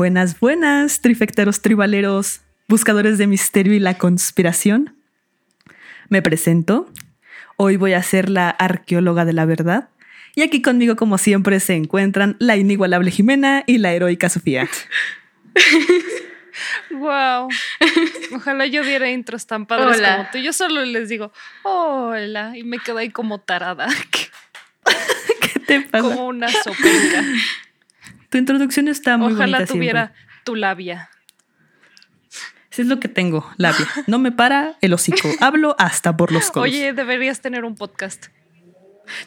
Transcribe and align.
Buenas, 0.00 0.40
buenas, 0.40 1.02
trifecteros 1.02 1.60
tribaleros, 1.60 2.40
buscadores 2.68 3.18
de 3.18 3.26
misterio 3.26 3.74
y 3.74 3.78
la 3.80 3.98
conspiración. 3.98 4.96
Me 6.08 6.22
presento. 6.22 6.90
Hoy 7.58 7.76
voy 7.76 7.92
a 7.92 8.02
ser 8.02 8.30
la 8.30 8.48
arqueóloga 8.48 9.26
de 9.26 9.34
la 9.34 9.44
verdad. 9.44 9.90
Y 10.34 10.40
aquí 10.40 10.62
conmigo, 10.62 10.96
como 10.96 11.18
siempre, 11.18 11.60
se 11.60 11.74
encuentran 11.74 12.36
la 12.38 12.56
inigualable 12.56 13.10
Jimena 13.10 13.62
y 13.66 13.76
la 13.76 13.92
heroica 13.92 14.30
Sofía. 14.30 14.66
Wow. 16.90 17.48
Ojalá 18.34 18.66
yo 18.66 18.82
diera 18.82 19.10
intros 19.10 19.46
tan 19.46 19.66
padres 19.66 19.98
Hola. 19.98 20.16
como 20.16 20.28
tú. 20.32 20.38
Yo 20.38 20.52
solo 20.52 20.84
les 20.84 21.08
digo, 21.08 21.32
hola, 21.62 22.56
y 22.56 22.64
me 22.64 22.78
quedo 22.78 22.98
ahí 22.98 23.10
como 23.10 23.40
tarada, 23.40 23.86
¿Qué 25.40 25.60
te 25.60 25.80
pasa? 25.82 26.02
como 26.02 26.26
una 26.26 26.48
sopenca. 26.48 27.24
Tu 28.30 28.38
introducción 28.38 28.88
está 28.88 29.16
muy 29.16 29.32
Ojalá 29.32 29.58
bonita 29.58 29.72
tuviera 29.72 30.06
siempre. 30.06 30.42
tu 30.44 30.56
labia. 30.56 31.10
Eso 32.70 32.82
es 32.82 32.88
lo 32.88 33.00
que 33.00 33.08
tengo, 33.08 33.48
labia. 33.56 33.86
No 34.06 34.18
me 34.20 34.30
para 34.30 34.76
el 34.80 34.92
hocico. 34.94 35.28
Hablo 35.40 35.74
hasta 35.78 36.16
por 36.16 36.30
los 36.32 36.50
codos. 36.50 36.68
Oye, 36.68 36.92
deberías 36.92 37.40
tener 37.40 37.64
un 37.64 37.74
podcast. 37.74 38.26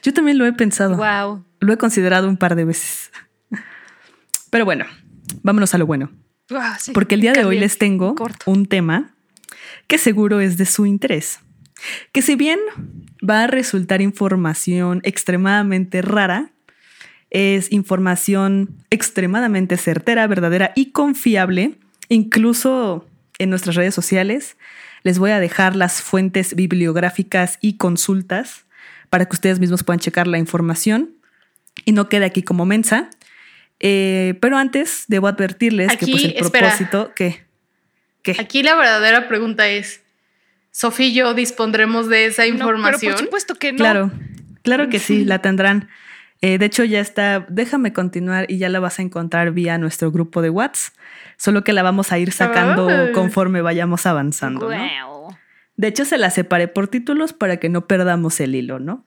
Yo 0.02 0.14
también 0.14 0.38
lo 0.38 0.46
he 0.46 0.54
pensado. 0.54 0.96
Wow. 0.96 1.44
Lo 1.60 1.74
he 1.74 1.78
considerado 1.78 2.30
un 2.30 2.38
par 2.38 2.56
de 2.56 2.64
veces. 2.64 3.12
Pero 4.50 4.64
bueno, 4.66 4.86
vámonos 5.42 5.74
a 5.74 5.78
lo 5.78 5.86
bueno. 5.86 6.12
Ah, 6.52 6.78
sí, 6.80 6.92
Porque 6.94 7.16
el 7.16 7.22
día 7.22 7.34
de 7.34 7.44
hoy 7.44 7.60
les 7.60 7.78
tengo 7.78 8.16
corto. 8.16 8.50
un 8.50 8.66
tema 8.66 9.16
que 9.88 9.98
seguro 9.98 10.40
es 10.40 10.58
de 10.58 10.66
su 10.66 10.86
interés. 10.86 11.40
Que 12.14 12.22
si 12.22 12.36
bien 12.36 12.60
va 13.28 13.44
a 13.44 13.48
resultar 13.48 14.02
información 14.02 15.02
extremadamente 15.04 16.02
rara, 16.02 16.52
es 17.34 17.72
información 17.72 18.70
extremadamente 18.92 19.76
certera, 19.76 20.26
verdadera 20.28 20.72
y 20.76 20.92
confiable. 20.92 21.74
Incluso 22.10 23.06
en 23.40 23.50
nuestras 23.50 23.76
redes 23.76 23.94
sociales 23.94 24.56
les 25.04 25.20
voy 25.20 25.32
a 25.32 25.40
dejar 25.40 25.76
las 25.76 26.02
fuentes 26.02 26.56
bibliográficas 26.56 27.58
y 27.60 27.76
consultas 27.78 28.66
para 29.10 29.26
que 29.26 29.36
ustedes 29.36 29.60
mismos 29.60 29.84
puedan 29.84 30.00
checar 30.00 30.28
la 30.28 30.38
información 30.38 31.10
y 31.86 31.92
no 31.92 32.08
quede 32.08 32.26
aquí 32.26 32.44
como 32.44 32.66
mensa. 32.66 33.10
Eh, 33.80 34.36
pero 34.40 34.58
antes 34.58 35.06
debo 35.08 35.28
advertirles 35.28 35.90
que 35.98 36.06
Aquí, 36.06 36.12
pues 36.12 36.24
el 36.24 36.32
espera. 36.38 36.70
propósito 36.70 37.12
que 37.16 37.44
¿qué? 38.22 38.36
Aquí 38.40 38.64
la 38.64 38.76
verdadera 38.76 39.28
pregunta 39.28 39.68
es, 39.68 40.02
¿Sofía 40.72 41.08
y 41.08 41.14
yo 41.14 41.34
dispondremos 41.34 42.08
de 42.10 42.26
esa 42.28 42.44
No, 42.44 42.50
pero 42.50 42.56
información? 42.78 43.14
por 43.14 43.24
supuesto 43.24 43.56
que 43.56 43.72
no. 43.74 43.78
Claro, 43.78 44.12
claro 44.62 44.90
que 44.90 45.00
sí, 45.00 45.26
la 45.26 45.42
tendrán. 45.42 45.90
Eh, 46.46 46.58
de 46.58 46.66
hecho, 46.66 46.84
ya 46.84 47.00
está, 47.00 47.46
déjame 47.48 47.94
continuar 47.94 48.46
y 48.52 48.58
ya 48.58 48.68
la 48.68 48.82
vas 48.82 49.00
a 49.00 49.02
encontrar 49.02 49.52
vía 49.52 49.78
nuestro 49.78 50.12
grupo 50.12 50.42
de 50.42 50.50
WhatsApp, 50.50 50.94
solo 51.38 51.64
que 51.64 51.72
la 51.72 51.84
vamos 51.84 52.12
a 52.12 52.20
ir 52.20 52.34
sacando 52.34 52.90
Ay. 52.90 53.14
conforme 53.14 53.62
vayamos 53.62 54.06
avanzando. 54.06 54.70
¿no? 54.70 55.38
De 55.78 55.88
hecho, 55.88 56.04
se 56.04 56.18
la 56.18 56.30
separé 56.32 56.68
por 56.68 56.90
títulos 56.90 57.32
para 57.32 57.58
que 57.58 57.70
no 57.70 57.88
perdamos 57.88 58.42
el 58.42 58.56
hilo, 58.56 58.80
¿no? 58.80 59.06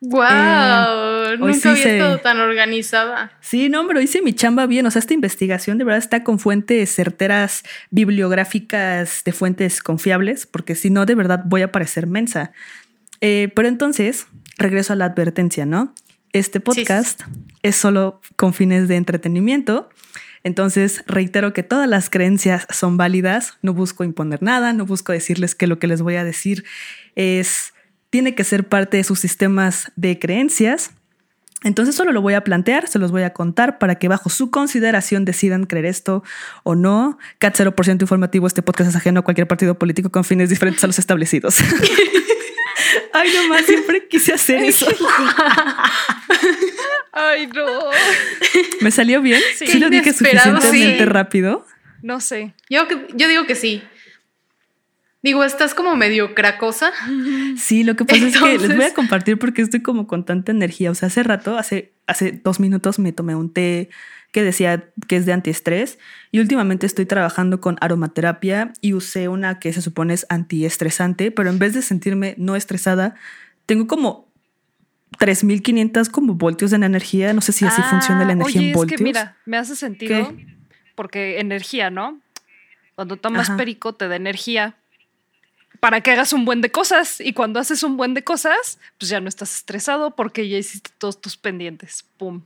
¡Wow! 0.00 0.20
Eh, 0.22 1.36
Nunca 1.38 1.54
sí 1.54 1.68
había 1.68 1.82
se- 1.82 1.96
estado 1.96 2.18
tan 2.18 2.40
organizada. 2.40 3.30
Sí, 3.40 3.68
no, 3.68 3.86
pero 3.86 4.00
hice 4.00 4.20
mi 4.20 4.32
chamba 4.34 4.66
bien. 4.66 4.84
O 4.86 4.90
sea, 4.90 4.98
esta 5.00 5.14
investigación 5.14 5.78
de 5.78 5.84
verdad 5.84 5.98
está 5.98 6.24
con 6.24 6.38
fuentes 6.40 6.90
certeras, 6.94 7.62
bibliográficas 7.90 9.22
de 9.24 9.32
fuentes 9.32 9.82
confiables, 9.82 10.46
porque 10.46 10.74
si 10.74 10.90
no, 10.90 11.06
de 11.06 11.14
verdad 11.14 11.42
voy 11.46 11.62
a 11.62 11.72
parecer 11.72 12.06
mensa. 12.06 12.52
Eh, 13.20 13.50
pero 13.54 13.68
entonces, 13.68 14.26
regreso 14.58 14.92
a 14.92 14.96
la 14.96 15.06
advertencia, 15.06 15.64
¿no? 15.66 15.94
Este 16.34 16.58
podcast 16.58 17.22
es 17.62 17.76
solo 17.76 18.20
con 18.34 18.54
fines 18.54 18.88
de 18.88 18.96
entretenimiento. 18.96 19.88
Entonces, 20.42 21.04
reitero 21.06 21.52
que 21.52 21.62
todas 21.62 21.88
las 21.88 22.10
creencias 22.10 22.66
son 22.70 22.96
válidas. 22.96 23.56
No 23.62 23.72
busco 23.72 24.02
imponer 24.02 24.42
nada, 24.42 24.72
no 24.72 24.84
busco 24.84 25.12
decirles 25.12 25.54
que 25.54 25.68
lo 25.68 25.78
que 25.78 25.86
les 25.86 26.02
voy 26.02 26.16
a 26.16 26.24
decir 26.24 26.64
es 27.14 27.72
tiene 28.10 28.34
que 28.34 28.42
ser 28.42 28.68
parte 28.68 28.96
de 28.96 29.04
sus 29.04 29.20
sistemas 29.20 29.92
de 29.94 30.18
creencias. 30.18 30.90
Entonces 31.62 31.94
solo 31.94 32.10
lo 32.10 32.20
voy 32.20 32.34
a 32.34 32.42
plantear, 32.42 32.88
se 32.88 32.98
los 32.98 33.12
voy 33.12 33.22
a 33.22 33.32
contar 33.32 33.78
para 33.78 33.94
que 33.94 34.08
bajo 34.08 34.28
su 34.28 34.50
consideración 34.50 35.24
decidan 35.24 35.66
creer 35.66 35.86
esto 35.86 36.24
o 36.64 36.74
no. 36.74 37.16
CAT 37.38 37.56
0% 37.58 38.02
informativo, 38.02 38.48
este 38.48 38.60
podcast 38.60 38.90
es 38.90 38.96
ajeno 38.96 39.20
a 39.20 39.22
cualquier 39.22 39.46
partido 39.46 39.78
político 39.78 40.10
con 40.10 40.24
fines 40.24 40.50
diferentes 40.50 40.82
a 40.82 40.88
los 40.88 40.98
establecidos. 40.98 41.58
Ay, 43.12 43.30
nomás, 43.34 43.66
siempre 43.66 44.06
quise 44.08 44.32
hacer 44.32 44.62
eso. 44.64 44.86
Ay, 47.12 47.46
no. 47.48 47.66
¿Me 48.80 48.90
salió 48.90 49.22
bien? 49.22 49.40
Sí. 49.56 49.66
Sí, 49.66 49.78
lo 49.78 49.90
dije 49.90 50.12
suficientemente 50.12 50.98
sí. 50.98 51.04
rápido. 51.04 51.66
No 52.02 52.20
sé. 52.20 52.54
Yo, 52.68 52.86
yo 53.14 53.28
digo 53.28 53.46
que 53.46 53.54
sí. 53.54 53.82
Digo, 55.22 55.42
estás 55.42 55.74
como 55.74 55.96
medio 55.96 56.34
cracosa. 56.34 56.92
Sí, 57.56 57.82
lo 57.82 57.96
que 57.96 58.04
pasa 58.04 58.26
es 58.26 58.36
que 58.36 58.58
les 58.58 58.76
voy 58.76 58.84
a 58.84 58.92
compartir 58.92 59.38
porque 59.38 59.62
estoy 59.62 59.80
como 59.80 60.06
con 60.06 60.26
tanta 60.26 60.52
energía. 60.52 60.90
O 60.90 60.94
sea, 60.94 61.06
hace 61.06 61.22
rato, 61.22 61.56
hace, 61.56 61.94
hace 62.06 62.32
dos 62.32 62.60
minutos 62.60 62.98
me 62.98 63.12
tomé 63.12 63.34
un 63.34 63.50
té 63.50 63.88
que 64.34 64.42
decía 64.42 64.90
que 65.06 65.14
es 65.14 65.26
de 65.26 65.32
antiestrés 65.32 66.00
y 66.32 66.40
últimamente 66.40 66.86
estoy 66.86 67.06
trabajando 67.06 67.60
con 67.60 67.76
aromaterapia 67.80 68.72
y 68.80 68.92
usé 68.92 69.28
una 69.28 69.60
que 69.60 69.72
se 69.72 69.80
supone 69.80 70.12
es 70.12 70.26
antiestresante, 70.28 71.30
pero 71.30 71.50
en 71.50 71.60
vez 71.60 71.72
de 71.72 71.82
sentirme 71.82 72.34
no 72.36 72.56
estresada, 72.56 73.14
tengo 73.64 73.86
como 73.86 74.28
3500 75.20 76.08
como 76.08 76.34
voltios 76.34 76.72
de 76.72 76.78
energía. 76.78 77.32
No 77.32 77.42
sé 77.42 77.52
si 77.52 77.64
así 77.64 77.80
Ah, 77.84 77.88
funciona 77.88 78.24
la 78.24 78.32
energía 78.32 78.60
oye, 78.60 78.70
en 78.70 78.74
voltios. 78.74 78.94
Es 78.94 78.98
que 78.98 79.04
mira, 79.04 79.36
me 79.46 79.56
hace 79.56 79.76
sentido 79.76 80.34
porque 80.96 81.38
energía, 81.38 81.90
¿no? 81.90 82.20
Cuando 82.96 83.16
tomas 83.16 83.50
Ajá. 83.50 83.56
perico 83.56 83.94
te 83.94 84.08
da 84.08 84.16
energía 84.16 84.74
para 85.78 86.00
que 86.00 86.10
hagas 86.10 86.32
un 86.32 86.44
buen 86.44 86.60
de 86.60 86.72
cosas 86.72 87.20
y 87.20 87.34
cuando 87.34 87.60
haces 87.60 87.84
un 87.84 87.96
buen 87.96 88.14
de 88.14 88.24
cosas, 88.24 88.80
pues 88.98 89.10
ya 89.10 89.20
no 89.20 89.28
estás 89.28 89.54
estresado 89.54 90.16
porque 90.16 90.48
ya 90.48 90.58
hiciste 90.58 90.90
todos 90.98 91.20
tus 91.20 91.36
pendientes. 91.36 92.04
Pum. 92.16 92.42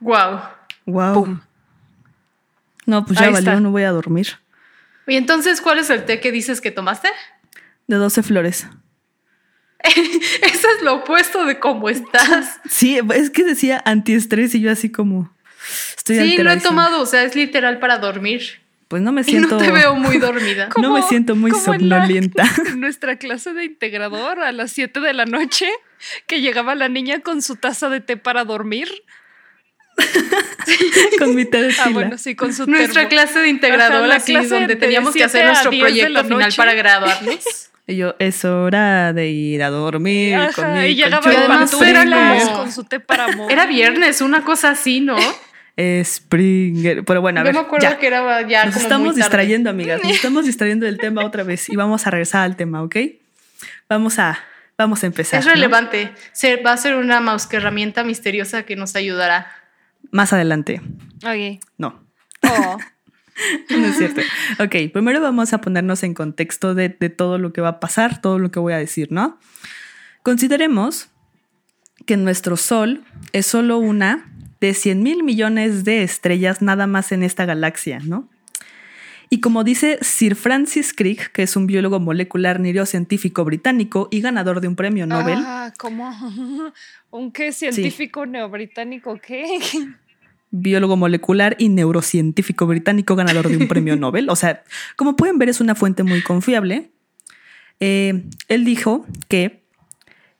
¡Wow! 0.00 0.40
wow. 0.86 1.14
Pum. 1.14 1.40
No, 2.86 3.04
pues 3.04 3.18
ya 3.18 3.26
Ahí 3.26 3.32
valió, 3.32 3.50
está. 3.50 3.60
no 3.60 3.70
voy 3.70 3.82
a 3.82 3.90
dormir. 3.90 4.38
Y 5.06 5.16
entonces, 5.16 5.60
¿cuál 5.60 5.78
es 5.78 5.90
el 5.90 6.04
té 6.04 6.20
que 6.20 6.32
dices 6.32 6.60
que 6.60 6.70
tomaste? 6.70 7.08
De 7.86 7.96
12 7.96 8.22
flores. 8.22 8.66
Eso 9.84 10.68
es 10.76 10.82
lo 10.82 10.96
opuesto 10.96 11.44
de 11.44 11.58
cómo 11.58 11.88
estás. 11.88 12.60
Sí, 12.68 12.98
es 13.14 13.30
que 13.30 13.44
decía 13.44 13.80
antiestrés 13.84 14.54
y 14.54 14.60
yo 14.60 14.70
así 14.72 14.90
como 14.90 15.30
estoy 15.96 16.18
sí, 16.18 16.38
lo 16.38 16.50
he 16.50 16.60
tomado, 16.60 17.00
o 17.00 17.06
sea, 17.06 17.22
es 17.22 17.34
literal 17.36 17.78
para 17.78 17.98
dormir. 17.98 18.42
Pues 18.88 19.02
no 19.02 19.12
me 19.12 19.20
Y 19.20 19.24
siento 19.24 19.56
no 19.56 19.58
te 19.58 19.70
veo 19.70 19.94
muy 19.94 20.16
dormida. 20.18 20.70
no 20.80 20.94
me 20.94 21.02
siento 21.02 21.36
muy 21.36 21.50
como 21.50 21.74
en 21.74 21.88
la- 21.88 21.96
somnolienta. 21.98 22.44
en 22.66 22.80
nuestra 22.80 23.16
clase 23.16 23.52
de 23.52 23.64
integrador 23.66 24.40
a 24.40 24.50
las 24.52 24.72
7 24.72 25.00
de 25.00 25.12
la 25.12 25.26
noche, 25.26 25.68
que 26.26 26.40
llegaba 26.40 26.74
la 26.74 26.88
niña 26.88 27.20
con 27.20 27.42
su 27.42 27.56
taza 27.56 27.88
de 27.90 28.00
té 28.00 28.16
para 28.16 28.44
dormir. 28.44 28.88
con 31.18 31.34
mi 31.34 31.44
té 31.44 31.62
de 31.62 31.68
Ah, 31.78 31.84
tila. 31.84 31.90
bueno, 31.94 32.18
sí, 32.18 32.34
con 32.34 32.52
su 32.52 32.66
Nuestra 32.66 33.02
termo. 33.02 33.08
clase 33.10 33.34
de 33.34 33.40
Ajá, 33.40 33.48
integrador, 33.48 34.06
la 34.08 34.16
así 34.16 34.32
clase 34.32 34.48
donde 34.48 34.74
de 34.74 34.76
teníamos 34.76 35.12
que 35.12 35.20
7 35.20 35.24
hacer 35.26 35.46
nuestro 35.46 35.70
10 35.70 35.82
de 35.84 35.88
proyecto 35.90 36.24
final 36.24 36.52
para 36.56 36.74
graduarnos. 36.74 37.38
Y 37.90 37.96
yo, 37.96 38.14
es 38.18 38.44
hora 38.44 39.14
de 39.14 39.28
ir 39.28 39.62
a 39.62 39.70
dormir 39.70 40.36
con 40.54 40.66
Ajá, 40.66 40.74
mi 40.82 40.88
y 40.88 40.94
llegaba 40.94 41.22
como- 41.32 42.52
con 42.58 42.70
su 42.70 42.84
té 42.84 43.00
para 43.00 43.24
amor. 43.24 43.50
Era 43.50 43.64
viernes, 43.64 44.20
una 44.20 44.44
cosa 44.44 44.68
así, 44.72 45.00
¿no? 45.00 45.16
Springer. 46.04 47.02
Pero 47.04 47.20
bueno, 47.22 47.40
a 47.40 47.44
Yo 47.44 47.46
ver, 47.46 47.54
me 47.54 47.60
acuerdo 47.60 47.88
ya. 47.88 47.98
que 47.98 48.06
era 48.06 48.42
ya 48.46 48.64
Nos 48.66 48.74
como 48.74 48.82
estamos 48.82 49.06
muy 49.06 49.14
tarde. 49.14 49.22
distrayendo, 49.22 49.70
amigas. 49.70 50.02
Nos 50.02 50.12
estamos 50.16 50.44
distrayendo 50.44 50.84
del 50.84 50.98
tema 50.98 51.24
otra 51.24 51.44
vez 51.44 51.68
y 51.70 51.76
vamos 51.76 52.06
a 52.06 52.10
regresar 52.10 52.42
al 52.42 52.56
tema, 52.56 52.82
¿ok? 52.82 52.96
Vamos 53.88 54.18
a, 54.18 54.38
vamos 54.76 55.02
a 55.02 55.06
empezar. 55.06 55.40
Es 55.40 55.46
¿no? 55.46 55.52
relevante. 55.52 56.10
Se- 56.32 56.56
va 56.56 56.72
a 56.72 56.76
ser 56.76 56.94
una 56.96 57.20
mouse 57.20 57.46
que 57.46 57.56
herramienta 57.56 58.04
misteriosa 58.04 58.64
que 58.64 58.76
nos 58.76 58.96
ayudará. 58.96 59.50
Más 60.10 60.32
adelante. 60.32 60.80
Ok. 61.24 61.60
No. 61.76 62.02
Oh. 62.42 62.78
No 63.70 63.86
es 63.86 63.96
cierto. 63.96 64.20
Ok, 64.58 64.92
primero 64.92 65.20
vamos 65.20 65.52
a 65.52 65.60
ponernos 65.60 66.02
en 66.02 66.12
contexto 66.12 66.74
de, 66.74 66.88
de 66.88 67.08
todo 67.08 67.38
lo 67.38 67.52
que 67.52 67.60
va 67.60 67.68
a 67.68 67.78
pasar, 67.78 68.20
todo 68.20 68.40
lo 68.40 68.50
que 68.50 68.58
voy 68.58 68.72
a 68.72 68.78
decir, 68.78 69.12
¿no? 69.12 69.38
Consideremos 70.24 71.08
que 72.04 72.16
nuestro 72.16 72.56
Sol 72.56 73.04
es 73.32 73.46
solo 73.46 73.78
una 73.78 74.28
de 74.60 74.74
100 74.74 75.02
mil 75.02 75.22
millones 75.22 75.84
de 75.84 76.02
estrellas 76.02 76.62
nada 76.62 76.88
más 76.88 77.12
en 77.12 77.22
esta 77.22 77.44
galaxia, 77.44 78.00
¿no? 78.00 78.28
Y 79.30 79.40
como 79.40 79.62
dice 79.62 79.98
Sir 80.00 80.34
Francis 80.36 80.94
Crick, 80.94 81.32
que 81.32 81.42
es 81.42 81.54
un 81.54 81.66
biólogo 81.66 82.00
molecular 82.00 82.60
neurocientífico 82.60 83.44
británico 83.44 84.08
y 84.10 84.22
ganador 84.22 84.62
de 84.62 84.68
un 84.68 84.74
premio 84.74 85.06
Nobel, 85.06 85.38
Ah, 85.44 85.72
¿cómo? 85.78 86.10
¿Un 87.10 87.32
qué 87.32 87.52
científico 87.52 88.26
neobritánico 88.26 89.18
qué? 89.24 89.46
biólogo 90.50 90.96
molecular 90.96 91.56
y 91.58 91.68
neurocientífico 91.68 92.66
británico 92.66 93.16
ganador 93.16 93.48
de 93.48 93.58
un 93.58 93.68
premio 93.68 93.96
Nobel. 94.00 94.30
O 94.30 94.36
sea, 94.36 94.62
como 94.96 95.14
pueden 95.16 95.38
ver, 95.38 95.48
es 95.50 95.60
una 95.60 95.74
fuente 95.74 96.02
muy 96.04 96.22
confiable. 96.22 96.90
Eh, 97.80 98.24
él 98.48 98.64
dijo 98.64 99.06
que 99.28 99.62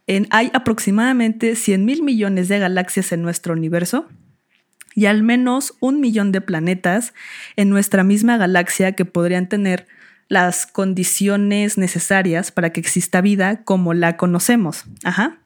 en- 0.06 0.26
hay 0.31 0.50
aproximadamente 0.55 1.55
100 1.56 1.85
mil 1.85 2.03
millones 2.03 2.49
de 2.49 2.59
galaxias 2.59 3.12
en 3.12 3.23
nuestro 3.23 3.53
universo 3.53 4.06
y 4.94 5.06
al 5.06 5.23
menos 5.23 5.75
un 5.81 6.00
millón 6.00 6.32
de 6.32 6.41
planetas 6.41 7.12
en 7.56 7.69
nuestra 7.69 8.03
misma 8.03 8.37
galaxia 8.38 8.93
que 8.93 9.05
podrían 9.05 9.49
tener 9.49 9.87
las 10.29 10.67
condiciones 10.67 11.79
necesarias 11.79 12.50
para 12.50 12.71
que 12.71 12.81
exista 12.81 13.21
vida 13.21 13.62
como 13.64 13.94
la 13.94 14.17
conocemos. 14.17 14.85
Ajá. 15.05 15.38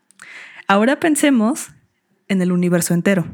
Ahora 0.68 1.00
pensemos 1.00 1.70
en 2.28 2.42
el 2.42 2.52
universo 2.52 2.94
entero. 2.94 3.26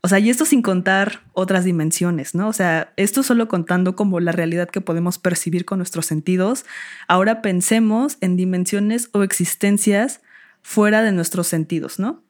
O 0.00 0.08
sea, 0.08 0.18
y 0.18 0.28
esto 0.28 0.44
sin 0.44 0.60
contar 0.60 1.22
otras 1.32 1.64
dimensiones, 1.64 2.34
¿no? 2.34 2.48
O 2.48 2.52
sea, 2.52 2.92
esto 2.96 3.22
solo 3.22 3.48
contando 3.48 3.96
como 3.96 4.20
la 4.20 4.32
realidad 4.32 4.68
que 4.68 4.82
podemos 4.82 5.18
percibir 5.18 5.64
con 5.64 5.78
nuestros 5.78 6.04
sentidos. 6.04 6.66
Ahora 7.08 7.40
pensemos 7.40 8.18
en 8.20 8.36
dimensiones 8.36 9.08
o 9.12 9.22
existencias 9.22 10.20
fuera 10.60 11.02
de 11.02 11.12
nuestros 11.12 11.46
sentidos, 11.46 11.98
¿no? 11.98 12.22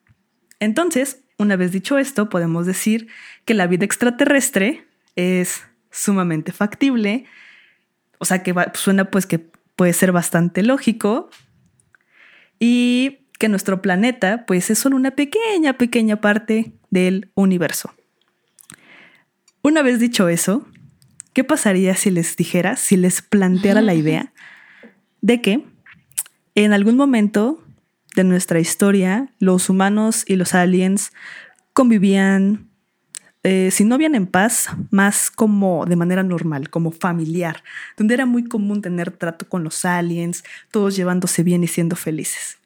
Entonces, 0.61 1.25
una 1.37 1.57
vez 1.57 1.73
dicho 1.73 1.99
esto, 1.99 2.29
podemos 2.29 2.65
decir 2.65 3.09
que 3.45 3.55
la 3.55 3.67
vida 3.67 3.85
extraterrestre 3.85 4.87
es 5.17 5.65
sumamente 5.91 6.53
factible, 6.53 7.25
o 8.19 8.25
sea 8.25 8.43
que 8.43 8.55
suena 8.75 9.11
pues 9.11 9.27
que 9.27 9.41
puede 9.75 9.93
ser 9.93 10.13
bastante 10.13 10.63
lógico 10.63 11.29
y 12.59 13.24
que 13.45 13.51
nuestro 13.51 13.83
planeta 13.83 14.47
pues 14.47 14.71
es 14.71 14.79
solo 14.79 14.97
una 14.97 15.11
pequeña, 15.11 15.77
pequeña 15.77 16.23
parte 16.23 16.73
del 16.89 17.31
universo. 17.35 17.93
Una 19.61 19.83
vez 19.83 20.01
dicho 20.01 20.31
eso, 20.31 20.67
¿qué 21.35 21.45
pasaría 21.45 21.95
si 21.95 22.11
les 22.11 22.39
dijera, 22.39 22.77
si 22.77 22.97
les 22.97 23.21
planteara 23.21 23.83
la 23.83 23.93
idea 23.93 24.33
de 25.21 25.43
que 25.43 25.63
en 26.55 26.73
algún 26.73 26.97
momento 26.97 27.63
de 28.17 28.25
nuestra 28.25 28.61
historia 28.61 29.29
los 29.41 29.69
humanos 29.69 30.25
y 30.27 30.37
los 30.37 30.55
aliens 30.55 31.13
convivían, 31.75 32.71
eh, 33.43 33.69
si 33.71 33.85
no 33.85 33.99
bien 33.99 34.15
en 34.15 34.27
paz, 34.27 34.71
más 34.91 35.31
como 35.31 35.85
de 35.85 35.97
manera 35.97 36.23
normal, 36.23 36.71
como 36.71 36.93
familiar, 36.93 37.63
donde 37.99 38.15
era 38.15 38.25
muy 38.25 38.45
común 38.45 38.81
tener 38.81 39.11
trato 39.11 39.47
con 39.51 39.65
los 39.65 39.85
aliens, 39.85 40.45
todos 40.71 40.97
llevándose 40.97 41.43
bien 41.43 41.63
y 41.63 41.67
siendo 41.67 41.95
felices. 41.95 42.57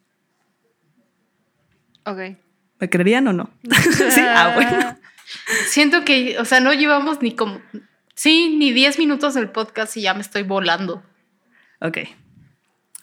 Ok. 2.09 2.39
¿Me 2.81 2.89
creerían 2.89 3.29
o 3.29 3.33
no? 3.33 3.51
sí, 4.11 4.21
ah, 4.21 4.53
bueno. 4.55 4.99
Siento 5.67 6.05
que, 6.05 6.39
o 6.39 6.45
sea, 6.45 6.61
no 6.61 6.73
llevamos 6.73 7.21
ni 7.21 7.35
como, 7.35 7.61
sí, 8.15 8.57
ni 8.57 8.73
10 8.73 8.99
minutos 8.99 9.35
del 9.35 9.51
podcast 9.51 9.97
y 9.97 10.03
ya 10.03 10.15
me 10.15 10.23
estoy 10.23 10.43
volando. 10.43 11.03
Ok. 11.81 11.99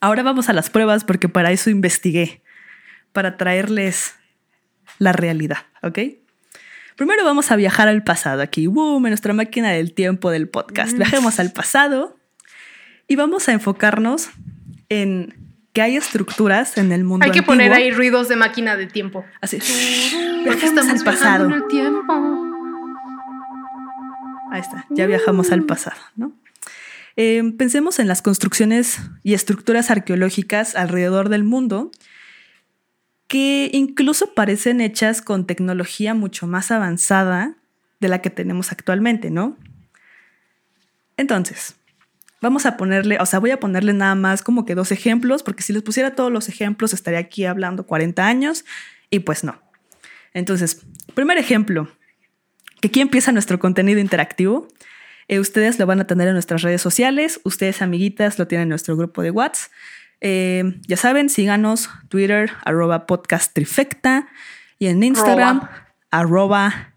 Ahora 0.02 0.24
vamos 0.24 0.50
a 0.50 0.54
las 0.54 0.70
pruebas 0.70 1.04
porque 1.04 1.30
para 1.30 1.52
eso 1.52 1.70
investigué, 1.70 2.42
para 3.14 3.38
traerles 3.38 4.16
la 4.98 5.14
realidad, 5.14 5.66
¿ok? 5.84 6.00
Primero 6.96 7.24
vamos 7.24 7.52
a 7.52 7.56
viajar 7.56 7.88
al 7.88 8.04
pasado 8.04 8.42
aquí, 8.42 8.68
boom, 8.68 9.06
en 9.06 9.12
nuestra 9.12 9.34
máquina 9.34 9.72
del 9.72 9.94
tiempo 9.94 10.32
del 10.32 10.48
podcast. 10.48 10.96
Viajemos 10.98 11.40
al 11.40 11.52
pasado 11.52 12.18
y 13.08 13.16
vamos 13.16 13.50
a 13.50 13.52
enfocarnos 13.52 14.30
en 14.90 15.45
que 15.76 15.82
hay 15.82 15.98
estructuras 15.98 16.78
en 16.78 16.94
el 16.94 17.04
mundo 17.04 17.26
Hay 17.26 17.32
que 17.32 17.40
antiguo. 17.40 17.54
poner 17.58 17.74
ahí 17.74 17.92
ruidos 17.92 18.30
de 18.30 18.38
máquina 18.38 18.78
de 18.78 18.88
tiempo. 18.88 19.26
Así. 19.42 19.58
Porque 19.58 20.50
Viajemos 20.50 20.64
al 20.88 20.96
estamos 20.96 21.04
pasado. 21.04 21.48
viajando 21.50 21.56
en 21.58 21.62
el 21.62 21.68
tiempo. 21.68 22.46
Ahí 24.52 24.62
está, 24.62 24.86
ya 24.90 25.06
viajamos 25.06 25.52
al 25.52 25.64
pasado, 25.64 25.98
¿no? 26.16 26.32
Eh, 27.18 27.44
pensemos 27.58 28.00
en 28.00 28.08
las 28.08 28.22
construcciones 28.22 29.00
y 29.22 29.34
estructuras 29.34 29.92
arqueológicas 29.92 30.76
alrededor 30.76 31.28
del 31.28 31.44
mundo 31.44 31.92
que 33.28 33.70
incluso 33.74 34.34
parecen 34.34 34.80
hechas 34.80 35.22
con 35.22 35.46
tecnología 35.46 36.14
mucho 36.14 36.48
más 36.48 36.72
avanzada 36.72 37.56
de 38.00 38.08
la 38.08 38.22
que 38.22 38.30
tenemos 38.30 38.72
actualmente, 38.72 39.30
¿no? 39.30 39.58
Entonces, 41.18 41.76
vamos 42.46 42.68
a 42.68 42.78
ponerle, 42.78 43.18
o 43.20 43.26
sea, 43.26 43.40
voy 43.40 43.50
a 43.50 43.60
ponerle 43.60 43.92
nada 43.92 44.14
más 44.14 44.44
como 44.44 44.66
que 44.66 44.76
dos 44.76 44.92
ejemplos, 44.92 45.42
porque 45.42 45.64
si 45.64 45.74
les 45.74 45.82
pusiera 45.82 46.12
todos 46.14 46.32
los 46.32 46.48
ejemplos 46.48 46.94
estaría 46.94 47.18
aquí 47.18 47.46
hablando 47.46 47.88
40 47.88 48.24
años 48.24 48.66
y 49.10 49.20
pues 49.20 49.44
no. 49.44 49.60
Entonces, 50.32 50.86
primer 51.16 51.40
ejemplo, 51.40 51.90
que 52.82 52.90
aquí 52.90 53.02
empieza 53.02 53.32
nuestro 53.32 53.58
contenido 53.58 54.00
interactivo. 54.00 54.68
Eh, 55.28 55.40
ustedes 55.40 55.80
lo 55.80 55.88
van 55.88 56.02
a 56.02 56.06
tener 56.06 56.28
en 56.28 56.34
nuestras 56.34 56.62
redes 56.62 56.84
sociales, 56.84 57.42
ustedes 57.44 57.82
amiguitas 57.82 58.38
lo 58.38 58.46
tienen 58.46 58.64
en 58.64 58.70
nuestro 58.70 58.96
grupo 58.96 59.24
de 59.24 59.32
WhatsApp. 59.32 59.72
Eh, 60.22 60.80
ya 60.88 60.98
saben, 60.98 61.30
síganos 61.30 61.90
Twitter, 62.10 62.52
arroba 62.64 63.08
podcast 63.08 63.54
trifecta 63.54 64.28
y 64.78 64.86
en 64.86 65.02
Instagram, 65.02 65.68
arroba, 66.12 66.94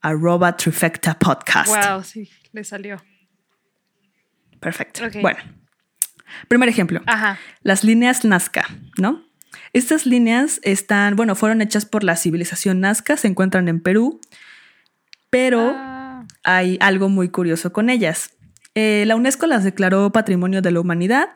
arroba 0.00 0.56
trifecta 0.56 1.16
podcast. 1.20 1.68
Wow, 1.68 2.02
sí, 2.02 2.28
le 2.52 2.64
salió. 2.64 3.00
Perfecto. 4.60 5.02
Bueno, 5.20 5.38
primer 6.48 6.68
ejemplo. 6.68 7.00
Ajá. 7.06 7.38
Las 7.62 7.84
líneas 7.84 8.24
Nazca, 8.24 8.66
¿no? 8.98 9.24
Estas 9.72 10.06
líneas 10.06 10.60
están, 10.62 11.16
bueno, 11.16 11.34
fueron 11.34 11.62
hechas 11.62 11.86
por 11.86 12.04
la 12.04 12.16
civilización 12.16 12.80
Nazca, 12.80 13.16
se 13.16 13.28
encuentran 13.28 13.68
en 13.68 13.80
Perú, 13.80 14.20
pero 15.30 15.72
Ah, 15.74 16.26
hay 16.44 16.76
algo 16.80 17.08
muy 17.08 17.28
curioso 17.28 17.72
con 17.72 17.90
ellas. 17.90 18.34
Eh, 18.74 19.04
la 19.06 19.16
UNESCO 19.16 19.46
las 19.46 19.64
declaró 19.64 20.10
Patrimonio 20.12 20.62
de 20.62 20.70
la 20.70 20.80
Humanidad 20.80 21.30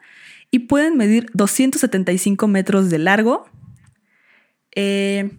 y 0.50 0.60
pueden 0.60 0.96
medir 0.96 1.30
275 1.34 2.46
metros 2.46 2.90
de 2.90 2.98
largo. 2.98 3.48
Eh, 4.74 5.30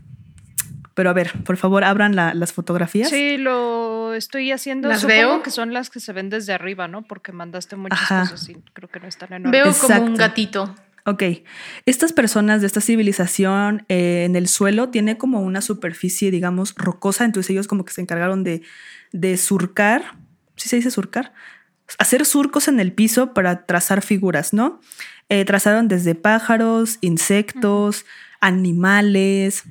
pero 0.96 1.12
a 1.12 1.14
ver, 1.14 1.32
por 1.44 1.58
favor, 1.58 1.84
abran 1.84 2.16
la- 2.16 2.34
las 2.34 2.52
fotografías. 2.54 3.10
sí, 3.10 3.38
lo 3.38 4.14
estoy 4.16 4.52
haciendo. 4.52 4.88
¿Las 4.90 5.02
Supongo 5.02 5.18
veo? 5.20 5.44
que 5.44 5.52
son 5.52 5.72
las 5.74 5.90
que 5.92 6.00
se 6.00 6.12
ven 6.14 6.30
desde 6.32 6.54
arriba, 6.54 6.88
¿no? 6.88 7.04
Porque 7.04 7.32
mandaste 7.32 7.76
muchas 7.76 8.02
Ajá. 8.02 8.22
cosas 8.22 8.50
y 8.50 8.56
creo 8.74 8.90
que 8.90 9.00
no 9.00 9.08
están 9.08 9.32
enormes. 9.34 9.52
Veo 9.64 9.74
como 9.80 10.02
un 10.04 10.16
gatito. 10.16 10.74
Ok, 11.08 11.22
estas 11.86 12.14
personas 12.14 12.62
de 12.62 12.68
esta 12.68 12.82
civilización 12.82 13.86
eh, 13.90 14.24
en 14.26 14.36
el 14.36 14.48
suelo 14.48 14.90
tiene 14.90 15.20
como 15.20 15.42
una 15.42 15.62
superficie, 15.62 16.32
digamos, 16.32 16.74
rocosa, 16.76 17.26
entonces 17.26 17.52
ellos 17.52 17.68
como 17.68 17.86
que 17.86 17.94
se 17.94 18.02
encargaron 18.02 18.44
de, 18.44 18.64
de 19.12 19.38
surcar, 19.38 20.16
¿sí 20.56 20.68
se 20.68 20.78
dice 20.78 20.90
surcar? 20.90 21.32
Hacer 22.00 22.26
surcos 22.26 22.68
en 22.68 22.80
el 22.80 22.92
piso 22.92 23.36
para 23.36 23.68
trazar 23.68 24.02
figuras, 24.02 24.52
¿no? 24.52 24.82
Eh, 25.30 25.46
trazaron 25.46 25.88
desde 25.88 26.16
pájaros, 26.16 26.98
insectos, 27.02 28.06
animales. 28.40 29.64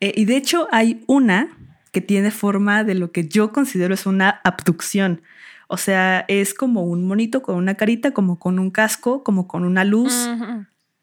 Eh, 0.00 0.12
y 0.16 0.24
de 0.24 0.36
hecho 0.36 0.68
hay 0.72 1.02
una 1.06 1.56
que 1.92 2.00
tiene 2.00 2.30
forma 2.30 2.84
de 2.84 2.94
lo 2.94 3.10
que 3.12 3.26
yo 3.28 3.52
considero 3.52 3.94
es 3.94 4.06
una 4.06 4.40
abducción. 4.44 5.22
O 5.68 5.76
sea, 5.76 6.24
es 6.28 6.54
como 6.54 6.82
un 6.84 7.06
monito 7.06 7.42
con 7.42 7.56
una 7.56 7.74
carita, 7.74 8.12
como 8.12 8.38
con 8.38 8.58
un 8.58 8.70
casco, 8.70 9.22
como 9.22 9.46
con 9.46 9.64
una 9.64 9.84
luz, 9.84 10.28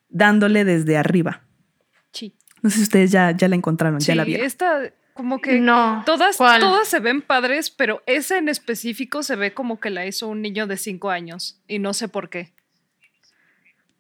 dándole 0.10 0.64
desde 0.66 0.98
arriba. 0.98 1.42
Sí. 2.12 2.34
No 2.62 2.70
sé 2.70 2.78
si 2.78 2.84
ustedes 2.84 3.12
ya, 3.12 3.32
ya 3.32 3.48
la 3.48 3.56
encontraron, 3.56 4.00
ya 4.00 4.16
la 4.16 4.24
vieron. 4.24 4.46
esta 4.46 4.92
como 5.14 5.40
que 5.42 5.60
No. 5.60 6.04
todas, 6.06 6.38
¿Cuál? 6.38 6.60
todas 6.62 6.88
se 6.88 7.00
ven 7.00 7.22
padres, 7.22 7.70
pero 7.72 8.04
esa 8.06 8.38
en 8.38 8.50
específico 8.50 9.24
se 9.24 9.36
ve 9.36 9.54
como 9.54 9.80
que 9.80 9.90
la 9.90 10.06
hizo 10.06 10.28
un 10.28 10.42
niño 10.42 10.68
de 10.68 10.78
cinco 10.78 11.10
años 11.10 11.60
y 11.68 11.80
no 11.80 11.94
sé 11.94 12.08
por 12.08 12.30
qué. 12.30 12.54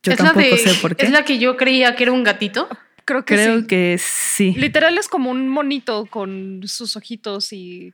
Yo 0.03 0.13
es 0.13 0.19
la 0.19 0.25
tampoco 0.33 0.47
de- 0.55 0.57
sé 0.57 0.73
por 0.81 0.95
qué. 0.95 1.05
Es 1.05 1.11
la 1.11 1.23
que 1.25 1.39
yo 1.39 1.57
creía 1.57 1.95
que 1.95 2.03
era 2.03 2.11
un 2.11 2.23
gatito. 2.23 2.69
Creo 3.07 3.23
que 3.23 3.35
Creo 3.35 3.59
sí. 3.61 3.67
que 3.67 3.97
sí. 3.97 4.53
Literal 4.57 4.97
es 4.97 5.07
como 5.07 5.31
un 5.31 5.47
monito 5.47 6.07
con 6.07 6.59
sus 6.65 6.97
ojitos 6.97 7.53
y 7.53 7.93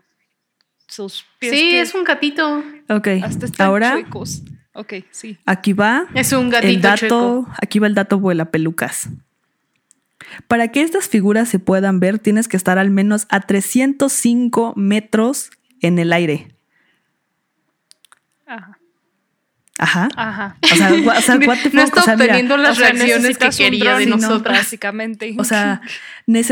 sus 0.88 1.24
pies. 1.38 1.54
Sí, 1.54 1.70
que 1.70 1.82
es 1.82 1.94
un 1.94 2.04
gatito. 2.04 2.64
Ok, 2.90 3.08
hasta 3.24 3.46
están 3.46 3.68
ahora 3.68 3.92
chuecos. 3.94 4.42
Ok, 4.74 4.94
sí. 5.12 5.38
aquí 5.46 5.72
va 5.74 6.08
Es 6.16 6.34
un 6.34 6.46
el 6.48 6.52
gatito 6.52 6.82
dato, 6.82 6.98
chueco. 6.98 7.48
aquí 7.62 7.78
va 7.78 7.86
el 7.86 7.94
dato 7.94 8.18
vuela 8.20 8.50
pelucas. 8.50 9.08
Para 10.48 10.70
que 10.70 10.82
estas 10.82 11.08
figuras 11.08 11.48
se 11.48 11.60
puedan 11.60 12.00
ver, 12.00 12.18
tienes 12.18 12.48
que 12.48 12.58
estar 12.58 12.80
al 12.80 12.90
menos 12.90 13.28
a 13.30 13.42
305 13.42 14.74
metros 14.76 15.52
en 15.82 16.00
el 16.00 16.12
aire. 16.12 16.56
Ajá. 18.48 18.80
Ajá. 19.84 20.08
Ajá. 20.16 20.56
O 20.62 20.76
sea, 20.76 20.92
o 20.94 21.22
sea, 21.22 21.36
what 21.48 21.58
the 21.62 21.70
No 21.72 21.82
fuck, 21.82 21.98
está 21.98 22.02
o 22.02 22.04
sea, 22.04 22.16
mira, 22.16 22.26
obteniendo 22.26 22.58
las 22.58 22.72
O 22.72 22.76
sea, 22.76 22.92
reacciones 22.92 23.38
que 23.38 23.50
quería 23.50 23.98
de 23.98 24.06
¿no? 24.06 24.16
nosotras. 24.18 24.60
Básicamente. 24.60 25.36
O 25.38 25.44
sea, 25.44 25.82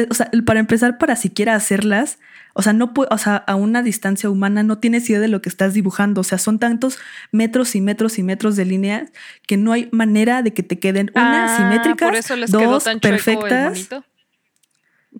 o 0.10 0.14
sea, 0.14 0.30
para 0.46 0.60
empezar, 0.60 0.98
para 0.98 1.16
siquiera 1.16 1.56
hacerlas, 1.56 2.20
o 2.54 2.62
sea, 2.62 2.74
no 2.74 2.92
o 2.96 3.18
sea, 3.18 3.38
a 3.38 3.56
una 3.56 3.82
distancia 3.84 4.30
humana 4.30 4.64
no 4.64 4.80
tienes 4.80 5.10
idea 5.10 5.22
de 5.22 5.30
lo 5.30 5.42
que 5.42 5.48
estás 5.48 5.74
dibujando. 5.74 6.22
O 6.22 6.24
sea, 6.26 6.38
son 6.38 6.60
tantos 6.60 7.00
metros 7.32 7.76
y 7.76 7.82
metros 7.82 8.20
y 8.20 8.24
metros 8.24 8.58
de 8.58 8.66
líneas 8.66 9.12
que 9.48 9.56
no 9.56 9.72
hay 9.72 9.88
manera 9.92 10.42
de 10.44 10.54
que 10.54 10.64
te 10.64 10.78
queden 10.78 11.12
una 11.16 11.46
Ah, 11.46 11.58
simétricas, 11.58 12.52
dos 12.52 12.84
perfectas. 13.02 13.90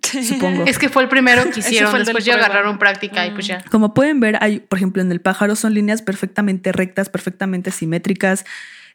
Supongo. 0.00 0.64
Es 0.66 0.78
que 0.78 0.88
fue 0.88 1.02
el 1.02 1.08
primero 1.08 1.42
que 1.50 1.60
hicieron. 1.60 1.92
Después 1.98 2.24
ya 2.24 2.34
agarraron 2.34 2.78
práctica 2.78 3.26
y 3.26 3.30
Mm. 3.30 3.34
pues 3.34 3.46
ya. 3.46 3.62
Como 3.70 3.92
pueden 3.94 4.20
ver, 4.20 4.38
hay, 4.40 4.60
por 4.60 4.78
ejemplo, 4.78 5.02
en 5.02 5.12
el 5.12 5.20
pájaro 5.20 5.54
son 5.54 5.74
líneas 5.74 6.00
perfectamente 6.02 6.72
rectas, 6.72 7.08
perfectamente 7.08 7.70
simétricas. 7.70 8.44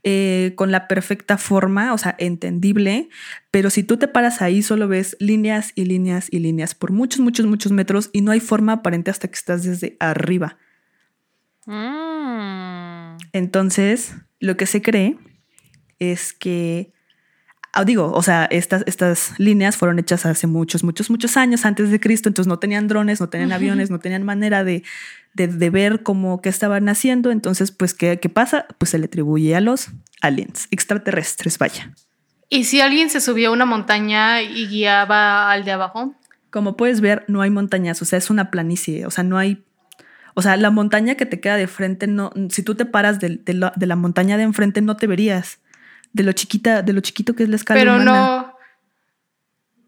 eh, 0.03 0.53
con 0.55 0.71
la 0.71 0.87
perfecta 0.87 1.37
forma, 1.39 1.91
o 1.91 1.97
sea, 1.97 2.15
entendible, 2.19 3.09
pero 3.51 3.71
si 3.71 3.83
tú 3.83 3.97
te 3.97 4.07
paras 4.07 4.43
ahí 4.43 4.61
solo 4.61 4.87
ves 4.87 5.17
líneas 5.19 5.71
y 5.73 5.85
líneas 5.85 6.27
y 6.31 6.37
líneas 6.39 6.75
por 6.75 6.91
muchos, 6.91 7.19
muchos, 7.19 7.47
muchos 7.47 7.71
metros 7.71 8.11
y 8.13 8.21
no 8.21 8.31
hay 8.31 8.39
forma 8.39 8.73
aparente 8.73 9.09
hasta 9.09 9.27
que 9.27 9.33
estás 9.33 9.63
desde 9.63 9.97
arriba. 9.99 10.57
Mm. 11.65 13.17
Entonces, 13.33 14.13
lo 14.39 14.55
que 14.55 14.65
se 14.67 14.81
cree 14.81 15.17
es 15.99 16.31
que, 16.31 16.93
digo, 17.85 18.11
o 18.11 18.21
sea, 18.21 18.45
estas, 18.45 18.83
estas 18.87 19.33
líneas 19.37 19.77
fueron 19.77 19.99
hechas 19.99 20.25
hace 20.25 20.47
muchos, 20.47 20.83
muchos, 20.83 21.09
muchos 21.09 21.37
años 21.37 21.65
antes 21.65 21.89
de 21.91 21.99
Cristo, 21.99 22.29
entonces 22.29 22.47
no 22.47 22.59
tenían 22.59 22.87
drones, 22.87 23.19
no 23.19 23.29
tenían 23.29 23.51
aviones, 23.51 23.89
no 23.89 23.99
tenían 23.99 24.23
manera 24.23 24.63
de, 24.63 24.83
de, 25.33 25.47
de 25.47 25.69
ver 25.69 26.03
cómo 26.03 26.41
qué 26.41 26.49
estaban 26.49 26.89
haciendo, 26.89 27.31
entonces, 27.31 27.71
pues, 27.71 27.93
¿qué, 27.93 28.19
¿qué 28.19 28.29
pasa? 28.29 28.65
Pues 28.77 28.91
se 28.91 28.99
le 28.99 29.05
atribuye 29.05 29.55
a 29.55 29.61
los 29.61 29.89
aliens, 30.21 30.67
extraterrestres, 30.71 31.57
vaya. 31.57 31.93
¿Y 32.49 32.63
si 32.63 32.81
alguien 32.81 33.09
se 33.09 33.21
subió 33.21 33.49
a 33.49 33.51
una 33.51 33.65
montaña 33.65 34.41
y 34.41 34.67
guiaba 34.67 35.51
al 35.51 35.65
de 35.65 35.71
abajo? 35.71 36.15
Como 36.49 36.77
puedes 36.77 37.01
ver, 37.01 37.25
no 37.27 37.41
hay 37.41 37.49
montañas, 37.49 38.01
o 38.01 38.05
sea, 38.05 38.17
es 38.17 38.29
una 38.29 38.51
planicie, 38.51 39.05
o 39.05 39.11
sea, 39.11 39.23
no 39.23 39.37
hay... 39.37 39.63
O 40.33 40.41
sea, 40.43 40.55
la 40.55 40.69
montaña 40.69 41.15
que 41.15 41.25
te 41.25 41.39
queda 41.39 41.57
de 41.57 41.67
frente, 41.67 42.05
no, 42.05 42.31
si 42.49 42.61
tú 42.61 42.75
te 42.75 42.85
paras 42.85 43.19
de, 43.19 43.37
de 43.37 43.53
la, 43.55 43.73
de 43.75 43.87
la 43.87 43.95
montaña 43.95 44.37
de 44.37 44.43
enfrente, 44.43 44.81
no 44.81 44.95
te 44.95 45.07
verías 45.07 45.59
de 46.17 46.23
lo 46.23 46.33
chiquita, 46.33 46.81
de 46.81 46.91
lo 46.93 46.99
chiquito 47.01 47.33
que 47.35 47.43
es 47.43 47.49
la 47.49 47.55
escala 47.55 47.79
Pero 47.79 47.93
humana. 47.95 48.11
no. 48.11 48.57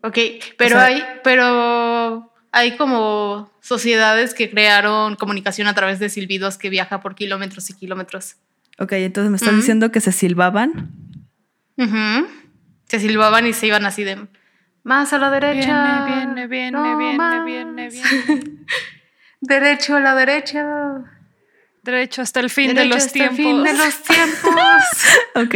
Ok, 0.08 0.18
pero 0.58 0.76
sea- 0.78 0.86
hay, 0.86 1.04
pero 1.26 2.32
hay 2.54 2.78
como 2.78 3.52
sociedades 3.60 4.34
que 4.34 4.50
crearon 4.50 5.16
comunicación 5.18 5.68
a 5.68 5.74
través 5.76 6.00
de 6.00 6.08
silbidos 6.10 6.58
que 6.58 6.70
viaja 6.70 7.02
por 7.02 7.16
kilómetros 7.16 7.70
y 7.70 7.74
kilómetros. 7.74 8.38
Ok, 8.80 8.94
entonces 8.94 9.30
me 9.30 9.36
estás 9.36 9.56
diciendo 9.58 9.92
que 9.92 10.00
se 10.00 10.14
silbaban. 10.14 10.90
Se 12.88 13.00
silbaban 13.00 13.46
y 13.46 13.54
se 13.54 13.68
iban 13.68 13.86
así 13.86 14.04
de 14.04 14.28
más 14.84 15.12
a 15.14 15.18
la 15.18 15.30
derecha. 15.30 16.06
Viene, 16.06 16.48
viene, 16.48 16.48
viene, 16.48 16.72
no 16.72 16.98
viene, 16.98 17.18
más. 17.18 17.46
viene, 17.46 17.90
viene. 17.90 18.44
Derecho 19.42 19.96
a 19.98 20.00
la 20.00 20.16
derecha. 20.16 21.04
Derecho 21.84 22.22
hasta 22.22 22.40
el 22.42 22.50
fin 22.50 22.76
de 22.76 22.86
los 22.86 22.98
hasta 23.06 23.24
el 23.24 23.36
tiempos. 23.36 23.38
fin 23.38 23.64
de 23.64 23.74
los 23.74 24.04
tiempos. 24.04 24.54
Ok, 25.36 25.56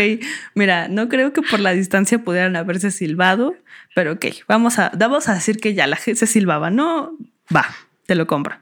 mira, 0.56 0.88
no 0.88 1.10
creo 1.10 1.34
que 1.34 1.42
por 1.42 1.60
la 1.60 1.72
distancia 1.74 2.20
pudieran 2.24 2.56
haberse 2.56 2.90
silbado, 2.92 3.56
pero 3.96 4.14
ok, 4.14 4.26
vamos 4.48 4.80
a, 4.80 4.92
vamos 4.98 5.28
a 5.28 5.34
decir 5.34 5.58
que 5.58 5.74
ya 5.74 5.88
la 5.88 5.98
gente 5.98 6.20
se 6.20 6.28
silbaba, 6.28 6.70
¿no? 6.70 7.18
Va, 7.54 7.66
te 8.06 8.16
lo 8.16 8.26
compro. 8.28 8.56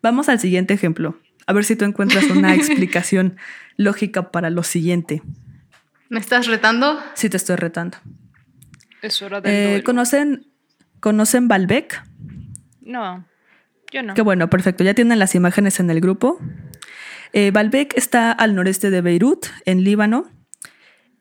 Vamos 0.00 0.28
al 0.30 0.40
siguiente 0.40 0.72
ejemplo. 0.72 1.18
A 1.46 1.52
ver 1.52 1.64
si 1.64 1.76
tú 1.76 1.84
encuentras 1.84 2.24
una 2.30 2.54
explicación 2.54 3.36
lógica 3.76 4.30
para 4.30 4.48
lo 4.48 4.62
siguiente. 4.62 5.22
¿Me 6.08 6.20
estás 6.20 6.46
retando? 6.46 6.98
Si 7.14 7.28
te 7.28 7.36
estoy 7.36 7.56
retando. 7.56 7.98
Es 9.02 9.20
hora 9.20 9.40
del 9.40 9.52
Eh. 9.78 9.82
¿Conocen, 9.84 10.46
¿Conocen 11.00 11.48
Baalbek? 11.48 12.02
No, 12.80 13.26
yo 13.92 14.02
no. 14.02 14.14
Qué 14.14 14.22
bueno, 14.22 14.48
perfecto. 14.50 14.84
Ya 14.84 14.94
tienen 14.94 15.18
las 15.18 15.34
imágenes 15.34 15.80
en 15.80 15.90
el 15.90 16.00
grupo. 16.00 16.38
Eh, 17.32 17.50
Baalbek 17.50 17.96
está 17.96 18.32
al 18.32 18.54
noreste 18.54 18.90
de 18.90 19.00
Beirut, 19.00 19.46
en 19.64 19.84
Líbano. 19.84 20.30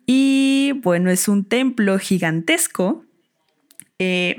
Y 0.05 0.73
bueno, 0.83 1.09
es 1.09 1.27
un 1.27 1.45
templo 1.45 1.99
gigantesco. 1.99 3.05
Eh, 3.99 4.37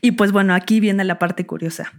y 0.00 0.12
pues 0.12 0.32
bueno, 0.32 0.54
aquí 0.54 0.80
viene 0.80 1.04
la 1.04 1.18
parte 1.18 1.46
curiosa. 1.46 1.92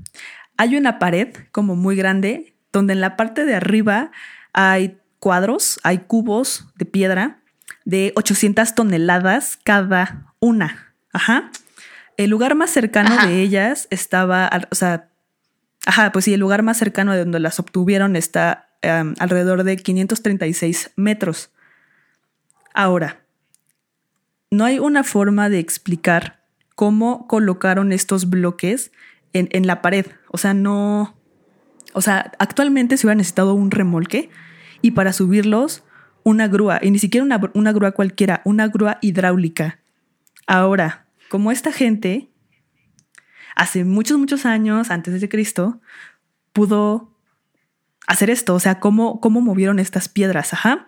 Hay 0.58 0.76
una 0.76 1.00
pared 1.00 1.36
como 1.52 1.76
muy 1.76 1.96
grande, 1.96 2.56
donde 2.72 2.94
en 2.94 3.02
la 3.02 3.16
parte 3.16 3.46
de 3.46 3.56
arriba 3.56 4.12
hay 4.54 4.98
cuadros, 5.20 5.80
hay 5.84 6.00
cubos 6.00 6.68
de 6.76 6.86
piedra 6.86 7.40
de 7.86 8.14
800 8.16 8.76
toneladas 8.76 9.58
cada 9.64 10.34
una. 10.40 10.94
Ajá. 11.12 11.52
El 12.18 12.30
lugar 12.30 12.56
más 12.56 12.70
cercano 12.70 13.16
Ajá. 13.16 13.28
de 13.28 13.42
ellas 13.42 13.88
estaba, 13.90 14.50
o 14.70 14.76
sea, 14.76 15.09
ajá, 15.86 16.12
pues 16.12 16.26
sí, 16.26 16.34
el 16.34 16.40
lugar 16.40 16.64
más 16.64 16.78
cercano 16.78 17.14
de 17.14 17.20
donde 17.20 17.40
las 17.40 17.60
obtuvieron 17.60 18.16
está 18.16 18.70
em, 18.82 19.16
alrededor 19.20 19.64
de 19.64 19.78
536 19.78 20.92
metros. 20.96 21.52
Ahora, 22.74 23.22
no 24.52 24.66
hay 24.66 24.80
una 24.80 25.04
forma 25.04 25.50
de 25.50 25.60
explicar 25.60 26.40
cómo 26.76 27.28
colocaron 27.28 27.92
estos 27.92 28.30
bloques 28.30 28.92
en, 29.34 29.68
la 29.68 29.82
pared. 29.82 30.06
O 30.32 30.38
sea, 30.38 30.54
no. 30.54 31.16
O 31.94 32.02
sea, 32.02 32.32
actualmente 32.40 32.98
se 32.98 33.06
hubiera 33.06 33.18
necesitado 33.18 33.54
un 33.54 33.72
remolque 33.72 34.30
y 34.82 34.92
para 34.92 35.14
subirlos 35.14 35.84
una 36.24 36.48
grúa, 36.48 36.80
y 36.82 36.92
ni 36.92 37.00
siquiera 37.00 37.24
una, 37.26 37.40
una 37.54 37.72
grúa 37.72 37.92
cualquiera, 37.92 38.42
una 38.46 38.68
grúa 38.68 38.98
hidráulica. 39.02 39.80
Ahora, 40.48 41.08
como 41.30 41.52
esta 41.52 41.72
gente, 41.72 42.29
hace 43.60 43.84
muchos, 43.84 44.18
muchos 44.18 44.46
años 44.46 44.90
antes 44.90 45.20
de 45.20 45.28
Cristo, 45.28 45.82
pudo 46.54 47.14
hacer 48.08 48.30
esto, 48.30 48.56
o 48.56 48.60
sea, 48.60 48.80
cómo, 48.80 49.20
cómo 49.20 49.42
movieron 49.42 49.80
estas 49.80 50.08
piedras, 50.08 50.54
ajá. 50.54 50.88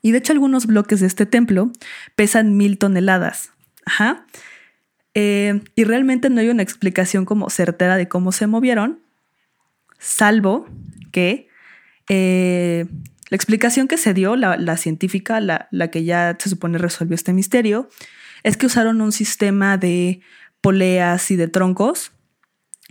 Y 0.00 0.12
de 0.12 0.18
hecho 0.18 0.32
algunos 0.32 0.64
bloques 0.64 1.00
de 1.00 1.06
este 1.06 1.26
templo 1.26 1.70
pesan 2.16 2.56
mil 2.56 2.78
toneladas, 2.78 3.52
ajá. 3.84 4.24
Eh, 5.12 5.60
y 5.74 5.84
realmente 5.84 6.30
no 6.30 6.40
hay 6.40 6.48
una 6.48 6.62
explicación 6.62 7.26
como 7.26 7.50
certera 7.50 7.96
de 7.98 8.08
cómo 8.08 8.32
se 8.32 8.46
movieron, 8.46 9.02
salvo 9.98 10.66
que 11.12 11.48
eh, 12.08 12.86
la 13.28 13.36
explicación 13.36 13.86
que 13.86 13.98
se 13.98 14.14
dio, 14.14 14.34
la, 14.34 14.56
la 14.56 14.78
científica, 14.78 15.40
la, 15.40 15.68
la 15.70 15.90
que 15.90 16.04
ya 16.04 16.38
se 16.38 16.48
supone 16.48 16.78
resolvió 16.78 17.14
este 17.14 17.34
misterio, 17.34 17.90
es 18.44 18.56
que 18.56 18.64
usaron 18.64 19.02
un 19.02 19.12
sistema 19.12 19.76
de 19.76 20.22
poleas 20.60 21.30
y 21.30 21.36
de 21.36 21.48
troncos 21.48 22.12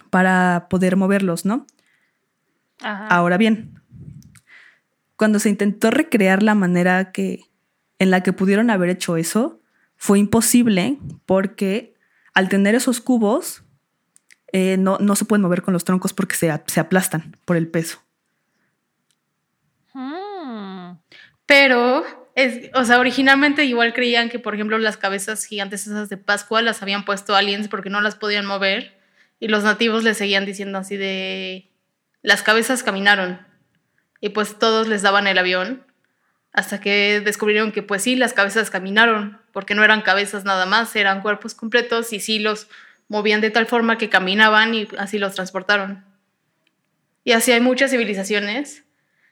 para 0.09 0.67
poder 0.69 0.95
moverlos, 0.95 1.45
¿no? 1.45 1.65
Ajá. 2.81 3.07
Ahora 3.07 3.38
bien, 3.38 3.81
cuando 5.15 5.39
se 5.39 5.50
intentó 5.50 5.91
recrear 5.91 6.43
la 6.43 6.55
manera 6.55 7.12
que, 7.12 7.41
en 8.00 8.12
la 8.12 8.21
que 8.21 8.33
pudieron 8.33 8.69
haber 8.69 8.89
hecho 8.89 9.17
eso, 9.17 9.59
fue 9.95 10.19
imposible 10.19 11.00
porque 11.25 11.95
al 12.33 12.50
tener 12.50 12.75
esos 12.75 13.01
cubos, 13.01 13.63
eh, 14.53 14.77
no, 14.77 14.97
no 15.00 15.15
se 15.15 15.25
pueden 15.25 15.41
mover 15.41 15.63
con 15.63 15.74
los 15.74 15.83
troncos 15.83 16.13
porque 16.13 16.36
se, 16.36 16.53
se 16.67 16.79
aplastan 16.79 17.36
por 17.45 17.57
el 17.57 17.67
peso. 17.67 18.00
Mm. 19.93 20.97
Pero, 21.47 22.03
es, 22.38 22.70
o 22.75 22.86
sea, 22.86 23.00
originalmente 23.00 23.65
igual 23.65 23.96
creían 23.96 24.29
que, 24.29 24.38
por 24.38 24.53
ejemplo, 24.53 24.77
las 24.77 24.96
cabezas 24.96 25.44
gigantes 25.44 25.88
esas 25.88 26.08
de 26.08 26.17
Pascua 26.17 26.62
las 26.62 26.84
habían 26.84 27.03
puesto 27.03 27.36
aliens 27.36 27.67
porque 27.67 27.89
no 27.89 28.00
las 28.00 28.15
podían 28.15 28.46
mover. 28.46 28.96
Y 29.39 29.48
los 29.48 29.63
nativos 29.63 30.03
les 30.03 30.17
seguían 30.17 30.46
diciendo 30.46 30.77
así 30.77 30.98
de, 30.98 31.72
las 32.22 32.44
cabezas 32.44 32.84
caminaron. 32.84 33.39
Y 34.22 34.29
pues 34.29 34.60
todos 34.60 34.88
les 34.88 35.01
daban 35.01 35.25
el 35.25 35.39
avión. 35.39 35.84
Hasta 36.53 36.79
que 36.79 37.22
descubrieron 37.25 37.72
que 37.72 37.82
pues 37.82 38.03
sí, 38.03 38.15
las 38.15 38.34
cabezas 38.34 38.70
caminaron, 38.70 39.41
porque 39.51 39.74
no 39.74 39.84
eran 39.84 40.03
cabezas 40.03 40.46
nada 40.46 40.67
más, 40.67 40.96
eran 40.96 41.22
cuerpos 41.22 41.56
completos 41.56 42.13
y 42.13 42.20
sí 42.20 42.38
los 42.38 42.67
movían 43.08 43.41
de 43.41 43.50
tal 43.50 43.65
forma 43.65 43.98
que 43.98 44.10
caminaban 44.10 44.75
y 44.75 44.88
así 45.00 45.17
los 45.17 45.34
transportaron. 45.34 46.06
Y 47.24 47.32
así 47.32 47.51
hay 47.51 47.62
muchas 47.62 47.89
civilizaciones 47.89 48.84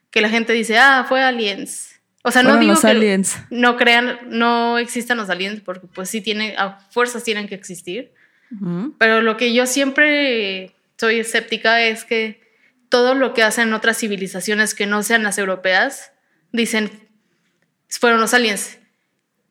que 0.09 0.21
la 0.21 0.29
gente 0.29 0.53
dice, 0.53 0.79
ah, 0.79 1.05
fue 1.07 1.21
aliens. 1.21 1.94
O 2.27 2.31
sea, 2.31 2.41
no 2.41 2.57
digo 2.57 2.71
los 2.71 2.81
que 2.81 2.87
aliens. 2.87 3.37
no 3.51 3.77
crean, 3.77 4.17
no 4.25 4.79
existan 4.79 5.17
los 5.17 5.29
aliens, 5.29 5.61
porque 5.61 5.85
pues 5.85 6.09
sí 6.09 6.21
tienen, 6.21 6.57
a 6.57 6.79
fuerzas 6.89 7.23
tienen 7.23 7.47
que 7.47 7.53
existir. 7.53 8.13
Pero 8.97 9.21
lo 9.21 9.37
que 9.37 9.53
yo 9.53 9.67
siempre 9.67 10.73
soy 10.97 11.19
escéptica 11.19 11.83
es 11.83 12.03
que 12.03 12.41
todo 12.89 13.13
lo 13.13 13.35
que 13.35 13.43
hacen 13.43 13.73
otras 13.73 13.99
civilizaciones 13.99 14.73
que 14.73 14.87
no 14.87 15.03
sean 15.03 15.21
las 15.21 15.37
europeas, 15.37 16.13
dicen, 16.51 16.89
fueron 17.89 18.19
los 18.21 18.33
aliens. 18.33 18.79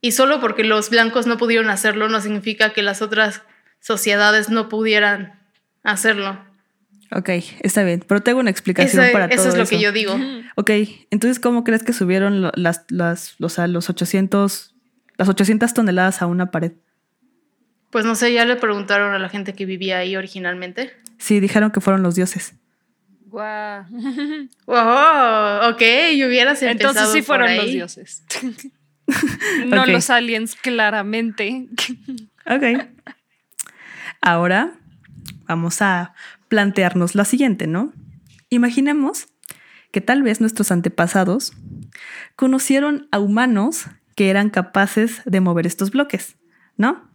Y 0.01 0.11
solo 0.11 0.41
porque 0.41 0.65
los 0.65 0.91
blancos 0.91 1.27
no 1.29 1.37
pudieron 1.37 1.71
hacerlo, 1.71 2.09
no 2.09 2.21
significa 2.21 2.73
que 2.73 2.83
las 2.83 3.03
otras 3.03 3.43
sociedades 3.79 4.49
no 4.49 4.69
pudieran 4.69 5.39
hacerlo. 5.85 6.45
Ok, 7.11 7.29
está 7.61 7.85
bien, 7.85 8.05
pero 8.07 8.23
tengo 8.23 8.41
una 8.41 8.51
explicación 8.51 9.05
Eso, 9.05 9.13
para 9.13 9.27
eso 9.27 9.37
todo 9.37 9.49
es 9.49 9.57
lo 9.57 9.63
eso. 9.65 9.71
que 9.71 9.81
yo 9.81 9.93
digo. 9.93 10.17
Ok, 10.57 10.71
entonces, 11.11 11.39
¿cómo 11.39 11.63
crees 11.65 11.83
que 11.83 11.93
subieron 11.93 12.51
las, 12.55 12.85
las, 12.89 13.35
los, 13.39 13.59
a 13.59 13.67
los 13.67 13.89
800, 13.91 14.75
las 15.17 15.29
800 15.29 15.75
toneladas 15.75 16.23
a 16.23 16.27
una 16.27 16.51
pared? 16.51 16.73
Pues 17.91 18.05
no 18.05 18.15
sé, 18.17 18.33
ya 18.33 18.45
le 18.45 18.57
preguntaron 18.57 19.15
a 19.15 19.19
la 19.19 19.29
gente 19.29 19.53
que 19.53 19.67
vivía 19.67 19.99
ahí 19.99 20.17
originalmente. 20.17 20.93
Sí, 21.19 21.39
dijeron 21.41 21.71
que 21.71 21.81
fueron 21.81 22.03
los 22.03 22.17
dioses. 22.17 22.55
Guau. 23.27 23.85
Wow, 24.67 25.71
ok, 25.71 25.83
yo 26.17 26.27
hubieras 26.29 26.63
Entonces 26.63 26.71
empezado 27.03 27.13
sí 27.13 27.23
por 27.23 27.39
fueron 27.39 27.57
los 27.57 27.67
dioses. 27.67 28.25
no 29.67 29.87
los 29.87 30.11
aliens, 30.11 30.57
claramente. 30.57 31.67
Ok. 32.47 32.89
Ahora 34.21 34.73
vamos 35.47 35.83
a 35.83 36.15
plantearnos 36.49 37.15
la 37.15 37.25
siguiente, 37.25 37.67
¿no? 37.67 37.93
Imaginemos 38.51 39.29
que 39.91 40.01
tal 40.01 40.23
vez 40.23 40.41
nuestros 40.41 40.71
antepasados 40.71 41.53
conocieron 42.37 43.09
a 43.13 43.21
humanos 43.21 43.87
que 44.17 44.31
eran 44.31 44.51
capaces 44.51 45.23
de 45.25 45.41
mover 45.41 45.67
estos 45.67 45.91
bloques, 45.91 46.37
¿no? 46.77 47.09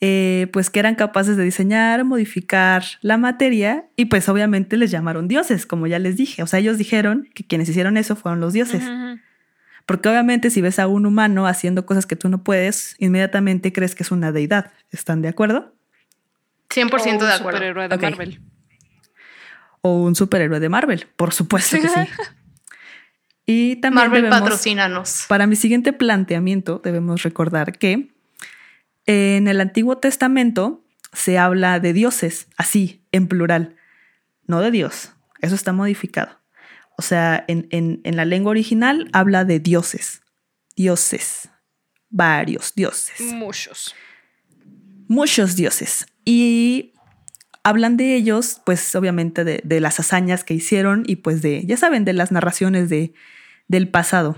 Eh, 0.00 0.48
pues 0.52 0.70
que 0.70 0.78
eran 0.78 0.94
capaces 0.94 1.36
de 1.36 1.42
diseñar, 1.42 2.04
modificar 2.04 2.84
la 3.00 3.16
materia 3.16 3.88
y 3.96 4.04
pues 4.04 4.28
obviamente 4.28 4.76
les 4.76 4.92
llamaron 4.92 5.26
dioses, 5.26 5.66
como 5.66 5.86
ya 5.86 5.98
les 5.98 6.16
dije. 6.16 6.42
O 6.42 6.46
sea, 6.46 6.60
ellos 6.60 6.78
dijeron 6.78 7.28
que 7.34 7.44
quienes 7.44 7.68
hicieron 7.68 7.96
eso 7.96 8.14
fueron 8.14 8.40
los 8.40 8.52
dioses. 8.52 8.84
Porque 9.86 10.08
obviamente 10.08 10.50
si 10.50 10.60
ves 10.60 10.78
a 10.78 10.86
un 10.86 11.06
humano 11.06 11.46
haciendo 11.46 11.86
cosas 11.86 12.06
que 12.06 12.14
tú 12.14 12.28
no 12.28 12.44
puedes, 12.44 12.94
inmediatamente 12.98 13.72
crees 13.72 13.94
que 13.94 14.02
es 14.02 14.12
una 14.12 14.30
deidad. 14.30 14.72
¿Están 14.90 15.22
de 15.22 15.28
acuerdo? 15.28 15.74
100% 16.70 17.18
de 17.26 17.32
acuerdo. 17.32 17.58
Un 17.58 17.64
superhéroe 17.64 17.88
de. 17.88 17.96
Marvel. 17.98 18.40
O 19.82 20.02
un 20.02 20.14
superhéroe 20.14 20.60
de 20.60 20.68
Marvel, 20.68 21.06
por 21.16 21.32
supuesto 21.32 21.76
que 21.80 21.88
sí. 21.88 21.94
Y 23.50 23.76
también 23.76 24.08
Marvel 24.08 24.22
debemos- 24.24 24.40
patrocínanos. 24.40 25.24
Para 25.26 25.46
mi 25.46 25.56
siguiente 25.56 25.94
planteamiento, 25.94 26.82
debemos 26.84 27.22
recordar 27.22 27.78
que 27.78 28.12
en 29.06 29.48
el 29.48 29.60
Antiguo 29.62 29.96
Testamento 29.96 30.84
se 31.14 31.38
habla 31.38 31.80
de 31.80 31.94
dioses, 31.94 32.48
así, 32.58 33.06
en 33.10 33.26
plural, 33.26 33.76
no 34.46 34.60
de 34.60 34.70
Dios. 34.70 35.14
Eso 35.40 35.54
está 35.54 35.72
modificado. 35.72 36.38
O 36.98 37.02
sea, 37.02 37.42
en, 37.48 37.68
en- 37.70 38.02
en 38.04 38.16
la 38.16 38.26
lengua 38.26 38.50
original 38.50 39.08
habla 39.14 39.46
de 39.46 39.60
dioses, 39.60 40.20
dioses, 40.76 41.48
varios 42.10 42.74
dioses, 42.74 43.18
Muchos. 43.32 43.94
muchos 45.06 45.56
dioses. 45.56 46.06
Y 46.30 46.92
hablan 47.62 47.96
de 47.96 48.14
ellos, 48.14 48.60
pues 48.66 48.94
obviamente 48.94 49.44
de, 49.44 49.62
de 49.64 49.80
las 49.80 49.98
hazañas 49.98 50.44
que 50.44 50.52
hicieron 50.52 51.04
y 51.06 51.16
pues 51.16 51.40
de, 51.40 51.64
ya 51.64 51.78
saben, 51.78 52.04
de 52.04 52.12
las 52.12 52.32
narraciones 52.32 52.90
de, 52.90 53.14
del 53.66 53.88
pasado. 53.88 54.36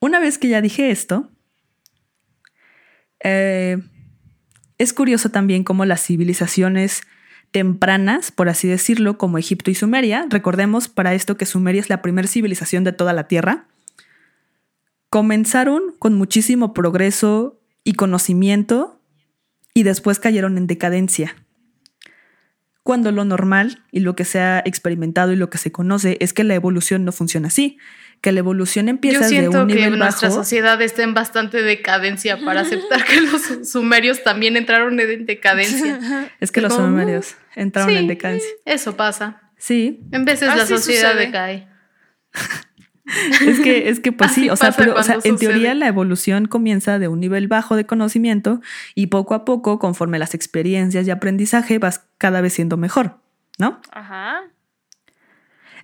Una 0.00 0.20
vez 0.20 0.38
que 0.38 0.48
ya 0.48 0.62
dije 0.62 0.90
esto, 0.90 1.30
eh, 3.22 3.76
es 4.78 4.94
curioso 4.94 5.28
también 5.28 5.64
cómo 5.64 5.84
las 5.84 6.02
civilizaciones 6.02 7.02
tempranas, 7.50 8.32
por 8.32 8.48
así 8.48 8.66
decirlo, 8.66 9.18
como 9.18 9.36
Egipto 9.36 9.70
y 9.70 9.74
Sumeria, 9.74 10.24
recordemos 10.30 10.88
para 10.88 11.12
esto 11.12 11.36
que 11.36 11.44
Sumeria 11.44 11.82
es 11.82 11.90
la 11.90 12.00
primera 12.00 12.26
civilización 12.26 12.84
de 12.84 12.92
toda 12.92 13.12
la 13.12 13.28
Tierra, 13.28 13.66
comenzaron 15.10 15.82
con 15.98 16.14
muchísimo 16.14 16.72
progreso 16.72 17.60
y 17.84 17.92
conocimiento 17.92 18.98
y 19.74 19.82
después 19.82 20.18
cayeron 20.20 20.56
en 20.56 20.66
decadencia. 20.66 21.34
Cuando 22.82 23.12
lo 23.12 23.24
normal 23.24 23.82
y 23.90 24.00
lo 24.00 24.14
que 24.14 24.24
se 24.24 24.40
ha 24.40 24.60
experimentado 24.64 25.32
y 25.32 25.36
lo 25.36 25.48
que 25.50 25.56
se 25.58 25.72
conoce 25.72 26.18
es 26.20 26.32
que 26.34 26.44
la 26.44 26.54
evolución 26.54 27.04
no 27.04 27.12
funciona 27.12 27.48
así, 27.48 27.78
que 28.20 28.30
la 28.30 28.40
evolución 28.40 28.88
empieza 28.90 29.18
Yo 29.20 29.22
de 29.24 29.28
siento 29.28 29.62
un 29.62 29.68
que 29.68 29.74
nivel 29.76 29.98
nuestra 29.98 30.28
bajo. 30.28 30.40
sociedad 30.42 30.80
está 30.82 31.02
en 31.02 31.14
bastante 31.14 31.62
decadencia 31.62 32.38
para 32.44 32.60
aceptar 32.60 33.04
que 33.04 33.20
los 33.22 33.70
sumerios 33.70 34.22
también 34.22 34.56
entraron 34.56 35.00
en 35.00 35.24
decadencia. 35.26 36.30
Es 36.40 36.52
que 36.52 36.60
los 36.60 36.74
Como, 36.74 36.86
sumerios 36.86 37.34
entraron 37.56 37.90
Sí, 37.90 37.96
en 37.96 38.06
decadencia. 38.06 38.50
Eso 38.66 38.96
pasa. 38.96 39.40
Sí, 39.56 40.00
En 40.12 40.24
veces 40.26 40.48
la 40.48 40.62
Así 40.64 40.74
sociedad 40.74 41.12
sucede. 41.12 41.26
decae. 41.26 41.68
Es 43.46 43.60
que, 43.60 43.88
es 43.88 44.00
que 44.00 44.12
pues 44.12 44.32
sí, 44.34 44.48
o 44.50 44.56
sea, 44.56 44.72
pero, 44.72 44.94
o 44.94 45.02
sea, 45.02 45.16
cuando 45.16 45.28
en 45.28 45.36
teoría 45.36 45.74
la 45.74 45.88
evolución 45.88 46.46
comienza 46.46 46.98
de 46.98 47.08
un 47.08 47.20
nivel 47.20 47.48
bajo 47.48 47.76
de 47.76 47.86
conocimiento 47.86 48.60
y 48.94 49.08
poco 49.08 49.34
a 49.34 49.44
poco, 49.44 49.78
conforme 49.78 50.18
las 50.18 50.34
experiencias 50.34 51.06
y 51.06 51.10
aprendizaje, 51.10 51.78
vas 51.78 52.06
cada 52.18 52.40
vez 52.40 52.54
siendo 52.54 52.76
mejor, 52.76 53.18
¿no? 53.58 53.80
Ajá. 53.92 54.42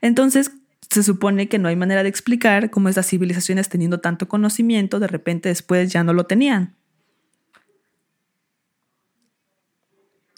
Entonces, 0.00 0.52
se 0.90 1.02
supone 1.02 1.48
que 1.48 1.58
no 1.58 1.68
hay 1.68 1.76
manera 1.76 2.02
de 2.02 2.08
explicar 2.08 2.70
cómo 2.70 2.88
estas 2.88 3.06
civilizaciones 3.06 3.68
teniendo 3.68 4.00
tanto 4.00 4.28
conocimiento, 4.28 4.98
de 4.98 5.06
repente 5.06 5.48
después 5.48 5.92
ya 5.92 6.02
no 6.02 6.12
lo 6.12 6.24
tenían. 6.24 6.74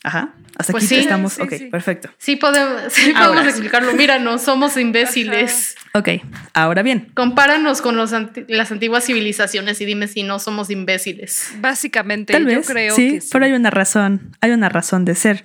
Ajá. 0.05 0.35
Hasta 0.57 0.73
Pues 0.73 0.85
aquí 0.85 0.95
sí. 0.97 1.01
estamos. 1.01 1.35
Sí, 1.35 1.43
ok, 1.43 1.53
sí. 1.57 1.65
perfecto. 1.67 2.11
Sí 2.19 2.37
podemos, 2.37 2.83
podemos 3.19 3.47
explicarlo. 3.47 3.93
Mira, 3.95 4.19
no 4.19 4.39
somos 4.39 4.77
imbéciles. 4.77 5.77
Ok, 5.95 6.09
ahora 6.55 6.83
bien. 6.83 7.11
Compáranos 7.15 7.83
con 7.83 7.99
los 7.99 8.15
anti- 8.15 8.47
las 8.49 8.73
antiguas 8.73 9.05
civilizaciones 9.05 9.79
y 9.83 9.85
dime 9.85 10.09
si 10.09 10.23
no 10.23 10.39
somos 10.39 10.71
imbéciles. 10.71 11.53
Básicamente, 11.61 12.33
Tal 12.33 12.45
yo 12.49 12.57
vez, 12.61 12.67
creo 12.67 12.95
sí, 12.97 13.11
que 13.13 13.21
sí. 13.21 13.29
pero 13.31 13.45
hay 13.45 13.53
una 13.53 13.69
razón, 13.69 14.35
hay 14.41 14.53
una 14.53 14.71
razón 14.71 15.05
de 15.05 15.15
ser. 15.15 15.45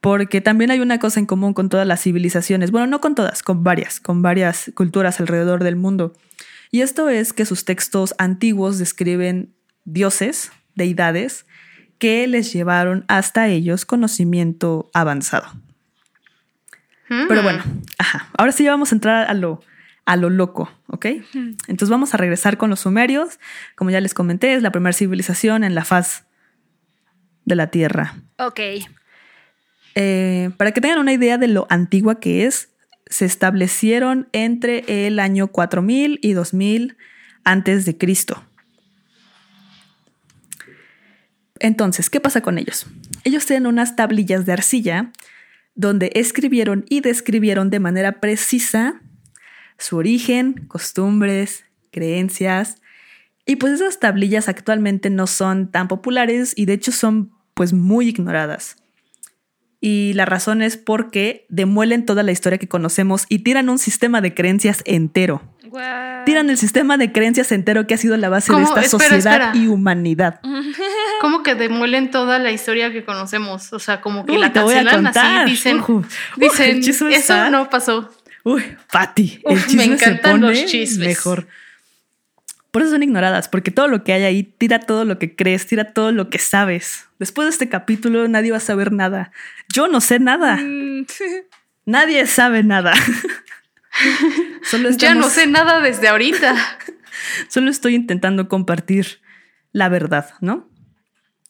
Porque 0.00 0.40
también 0.40 0.70
hay 0.70 0.78
una 0.78 1.00
cosa 1.00 1.18
en 1.18 1.26
común 1.26 1.54
con 1.54 1.68
todas 1.70 1.88
las 1.88 2.00
civilizaciones, 2.02 2.70
bueno, 2.70 2.86
no 2.86 3.00
con 3.00 3.16
todas, 3.16 3.42
con 3.42 3.64
varias, 3.64 3.98
con 3.98 4.22
varias 4.22 4.70
culturas 4.76 5.18
alrededor 5.18 5.64
del 5.64 5.74
mundo. 5.74 6.12
Y 6.70 6.82
esto 6.82 7.08
es 7.08 7.32
que 7.32 7.44
sus 7.44 7.64
textos 7.64 8.14
antiguos 8.18 8.78
describen 8.78 9.54
dioses, 9.84 10.52
deidades, 10.76 11.46
que 11.98 12.26
les 12.26 12.52
llevaron 12.52 13.04
hasta 13.08 13.48
ellos 13.48 13.84
conocimiento 13.84 14.90
avanzado. 14.94 15.46
Pero 17.08 17.40
Mm. 17.40 17.44
bueno, 17.44 17.62
ajá. 17.98 18.28
Ahora 18.36 18.52
sí 18.52 18.66
vamos 18.66 18.92
a 18.92 18.94
entrar 18.94 19.30
a 19.30 19.34
lo, 19.34 19.60
a 20.06 20.16
lo 20.16 20.30
loco, 20.30 20.70
¿ok? 20.88 21.06
Entonces 21.68 21.88
vamos 21.90 22.14
a 22.14 22.16
regresar 22.16 22.56
con 22.56 22.70
los 22.70 22.80
sumerios. 22.80 23.38
Como 23.76 23.90
ya 23.90 24.00
les 24.00 24.14
comenté, 24.14 24.54
es 24.54 24.62
la 24.62 24.72
primera 24.72 24.92
civilización 24.92 25.64
en 25.64 25.74
la 25.74 25.84
faz 25.84 26.24
de 27.44 27.54
la 27.56 27.68
Tierra. 27.68 28.14
Ok. 28.38 28.60
Eh, 29.94 30.50
para 30.56 30.72
que 30.72 30.80
tengan 30.80 30.98
una 30.98 31.12
idea 31.12 31.38
de 31.38 31.46
lo 31.48 31.66
antigua 31.70 32.18
que 32.20 32.46
es, 32.46 32.70
se 33.06 33.26
establecieron 33.26 34.28
entre 34.32 35.06
el 35.06 35.20
año 35.20 35.48
4000 35.48 36.18
y 36.22 36.32
2000 36.32 36.96
antes 37.44 37.84
de 37.84 37.96
Cristo. 37.98 38.42
Entonces, 41.64 42.10
¿qué 42.10 42.20
pasa 42.20 42.42
con 42.42 42.58
ellos? 42.58 42.84
Ellos 43.24 43.46
tienen 43.46 43.66
unas 43.66 43.96
tablillas 43.96 44.44
de 44.44 44.52
arcilla 44.52 45.12
donde 45.74 46.10
escribieron 46.14 46.84
y 46.90 47.00
describieron 47.00 47.70
de 47.70 47.80
manera 47.80 48.20
precisa 48.20 49.00
su 49.78 49.96
origen, 49.96 50.66
costumbres, 50.68 51.64
creencias. 51.90 52.82
Y 53.46 53.56
pues 53.56 53.80
esas 53.80 53.98
tablillas 53.98 54.50
actualmente 54.50 55.08
no 55.08 55.26
son 55.26 55.70
tan 55.70 55.88
populares 55.88 56.52
y 56.54 56.66
de 56.66 56.74
hecho 56.74 56.92
son 56.92 57.32
pues 57.54 57.72
muy 57.72 58.08
ignoradas. 58.08 58.76
Y 59.86 60.14
la 60.14 60.24
razón 60.24 60.62
es 60.62 60.78
porque 60.78 61.44
demuelen 61.50 62.06
toda 62.06 62.22
la 62.22 62.32
historia 62.32 62.56
que 62.56 62.66
conocemos 62.66 63.26
y 63.28 63.40
tiran 63.40 63.68
un 63.68 63.78
sistema 63.78 64.22
de 64.22 64.32
creencias 64.32 64.80
entero. 64.86 65.42
What? 65.68 66.24
Tiran 66.24 66.48
el 66.48 66.56
sistema 66.56 66.96
de 66.96 67.12
creencias 67.12 67.52
entero 67.52 67.86
que 67.86 67.92
ha 67.92 67.98
sido 67.98 68.16
la 68.16 68.30
base 68.30 68.50
de 68.50 68.54
¿Cómo? 68.54 68.66
esta 68.66 68.80
Espera, 68.80 68.88
sociedad 69.16 69.34
espera. 69.50 69.52
y 69.62 69.66
humanidad. 69.66 70.40
¿Cómo 71.20 71.42
que 71.42 71.54
demuelen 71.54 72.10
toda 72.10 72.38
la 72.38 72.50
historia 72.50 72.92
que 72.92 73.04
conocemos? 73.04 73.74
O 73.74 73.78
sea, 73.78 74.00
como 74.00 74.24
que 74.24 74.32
Uy, 74.32 74.38
la 74.38 74.54
te 74.54 74.60
voy 74.60 74.72
a 74.74 74.84
cancelan 74.84 75.06
así, 75.08 75.50
dicen, 75.50 75.84
dicen 76.38 76.80
chisme 76.80 77.14
eso 77.16 77.50
no 77.50 77.68
pasó. 77.68 78.10
Uy, 78.42 78.62
Pati, 78.90 79.42
el 79.44 79.52
Uf, 79.58 79.60
me 79.60 79.66
chisme 79.66 79.84
se 79.84 79.92
encantan 79.92 80.40
pone 80.40 80.46
los 80.48 80.64
chismes. 80.64 81.08
mejor. 81.08 81.46
Por 82.74 82.82
eso 82.82 82.90
son 82.90 83.04
ignoradas, 83.04 83.48
porque 83.48 83.70
todo 83.70 83.86
lo 83.86 84.02
que 84.02 84.12
hay 84.12 84.24
ahí 84.24 84.42
tira 84.42 84.80
todo 84.80 85.04
lo 85.04 85.20
que 85.20 85.36
crees, 85.36 85.64
tira 85.68 85.92
todo 85.92 86.10
lo 86.10 86.28
que 86.28 86.40
sabes. 86.40 87.06
Después 87.20 87.46
de 87.46 87.50
este 87.50 87.68
capítulo 87.68 88.26
nadie 88.26 88.50
va 88.50 88.56
a 88.56 88.60
saber 88.60 88.90
nada. 88.90 89.30
Yo 89.72 89.86
no 89.86 90.00
sé 90.00 90.18
nada. 90.18 90.56
Mm, 90.56 91.06
Nadie 91.86 92.26
sabe 92.26 92.64
nada. 92.64 92.92
Solo 94.64 94.90
Ya 94.90 95.14
no 95.14 95.28
sé 95.28 95.46
nada 95.46 95.80
desde 95.80 96.08
ahorita. 96.08 96.56
Solo 97.48 97.70
estoy 97.70 97.94
intentando 97.94 98.48
compartir 98.48 99.20
la 99.70 99.88
verdad, 99.88 100.34
¿no? 100.40 100.68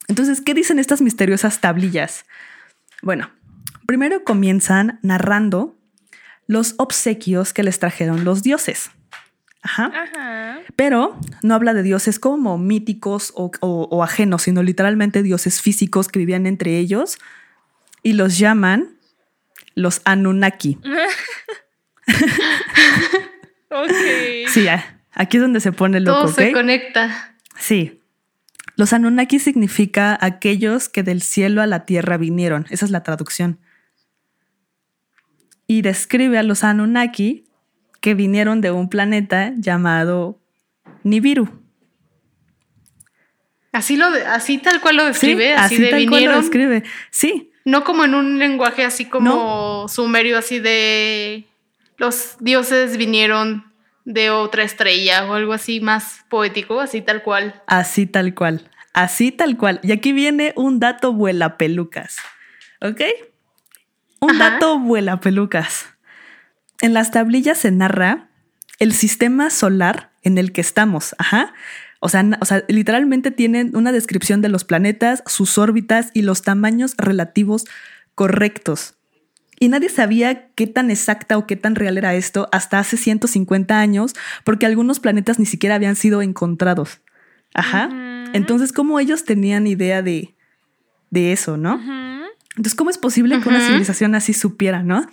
Entonces, 0.08 0.42
¿qué 0.42 0.52
dicen 0.52 0.78
estas 0.78 1.00
misteriosas 1.00 1.62
tablillas? 1.62 2.26
Bueno, 3.00 3.30
primero 3.86 4.24
comienzan 4.24 4.98
narrando 5.00 5.78
los 6.46 6.74
obsequios 6.76 7.54
que 7.54 7.62
les 7.62 7.78
trajeron 7.78 8.24
los 8.24 8.42
dioses. 8.42 8.90
Ajá. 9.64 9.90
Ajá. 9.94 10.58
Pero 10.76 11.18
no 11.42 11.54
habla 11.54 11.74
de 11.74 11.82
dioses 11.82 12.18
como 12.18 12.58
míticos 12.58 13.32
o, 13.34 13.50
o- 13.60 13.88
o 13.90 14.02
ajenos, 14.04 14.42
sino 14.42 14.62
literalmente 14.62 15.22
dioses 15.22 15.60
físicos 15.62 16.08
que 16.08 16.18
vivían 16.20 16.46
entre 16.46 16.78
ellos 16.78 17.18
y 18.02 18.12
los 18.12 18.38
llaman 18.38 18.96
los 19.74 20.02
Anunnaki. 20.04 20.78
Ok. 23.70 23.90
Sí, 24.48 24.66
aquí 25.12 25.36
es 25.36 25.42
donde 25.42 25.60
se 25.60 25.72
pone 25.72 25.98
loco, 26.00 26.20
Todo 26.26 26.32
se 26.32 26.52
conecta. 26.52 27.34
Sí. 27.58 28.00
Los 28.76 28.92
Anunnaki 28.92 29.38
significa 29.38 30.16
aquellos 30.20 30.88
que 30.88 31.02
del 31.02 31.22
cielo 31.22 31.60
a 31.62 31.66
la 31.66 31.84
tierra 31.86 32.16
vinieron. 32.16 32.66
Esa 32.70 32.84
es 32.84 32.90
la 32.92 33.02
traducción. 33.02 33.58
Y 35.66 35.82
describe 35.82 36.38
a 36.38 36.42
los 36.42 36.62
Anunnaki 36.62 37.44
que 38.04 38.12
vinieron 38.12 38.60
de 38.60 38.70
un 38.70 38.90
planeta 38.90 39.54
llamado 39.56 40.38
Nibiru. 41.04 41.48
Así 43.72 43.96
lo 43.96 44.04
así 44.26 44.58
tal 44.58 44.82
cual 44.82 44.96
lo 44.98 45.02
Sí, 45.14 45.28
describe, 45.28 45.54
así, 45.54 45.76
así 45.76 45.82
de 45.84 45.88
tal 45.90 46.00
cual 46.00 46.10
lo 46.10 46.10
vinieron. 46.16 46.40
describe. 46.42 46.82
Sí, 47.10 47.50
No 47.64 47.82
como 47.82 48.04
en 48.04 48.14
un 48.14 48.38
lenguaje 48.38 48.84
así 48.84 49.06
como 49.06 49.88
sumerio, 49.88 50.36
así 50.36 50.58
de 50.60 51.46
los 51.96 52.36
dioses 52.40 52.98
vinieron 52.98 53.72
de 54.04 54.28
otra 54.28 54.64
estrella 54.64 55.24
o 55.24 55.32
algo 55.32 55.54
así 55.54 55.80
más 55.80 56.26
poético, 56.28 56.80
así 56.82 57.00
tal 57.00 57.22
cual. 57.22 57.62
Así 57.66 58.04
tal 58.06 58.34
cual. 58.34 58.68
Así 58.92 59.32
tal 59.32 59.56
cual. 59.56 59.80
Y 59.82 59.92
aquí 59.92 60.12
viene 60.12 60.52
un 60.56 60.78
dato 60.78 61.14
vuela 61.14 61.56
pelucas. 61.56 62.18
¿Ok? 62.82 63.00
Un 64.20 64.32
Ajá. 64.32 64.50
dato 64.50 64.78
vuela 64.78 65.20
pelucas. 65.20 65.93
En 66.80 66.94
las 66.94 67.10
tablillas 67.10 67.58
se 67.58 67.70
narra 67.70 68.28
el 68.78 68.92
sistema 68.92 69.50
solar 69.50 70.10
en 70.22 70.38
el 70.38 70.52
que 70.52 70.60
estamos. 70.60 71.14
Ajá. 71.18 71.52
O 72.00 72.08
sea, 72.08 72.24
o 72.40 72.44
sea, 72.44 72.64
literalmente 72.68 73.30
tienen 73.30 73.74
una 73.74 73.92
descripción 73.92 74.42
de 74.42 74.48
los 74.48 74.64
planetas, 74.64 75.22
sus 75.26 75.56
órbitas 75.56 76.10
y 76.12 76.22
los 76.22 76.42
tamaños 76.42 76.94
relativos 76.98 77.64
correctos. 78.14 78.94
Y 79.58 79.68
nadie 79.68 79.88
sabía 79.88 80.48
qué 80.54 80.66
tan 80.66 80.90
exacta 80.90 81.38
o 81.38 81.46
qué 81.46 81.56
tan 81.56 81.76
real 81.76 81.96
era 81.96 82.14
esto 82.14 82.48
hasta 82.52 82.78
hace 82.78 82.96
150 82.96 83.78
años, 83.78 84.14
porque 84.42 84.66
algunos 84.66 85.00
planetas 85.00 85.38
ni 85.38 85.46
siquiera 85.46 85.76
habían 85.76 85.96
sido 85.96 86.22
encontrados. 86.22 87.00
Ajá. 87.54 87.88
Entonces, 88.32 88.72
¿cómo 88.72 88.98
ellos 88.98 89.24
tenían 89.24 89.66
idea 89.66 90.02
de, 90.02 90.34
de 91.10 91.32
eso, 91.32 91.56
no? 91.56 91.80
Entonces, 92.56 92.74
¿cómo 92.74 92.90
es 92.90 92.98
posible 92.98 93.40
que 93.40 93.48
una 93.48 93.60
civilización 93.60 94.14
así 94.14 94.32
supiera, 94.32 94.82
no? 94.82 95.06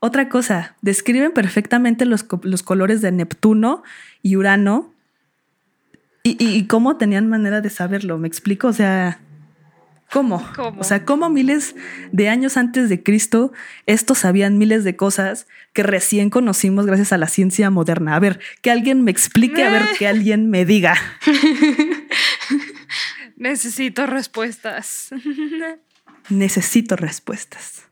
Otra 0.00 0.28
cosa, 0.28 0.76
describen 0.82 1.32
perfectamente 1.32 2.04
los, 2.04 2.24
los 2.42 2.62
colores 2.62 3.00
de 3.02 3.10
Neptuno 3.12 3.82
y 4.22 4.36
Urano 4.36 4.94
y, 6.22 6.36
y- 6.42 6.56
y 6.56 6.66
cómo 6.66 6.96
tenían 6.96 7.28
manera 7.28 7.60
de 7.60 7.70
saberlo. 7.70 8.16
¿Me 8.18 8.28
explico? 8.28 8.68
O 8.68 8.72
sea, 8.72 9.18
¿cómo? 10.12 10.46
¿Cómo? 10.54 10.80
O 10.80 10.84
sea, 10.84 11.04
¿cómo 11.04 11.30
miles 11.30 11.74
de 12.12 12.28
años 12.28 12.56
antes 12.56 12.88
de 12.88 13.02
Cristo 13.02 13.52
estos 13.86 14.18
sabían 14.18 14.56
miles 14.56 14.84
de 14.84 14.94
cosas 14.94 15.46
que 15.72 15.82
recién 15.82 16.30
conocimos 16.30 16.86
gracias 16.86 17.12
a 17.12 17.18
la 17.18 17.26
ciencia 17.26 17.68
moderna? 17.70 18.14
A 18.14 18.20
ver, 18.20 18.38
que 18.62 18.70
alguien 18.70 19.02
me 19.02 19.10
explique, 19.10 19.64
a 19.64 19.70
ver, 19.70 19.82
que 19.98 20.06
alguien 20.06 20.48
me 20.48 20.64
diga. 20.64 20.94
Necesito 23.36 24.06
respuestas. 24.06 25.10
Necesito 26.28 26.94
respuestas. 26.96 27.82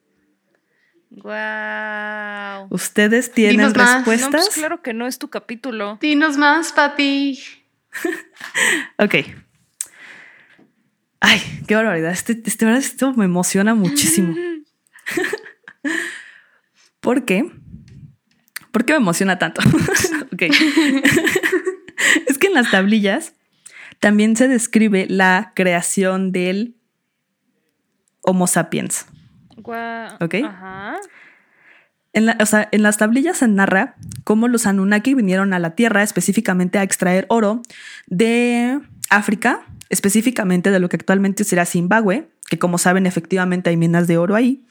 Wow. 1.16 2.68
¿Ustedes 2.70 3.32
tienen 3.32 3.56
Dinos 3.56 3.76
más. 3.76 3.90
No, 3.90 3.96
respuestas? 3.96 4.46
pues 4.46 4.54
claro 4.54 4.82
que 4.82 4.92
no 4.92 5.06
es 5.06 5.18
tu 5.18 5.28
capítulo. 5.28 5.98
Dinos 6.00 6.36
más, 6.36 6.72
Pati. 6.72 7.38
Ok. 8.98 9.14
Ay, 11.20 11.40
qué 11.66 11.74
barbaridad. 11.74 12.12
Este, 12.12 12.40
este, 12.44 12.66
verdad, 12.66 12.80
esto 12.80 13.14
me 13.14 13.24
emociona 13.24 13.74
muchísimo. 13.74 14.36
¿Por 17.00 17.24
qué? 17.24 17.50
¿Por 18.70 18.84
qué 18.84 18.92
me 18.92 18.98
emociona 18.98 19.38
tanto? 19.38 19.62
ok. 20.32 20.42
es 22.26 22.38
que 22.38 22.48
en 22.48 22.54
las 22.54 22.70
tablillas 22.70 23.32
también 24.00 24.36
se 24.36 24.48
describe 24.48 25.06
la 25.08 25.52
creación 25.54 26.32
del 26.32 26.76
Homo 28.20 28.46
sapiens. 28.46 29.06
Guau. 29.56 30.08
Ok. 30.20 30.34
Ajá. 30.44 30.96
En, 32.12 32.26
la- 32.26 32.36
o 32.40 32.46
sea, 32.46 32.68
en 32.72 32.82
las 32.82 32.96
tablillas 32.96 33.38
se 33.38 33.48
narra 33.48 33.94
cómo 34.24 34.48
los 34.48 34.66
Anunnaki 34.66 35.14
vinieron 35.14 35.52
a 35.52 35.58
la 35.58 35.74
Tierra 35.74 36.02
específicamente 36.02 36.78
a 36.78 36.82
extraer 36.82 37.26
oro 37.28 37.62
de 38.06 38.80
África, 39.10 39.60
específicamente 39.90 40.70
de 40.70 40.78
lo 40.80 40.88
que 40.88 40.96
actualmente 40.96 41.44
será 41.44 41.66
Zimbabue, 41.66 42.28
que 42.48 42.58
como 42.58 42.78
saben 42.78 43.06
efectivamente 43.06 43.70
hay 43.70 43.76
minas 43.76 44.06
de 44.06 44.18
oro 44.18 44.34
ahí. 44.34 44.64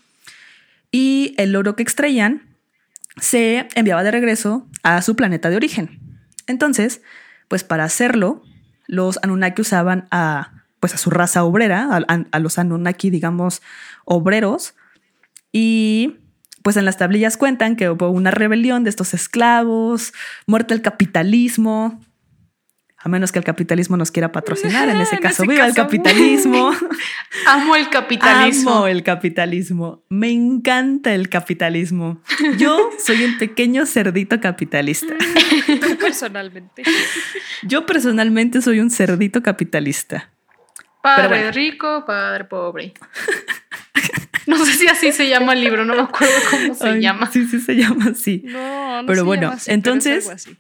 Y 0.92 1.36
el 1.38 1.56
oro 1.56 1.76
que 1.76 1.84
extraían 1.84 2.42
se 3.22 3.68
enviaba 3.76 4.04
de 4.04 4.12
regreso 4.12 4.68
a 4.84 5.02
su 5.02 5.16
planeta 5.16 5.50
de 5.50 5.56
origen. 5.56 6.00
Entonces, 6.48 7.02
pues 7.48 7.64
para 7.64 7.84
hacerlo, 7.84 8.44
los 8.88 9.20
Anunnaki 9.24 9.62
usaban 9.62 10.08
a, 10.12 10.52
pues 10.86 10.94
a 10.94 10.98
su 11.00 11.10
raza 11.10 11.44
obrera, 11.44 11.90
a, 11.90 11.98
a- 12.14 12.26
a 12.32 12.40
los 12.40 12.60
Anunnaki, 12.60 13.10
digamos, 13.10 13.64
obreros, 14.06 14.76
y 15.52 16.18
pues 16.62 16.78
en 16.78 16.86
las 16.86 17.00
tablillas 17.00 17.38
cuentan 17.38 17.76
que 17.76 17.90
hubo 17.90 18.12
una 18.12 18.30
rebelión 18.30 18.84
de 18.84 18.92
estos 18.92 19.16
esclavos, 19.16 20.14
muerte 20.46 20.76
el 20.76 20.84
capitalismo, 20.84 22.00
a 22.98 23.10
menos 23.10 23.32
que 23.32 23.40
el 23.40 23.46
capitalismo 23.46 23.98
nos 23.98 24.12
quiera 24.12 24.32
patrocinar, 24.32 24.90
en 24.90 24.98
ese 25.02 25.16
En 25.16 25.22
caso, 25.24 25.42
ese 25.42 25.52
viva 25.52 25.66
el 25.66 25.74
capitalismo. 25.74 26.72
Amo 27.48 27.76
el 27.76 27.90
capitalismo. 27.90 28.72
Amo 28.72 28.88
el 28.88 29.02
capitalismo. 29.02 30.04
Me 30.10 30.30
encanta 30.32 31.16
el 31.16 31.30
capitalismo. 31.30 32.22
Yo 32.60 32.92
soy 33.04 33.24
un 33.24 33.40
pequeño 33.40 33.88
cerdito 33.88 34.40
capitalista. 34.40 35.16
Tú 35.82 35.98
personalmente. 35.98 36.84
Yo 37.64 37.88
personalmente 37.88 38.62
soy 38.62 38.80
un 38.80 38.92
cerdito 38.92 39.42
capitalista. 39.42 40.30
Padre 41.06 41.28
bueno. 41.28 41.52
rico, 41.52 42.04
padre 42.06 42.44
pobre. 42.46 42.94
No 44.48 44.64
sé 44.64 44.74
si 44.74 44.88
así 44.88 45.12
se 45.12 45.28
llama 45.28 45.54
el 45.54 45.62
libro, 45.62 45.86
no 45.86 45.96
me 45.96 46.02
acuerdo 46.04 46.36
cómo 46.52 46.76
se 46.76 46.88
Ay, 46.88 47.02
llama. 47.02 47.32
Sí, 47.32 47.48
sí, 47.48 47.60
se 47.60 47.76
llama 47.76 48.10
así. 48.12 48.44
No, 48.46 49.02
no 49.02 49.08
Pero 49.08 49.22
se 49.22 49.26
bueno, 49.26 49.42
llama 49.44 49.56
así, 49.56 49.72
entonces- 49.72 50.26
algo 50.26 50.36
así. 50.36 50.56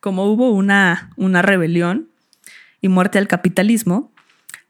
como 0.00 0.26
hubo 0.26 0.50
una, 0.50 1.10
una 1.16 1.40
rebelión 1.40 2.08
y 2.82 2.88
muerte 2.88 3.16
al 3.18 3.26
capitalismo, 3.26 4.12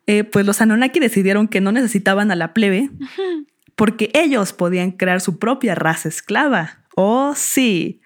eh, 0.07 0.23
pues 0.23 0.47
los 0.47 0.61
Anunnaki 0.61 1.01
decidieron 1.01 1.49
que 1.49 1.61
no 1.61 1.73
necesitaban 1.73 2.31
a 2.31 2.37
la 2.37 2.55
plebe 2.55 2.89
porque 3.75 4.11
ellos 4.15 4.53
podían 4.53 4.93
crear 4.93 5.21
su 5.21 5.41
propia 5.41 5.75
raza 5.75 6.09
esclava. 6.09 6.79
Oh, 6.95 7.35
sí. 7.35 8.01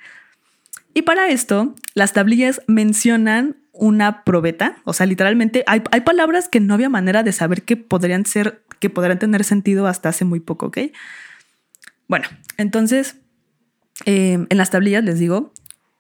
Y 0.94 1.02
para 1.02 1.28
esto, 1.28 1.74
las 1.94 2.14
tablillas 2.14 2.62
mencionan 2.66 3.56
una 3.72 4.22
probeta, 4.24 4.76
o 4.84 4.92
sea, 4.92 5.06
literalmente 5.06 5.64
hay, 5.66 5.82
hay 5.90 6.02
palabras 6.02 6.48
que 6.48 6.60
no 6.60 6.74
había 6.74 6.88
manera 6.90 7.22
de 7.22 7.32
saber 7.32 7.62
que 7.62 7.76
podrían 7.76 8.26
ser, 8.26 8.62
que 8.80 8.90
podrían 8.90 9.18
tener 9.18 9.44
sentido 9.44 9.86
hasta 9.86 10.10
hace 10.10 10.24
muy 10.24 10.40
poco, 10.40 10.66
¿ok? 10.66 10.78
Bueno, 12.08 12.26
entonces, 12.58 13.16
eh, 14.04 14.46
en 14.48 14.58
las 14.58 14.70
tablillas 14.70 15.04
les 15.04 15.18
digo, 15.18 15.52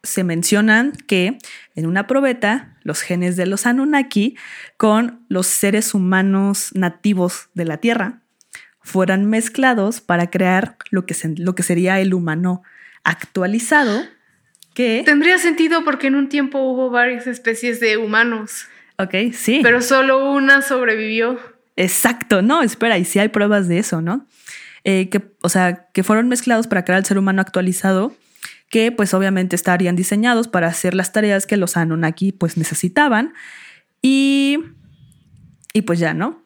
se 0.02 0.24
mencionan 0.24 0.92
que 1.06 1.38
en 1.74 1.86
una 1.86 2.06
probeta 2.06 2.76
los 2.82 3.00
genes 3.00 3.36
de 3.36 3.46
los 3.46 3.66
Anunnaki 3.66 4.36
con 4.76 5.24
los 5.28 5.46
seres 5.46 5.94
humanos 5.94 6.70
nativos 6.74 7.48
de 7.54 7.64
la 7.64 7.76
Tierra 7.78 8.20
fueran 8.80 9.26
mezclados 9.26 10.00
para 10.00 10.28
crear 10.28 10.76
lo 10.90 11.06
que, 11.06 11.14
se- 11.14 11.36
lo 11.38 11.54
que 11.54 11.62
sería 11.62 12.00
el 12.00 12.14
humano 12.14 12.62
actualizado, 13.04 14.02
que... 14.74 15.02
Tendría 15.04 15.38
sentido 15.38 15.84
porque 15.84 16.06
en 16.08 16.14
un 16.14 16.28
tiempo 16.28 16.58
hubo 16.60 16.90
varias 16.90 17.26
especies 17.26 17.80
de 17.80 17.96
humanos, 17.96 18.66
Ok, 18.98 19.14
sí. 19.32 19.60
pero 19.62 19.80
solo 19.82 20.32
una 20.32 20.62
sobrevivió. 20.62 21.38
Exacto, 21.76 22.42
no, 22.42 22.62
espera, 22.62 22.98
y 22.98 23.04
sí 23.04 23.18
hay 23.18 23.28
pruebas 23.28 23.68
de 23.68 23.78
eso, 23.78 24.02
¿no? 24.02 24.26
Eh, 24.84 25.08
que, 25.08 25.22
o 25.42 25.48
sea, 25.48 25.88
que 25.92 26.02
fueron 26.02 26.28
mezclados 26.28 26.66
para 26.66 26.84
crear 26.84 26.98
el 26.98 27.06
ser 27.06 27.18
humano 27.18 27.40
actualizado, 27.40 28.14
que 28.68 28.90
pues 28.92 29.14
obviamente 29.14 29.54
estarían 29.56 29.96
diseñados 29.96 30.48
para 30.48 30.66
hacer 30.66 30.94
las 30.94 31.12
tareas 31.12 31.46
que 31.46 31.56
los 31.56 31.76
Anunnaki 31.76 32.32
pues 32.32 32.56
necesitaban. 32.56 33.32
Y, 34.00 34.58
y 35.72 35.82
pues 35.82 35.98
ya, 35.98 36.14
¿no? 36.14 36.41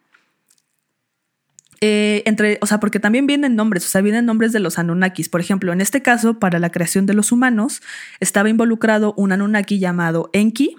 Eh, 1.80 2.22
entre, 2.26 2.58
o 2.62 2.66
sea, 2.66 2.80
porque 2.80 3.00
también 3.00 3.26
vienen 3.26 3.54
nombres, 3.54 3.84
o 3.84 3.88
sea, 3.88 4.00
vienen 4.00 4.24
nombres 4.24 4.52
de 4.52 4.60
los 4.60 4.78
Anunnakis. 4.78 5.28
Por 5.28 5.40
ejemplo, 5.40 5.72
en 5.72 5.80
este 5.80 6.00
caso, 6.02 6.38
para 6.38 6.58
la 6.58 6.70
creación 6.70 7.04
de 7.06 7.14
los 7.14 7.32
humanos, 7.32 7.82
estaba 8.20 8.48
involucrado 8.48 9.12
un 9.16 9.32
Anunnaki 9.32 9.78
llamado 9.78 10.30
Enki, 10.32 10.76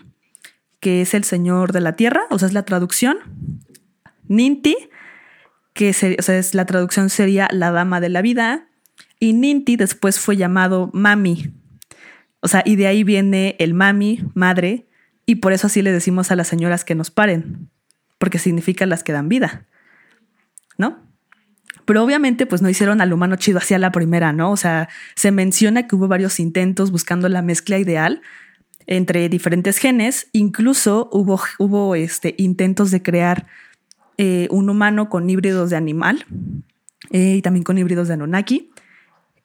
que 0.79 1.01
es 1.01 1.13
el 1.13 1.23
señor 1.23 1.71
de 1.71 1.81
la 1.81 1.93
tierra, 1.95 2.21
o 2.29 2.39
sea, 2.39 2.47
es 2.47 2.53
la 2.53 2.63
traducción. 2.65 3.17
Ninti, 4.27 4.75
que 5.73 5.93
se- 5.93 6.17
o 6.19 6.21
sea, 6.21 6.37
es, 6.37 6.53
la 6.53 6.65
traducción 6.65 7.09
sería 7.09 7.47
la 7.51 7.71
dama 7.71 7.99
de 7.99 8.09
la 8.09 8.21
vida, 8.21 8.67
y 9.19 9.33
Ninti 9.33 9.75
después 9.77 10.19
fue 10.19 10.35
llamado 10.37 10.89
Mami. 10.93 11.51
O 12.39 12.47
sea, 12.47 12.61
y 12.65 12.75
de 12.75 12.87
ahí 12.87 13.03
viene 13.03 13.55
el 13.59 13.73
Mami, 13.73 14.23
madre, 14.33 14.87
y 15.25 15.35
por 15.35 15.53
eso 15.53 15.67
así 15.67 15.81
le 15.81 15.91
decimos 15.91 16.31
a 16.31 16.35
las 16.35 16.47
señoras 16.47 16.83
que 16.85 16.95
nos 16.95 17.11
paren, 17.11 17.69
porque 18.17 18.39
significa 18.39 18.85
las 18.85 19.03
que 19.03 19.11
dan 19.13 19.29
vida, 19.29 19.65
¿no? 20.77 20.99
Pero 21.85 22.03
obviamente 22.03 22.45
pues 22.45 22.61
no 22.61 22.69
hicieron 22.69 22.99
al 22.99 23.13
humano 23.13 23.37
chido 23.37 23.59
hacia 23.59 23.79
la 23.79 23.91
primera, 23.91 24.33
¿no? 24.33 24.51
O 24.51 24.57
sea, 24.57 24.89
se 25.15 25.31
menciona 25.31 25.87
que 25.87 25.95
hubo 25.95 26.07
varios 26.07 26.39
intentos 26.39 26.91
buscando 26.91 27.29
la 27.29 27.41
mezcla 27.41 27.77
ideal 27.77 28.21
entre 28.87 29.29
diferentes 29.29 29.77
genes, 29.77 30.27
incluso 30.31 31.09
hubo, 31.11 31.41
hubo 31.59 31.95
este, 31.95 32.35
intentos 32.37 32.89
de 32.89 33.01
crear 33.01 33.47
eh, 34.17 34.47
un 34.49 34.69
humano 34.69 35.09
con 35.09 35.29
híbridos 35.29 35.69
de 35.69 35.75
animal 35.75 36.25
eh, 37.11 37.35
y 37.37 37.41
también 37.41 37.63
con 37.63 37.77
híbridos 37.77 38.07
de 38.07 38.15
Anunnaki. 38.15 38.71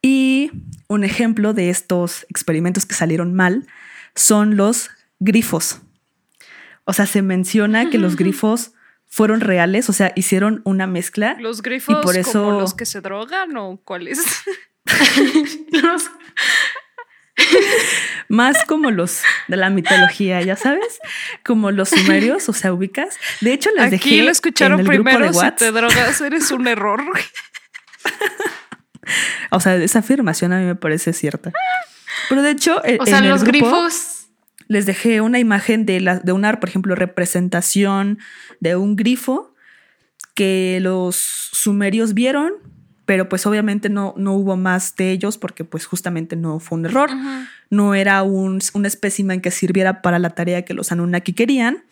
Y 0.01 0.51
un 0.89 1.05
ejemplo 1.05 1.55
de 1.55 1.71
estos 1.71 2.25
experimentos 2.29 2.87
que 2.87 2.95
salieron 2.95 3.35
mal 3.35 3.67
son 4.15 4.57
los 4.57 4.91
grifos. 5.21 5.81
O 6.85 6.93
sea, 6.93 7.07
se 7.07 7.23
menciona 7.23 7.91
que 7.91 7.99
los 7.99 8.17
grifos 8.23 8.73
fueron 9.15 9.41
reales, 9.43 9.91
o 9.91 9.93
sea, 9.93 10.11
hicieron 10.17 10.63
una 10.65 10.87
mezcla. 10.87 11.37
Los 11.39 11.61
grifos 11.61 12.03
por 12.03 12.17
eso- 12.17 12.45
como 12.45 12.61
los 12.61 12.73
que 12.73 12.87
se 12.87 13.03
drogan 13.03 13.55
o 13.59 13.79
cuáles. 13.85 14.19
Los- 15.71 16.11
Más 18.29 18.65
como 18.65 18.91
los 18.91 19.21
de 19.49 19.57
la 19.59 19.69
mitología, 19.69 20.41
ya 20.41 20.57
sabes, 20.57 20.99
como 21.45 21.71
los 21.71 21.91
sumerios, 21.91 22.49
o 22.49 22.53
sea, 22.55 22.73
ubicas. 22.73 23.17
De 23.43 23.53
hecho, 23.53 23.69
les 23.77 23.91
dejé 23.91 24.09
Aquí 24.09 24.23
lo 24.23 24.31
escucharon 24.31 24.81
en 24.81 24.87
el 24.87 24.93
grupo 24.93 25.11
primero. 25.11 25.27
de 25.33 25.39
Si 25.39 25.51
te 25.57 25.71
drogas, 25.73 26.21
eres 26.23 26.51
un 26.51 26.67
error. 26.67 27.03
O 29.51 29.61
sea, 29.61 29.75
esa 29.77 29.99
afirmación 29.99 30.53
a 30.53 30.59
mí 30.59 30.65
me 30.65 30.75
parece 30.77 31.13
cierta. 31.13 31.53
Pero 32.31 32.41
de 32.43 32.51
hecho, 32.53 32.83
e- 32.85 32.99
o 33.01 33.05
sea, 33.07 33.19
en 33.19 33.25
el 33.25 33.31
los 33.31 33.43
grupo 33.45 33.67
grifos. 33.67 34.12
Les 34.73 34.87
dejé 34.87 35.21
una 35.21 35.39
imagen 35.39 35.85
de, 35.85 36.01
la, 36.01 36.19
de 36.19 36.33
una, 36.33 36.59
por 36.59 36.69
ejemplo, 36.69 36.95
representación 36.95 38.19
de 38.61 38.75
un 38.75 38.97
grifo 38.97 39.55
que 40.35 40.79
los 40.81 41.15
sumerios 41.17 42.15
vieron, 42.15 42.55
pero 43.05 43.29
pues 43.29 43.45
obviamente 43.45 43.91
no, 43.91 44.15
no 44.17 44.33
hubo 44.33 44.57
más 44.57 44.97
de 44.97 45.11
ellos 45.11 45.37
porque 45.37 45.65
pues 45.65 45.85
justamente 45.85 46.37
no 46.37 46.59
fue 46.59 46.79
un 46.79 46.87
error. 46.87 47.11
No 47.69 47.95
era 47.95 48.23
un, 48.23 48.61
un 48.73 48.87
espécimen 48.87 49.43
que 49.43 49.51
sirviera 49.51 50.01
para 50.01 50.19
la 50.19 50.31
tarea 50.31 50.63
que 50.63 50.73
los 50.73 50.91
Anunnaki 50.91 51.35
querían. 51.35 51.85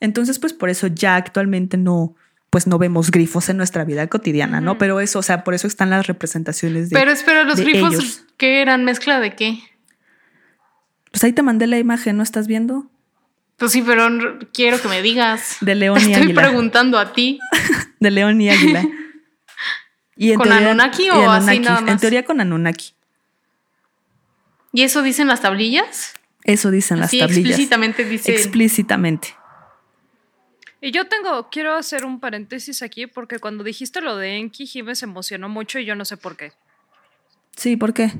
Entonces, 0.00 0.38
pues 0.38 0.54
por 0.54 0.70
eso 0.70 0.86
ya 0.86 1.16
actualmente 1.16 1.76
no, 1.76 2.16
pues 2.48 2.66
no 2.66 2.78
vemos 2.78 3.10
grifos 3.10 3.50
en 3.50 3.58
nuestra 3.58 3.84
vida 3.84 4.06
cotidiana, 4.06 4.62
¿no? 4.62 4.78
Pero 4.78 5.00
eso, 5.00 5.18
o 5.18 5.22
sea, 5.22 5.44
por 5.44 5.52
eso 5.52 5.66
están 5.66 5.90
las 5.90 6.06
representaciones 6.06 6.88
de... 6.88 6.96
Pero 6.96 7.10
espera, 7.10 7.44
los 7.44 7.60
grifos, 7.60 7.94
ellos. 7.94 8.24
¿qué 8.38 8.62
eran? 8.62 8.84
¿Mezcla 8.84 9.20
de 9.20 9.34
qué? 9.34 9.58
Pues 11.12 11.22
ahí 11.24 11.32
te 11.32 11.42
mandé 11.42 11.66
la 11.66 11.78
imagen, 11.78 12.16
¿no 12.16 12.22
estás 12.22 12.46
viendo? 12.48 12.86
Pues 13.58 13.70
sí, 13.72 13.82
pero 13.82 14.08
quiero 14.52 14.80
que 14.82 14.88
me 14.88 15.02
digas. 15.02 15.58
De 15.60 15.74
león 15.74 15.98
Te 15.98 16.04
y 16.06 16.12
estoy 16.12 16.24
águila. 16.24 16.42
preguntando 16.42 16.98
a 16.98 17.12
ti. 17.12 17.38
De 18.00 18.10
león 18.10 18.40
y 18.40 18.50
águila. 18.50 18.84
Y 20.14 20.34
¿Con 20.34 20.52
Anunnaki 20.52 21.06
y 21.06 21.10
o 21.10 21.14
así 21.30 21.56
Anunnaki. 21.56 21.58
nada 21.60 21.78
En 21.78 21.84
más? 21.86 22.00
teoría 22.00 22.24
con 22.24 22.40
Anunnaki. 22.40 22.92
¿Y 24.72 24.82
eso 24.82 25.02
dicen 25.02 25.26
las 25.26 25.40
tablillas? 25.40 26.12
Eso 26.44 26.70
dicen 26.70 27.00
las 27.00 27.08
Así 27.08 27.18
tablillas. 27.18 27.46
explícitamente 27.48 28.04
dice. 28.04 28.30
Explícitamente. 28.32 29.34
Y 30.82 30.90
yo 30.92 31.08
tengo, 31.08 31.48
quiero 31.50 31.74
hacer 31.74 32.04
un 32.04 32.20
paréntesis 32.20 32.82
aquí 32.82 33.06
porque 33.06 33.38
cuando 33.38 33.64
dijiste 33.64 34.00
lo 34.02 34.16
de 34.16 34.36
Enki, 34.36 34.66
Jime 34.66 34.94
se 34.94 35.06
emocionó 35.06 35.48
mucho 35.48 35.78
y 35.78 35.86
yo 35.86 35.94
no 35.96 36.04
sé 36.04 36.16
por 36.18 36.36
qué. 36.36 36.52
Sí, 37.56 37.76
¿por 37.76 37.94
qué? 37.94 38.12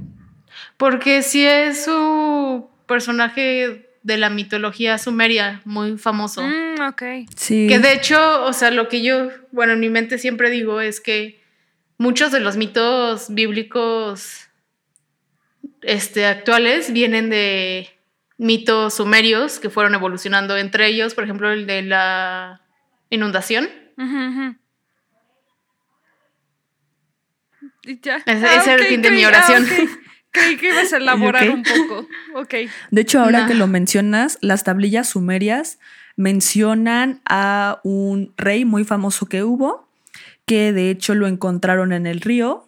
Porque 0.79 1.23
sí 1.23 1.45
es 1.45 1.85
su 1.85 2.69
personaje 2.87 3.89
de 4.03 4.17
la 4.17 4.31
mitología 4.31 4.99
sumeria 4.99 5.61
muy 5.65 5.97
famoso. 5.99 6.43
Mm, 6.43 6.81
ok. 6.89 7.03
Sí. 7.37 7.67
Que 7.69 7.79
de 7.79 7.93
hecho, 7.93 8.45
o 8.45 8.53
sea, 8.53 8.71
lo 8.71 8.89
que 8.89 9.03
yo, 9.03 9.31
bueno, 9.53 9.75
en 9.75 9.81
mi 9.81 9.89
mente 9.91 10.19
siempre 10.19 10.51
digo 10.51 10.81
es 10.81 11.01
que 11.01 11.41
muchos 11.99 12.33
de 12.33 12.41
los 12.41 12.57
mitos 12.57 13.27
bíblicos 13.33 14.49
este, 15.83 16.27
actuales 16.27 16.93
vienen 16.93 17.31
de 17.31 17.89
mitos 18.39 18.95
sumerios 18.95 19.61
que 19.61 19.71
fueron 19.71 19.95
evolucionando 19.95 20.57
entre 20.57 20.87
ellos, 20.89 21.15
por 21.15 21.23
ejemplo, 21.25 21.53
el 21.53 21.67
de 21.67 21.83
la 21.83 22.61
inundación. 23.11 23.69
Y 27.85 28.01
ya. 28.01 28.17
Ese- 28.27 28.57
ese 28.57 28.73
era 28.73 28.83
el 28.83 28.89
fin 28.89 29.03
de 29.03 29.11
mi 29.11 29.19
creí- 29.23 29.27
oración. 29.27 29.67
Creí 30.33 30.57
que 30.57 30.69
ibas 30.69 30.93
a 30.93 30.97
elaborar 30.97 31.49
un 31.51 31.63
poco. 31.63 32.07
Ok. 32.35 32.55
De 32.91 33.01
hecho, 33.01 33.21
ahora 33.21 33.41
Nah. 33.43 33.47
que 33.49 33.55
lo 33.55 33.67
mencionas, 33.67 34.39
las 34.41 34.65
tablillas 34.65 35.09
sumerias 35.11 35.79
mencionan 36.17 37.21
a 37.29 37.81
un 37.85 38.33
rey 38.37 38.65
muy 38.65 38.85
famoso 38.85 39.27
que 39.27 39.43
hubo, 39.45 39.89
que 40.47 40.73
de 40.73 40.91
hecho 40.91 41.15
lo 41.15 41.27
encontraron 41.27 41.93
en 41.93 42.07
el 42.07 42.21
río, 42.21 42.67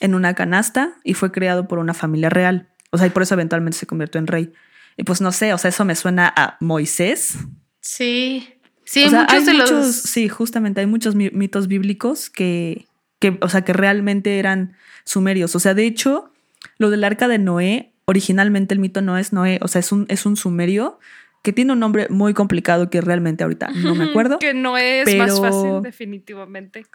en 0.00 0.14
una 0.14 0.34
canasta, 0.34 0.94
y 1.04 1.14
fue 1.14 1.30
creado 1.32 1.68
por 1.68 1.78
una 1.78 1.94
familia 1.94 2.30
real. 2.30 2.68
O 2.90 2.98
sea, 2.98 3.06
y 3.06 3.10
por 3.10 3.22
eso 3.22 3.34
eventualmente 3.34 3.78
se 3.78 3.86
convirtió 3.86 4.18
en 4.18 4.26
rey. 4.26 4.52
Y 4.96 5.04
pues 5.04 5.20
no 5.20 5.32
sé, 5.32 5.52
o 5.54 5.58
sea, 5.58 5.68
eso 5.70 5.84
me 5.84 5.94
suena 5.94 6.32
a 6.36 6.56
Moisés. 6.60 7.34
Sí. 7.80 8.48
Sí, 8.84 9.04
o 9.04 9.10
sea, 9.10 9.20
muchos 9.20 9.34
hay 9.34 9.44
de 9.44 9.52
muchos, 9.52 9.70
los. 9.70 9.96
sí, 9.96 10.28
justamente 10.28 10.80
hay 10.80 10.86
muchos 10.86 11.14
mi- 11.14 11.30
mitos 11.30 11.68
bíblicos 11.68 12.28
que, 12.30 12.86
que, 13.20 13.38
o 13.40 13.48
sea, 13.48 13.62
que 13.62 13.72
realmente 13.72 14.38
eran 14.38 14.76
sumerios. 15.04 15.54
O 15.54 15.60
sea, 15.60 15.72
de 15.74 15.86
hecho, 15.86 16.31
lo 16.78 16.90
del 16.90 17.04
arca 17.04 17.28
de 17.28 17.38
Noé, 17.38 17.92
originalmente 18.04 18.74
el 18.74 18.80
mito 18.80 19.02
no 19.02 19.16
es 19.18 19.32
Noé, 19.32 19.58
o 19.62 19.68
sea, 19.68 19.80
es 19.80 19.92
un, 19.92 20.06
es 20.08 20.26
un 20.26 20.36
sumerio 20.36 20.98
que 21.42 21.52
tiene 21.52 21.72
un 21.72 21.80
nombre 21.80 22.06
muy 22.08 22.34
complicado 22.34 22.88
que 22.88 23.00
realmente 23.00 23.42
ahorita 23.42 23.70
no 23.74 23.94
me 23.94 24.04
acuerdo. 24.10 24.38
Que 24.38 24.54
no 24.54 24.78
es 24.78 25.14
más 25.16 25.40
fácil, 25.40 25.82
definitivamente. 25.82 26.86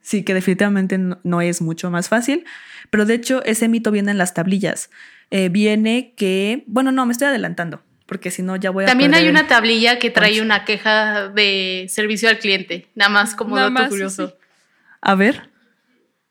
Sí, 0.00 0.24
que 0.24 0.34
definitivamente 0.34 0.98
no, 0.98 1.18
no 1.22 1.40
es 1.40 1.62
mucho 1.62 1.90
más 1.90 2.08
fácil. 2.08 2.44
Pero 2.90 3.04
de 3.06 3.14
hecho, 3.14 3.42
ese 3.44 3.68
mito 3.68 3.90
viene 3.90 4.10
en 4.10 4.18
las 4.18 4.34
tablillas. 4.34 4.90
Eh, 5.30 5.48
viene 5.48 6.14
que, 6.16 6.64
bueno, 6.66 6.92
no, 6.92 7.06
me 7.06 7.12
estoy 7.12 7.28
adelantando, 7.28 7.82
porque 8.06 8.30
si 8.30 8.42
no 8.42 8.56
ya 8.56 8.70
voy 8.70 8.84
a. 8.84 8.86
También 8.86 9.14
hay 9.14 9.28
una 9.28 9.46
tablilla 9.46 9.98
que 9.98 10.10
trae 10.10 10.42
una 10.42 10.64
queja 10.64 11.28
de 11.28 11.86
servicio 11.88 12.28
al 12.28 12.38
cliente, 12.38 12.88
nada 12.94 13.10
más 13.10 13.34
como 13.34 13.56
Nada 13.56 13.68
dato 13.70 13.80
más, 13.80 13.88
curioso. 13.88 14.28
sí. 14.28 14.34
A 15.00 15.14
ver. 15.14 15.50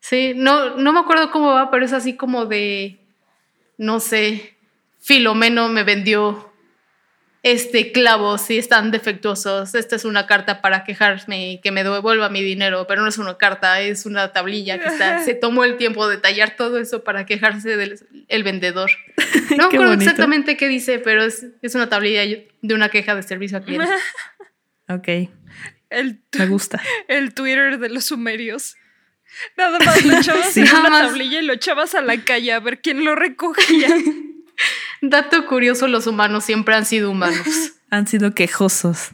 Sí, 0.02 0.32
no, 0.34 0.76
no 0.76 0.92
me 0.92 0.98
acuerdo 0.98 1.30
cómo 1.30 1.52
va, 1.52 1.70
pero 1.70 1.84
es 1.84 1.92
así 1.92 2.16
como 2.16 2.44
de, 2.46 2.98
no 3.78 4.00
sé, 4.00 4.56
Filomeno 5.00 5.68
me 5.68 5.84
vendió 5.84 6.52
este 7.44 7.92
clavos 7.92 8.50
y 8.50 8.58
están 8.58 8.90
defectuosos. 8.90 9.76
Esta 9.76 9.94
es 9.94 10.04
una 10.04 10.26
carta 10.26 10.60
para 10.60 10.82
quejarme 10.82 11.52
y 11.52 11.60
que 11.60 11.70
me 11.70 11.84
devuelva 11.84 12.28
mi 12.30 12.42
dinero, 12.42 12.86
pero 12.88 13.02
no 13.02 13.08
es 13.08 13.18
una 13.18 13.38
carta, 13.38 13.80
es 13.80 14.04
una 14.04 14.32
tablilla 14.32 14.80
que 14.80 14.88
está, 14.88 15.22
se 15.24 15.34
tomó 15.34 15.62
el 15.62 15.76
tiempo 15.76 16.08
de 16.08 16.18
tallar 16.18 16.56
todo 16.56 16.78
eso 16.78 17.04
para 17.04 17.24
quejarse 17.24 17.76
del 17.76 18.00
el 18.28 18.42
vendedor. 18.42 18.90
No 19.50 19.56
me 19.56 19.64
acuerdo 19.64 19.88
bonito. 19.88 20.04
exactamente 20.04 20.56
qué 20.56 20.66
dice, 20.66 20.98
pero 20.98 21.22
es, 21.22 21.46
es 21.60 21.74
una 21.74 21.88
tablilla 21.88 22.22
de 22.62 22.74
una 22.74 22.88
queja 22.88 23.14
de 23.14 23.22
servicio 23.22 23.58
al 23.58 23.64
cliente. 23.64 23.88
Ok, 24.88 25.30
El, 25.90 26.20
me 26.38 26.46
gusta. 26.46 26.82
el 27.08 27.34
Twitter 27.34 27.78
de 27.78 27.88
los 27.88 28.06
sumerios. 28.06 28.76
Nada 29.56 29.78
más 29.78 30.04
lo 30.04 30.16
echabas 30.18 30.52
Sí. 30.52 30.60
en 30.60 30.68
una 30.68 30.90
más. 30.90 31.08
tablilla 31.08 31.40
y 31.40 31.44
lo 31.44 31.52
echabas 31.52 31.94
a 31.94 32.00
la 32.02 32.22
calle 32.24 32.52
a 32.52 32.60
ver 32.60 32.80
quién 32.80 33.04
lo 33.04 33.14
recogía. 33.14 33.88
Dato 35.02 35.46
curioso, 35.46 35.88
los 35.88 36.06
humanos 36.06 36.44
siempre 36.44 36.74
han 36.74 36.84
sido 36.86 37.10
humanos. 37.10 37.72
Han 37.90 38.06
sido 38.06 38.34
quejosos. 38.34 39.10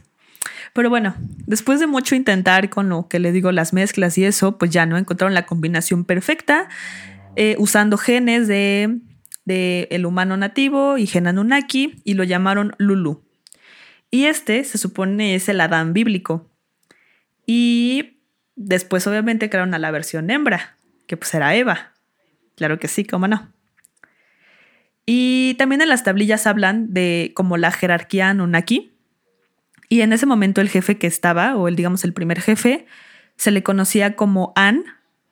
Pero 0.73 0.89
bueno, 0.89 1.13
después 1.47 1.79
de 1.81 1.87
mucho 1.87 2.15
intentar 2.15 2.69
con 2.69 2.87
lo 2.87 3.07
que 3.09 3.19
le 3.19 3.31
digo, 3.33 3.51
las 3.51 3.73
mezclas 3.73 4.17
y 4.17 4.23
eso, 4.23 4.57
pues 4.57 4.71
ya 4.71 4.85
no 4.85 4.97
encontraron 4.97 5.33
la 5.33 5.45
combinación 5.45 6.05
perfecta 6.05 6.69
eh, 7.35 7.55
usando 7.57 7.97
genes 7.97 8.47
de, 8.47 8.99
de 9.45 9.87
el 9.91 10.05
humano 10.05 10.37
nativo 10.37 10.97
y 10.97 11.07
gen 11.07 11.27
Anunnaki 11.27 11.95
y 12.05 12.13
lo 12.13 12.23
llamaron 12.23 12.73
Lulu. 12.77 13.21
Y 14.11 14.25
este 14.25 14.63
se 14.63 14.77
supone 14.77 15.35
es 15.35 15.49
el 15.49 15.59
Adán 15.59 15.91
bíblico. 15.91 16.49
Y 17.45 18.18
después 18.59 19.07
obviamente 19.07 19.49
crearon 19.49 19.73
a 19.73 19.79
la 19.79 19.89
versión 19.89 20.29
hembra, 20.29 20.75
que 21.07 21.17
pues 21.17 21.33
era 21.33 21.55
Eva. 21.55 21.93
Claro 22.55 22.77
que 22.77 22.89
sí, 22.89 23.05
cómo 23.05 23.27
no. 23.27 23.51
Y 25.05 25.55
también 25.57 25.81
en 25.81 25.89
las 25.89 26.03
tablillas 26.03 26.45
hablan 26.45 26.93
de 26.93 27.31
como 27.35 27.57
la 27.57 27.71
jerarquía 27.71 28.29
Anunnaki. 28.29 28.91
Y 29.87 30.01
en 30.01 30.13
ese 30.13 30.25
momento 30.25 30.61
el 30.61 30.69
jefe 30.69 30.97
que 30.99 31.07
estaba, 31.07 31.55
o 31.55 31.67
el 31.67 31.75
digamos 31.75 32.03
el 32.03 32.13
primer 32.13 32.41
jefe, 32.41 32.85
se 33.37 33.49
le 33.49 33.63
conocía 33.63 34.15
como 34.15 34.51
An 34.55 34.83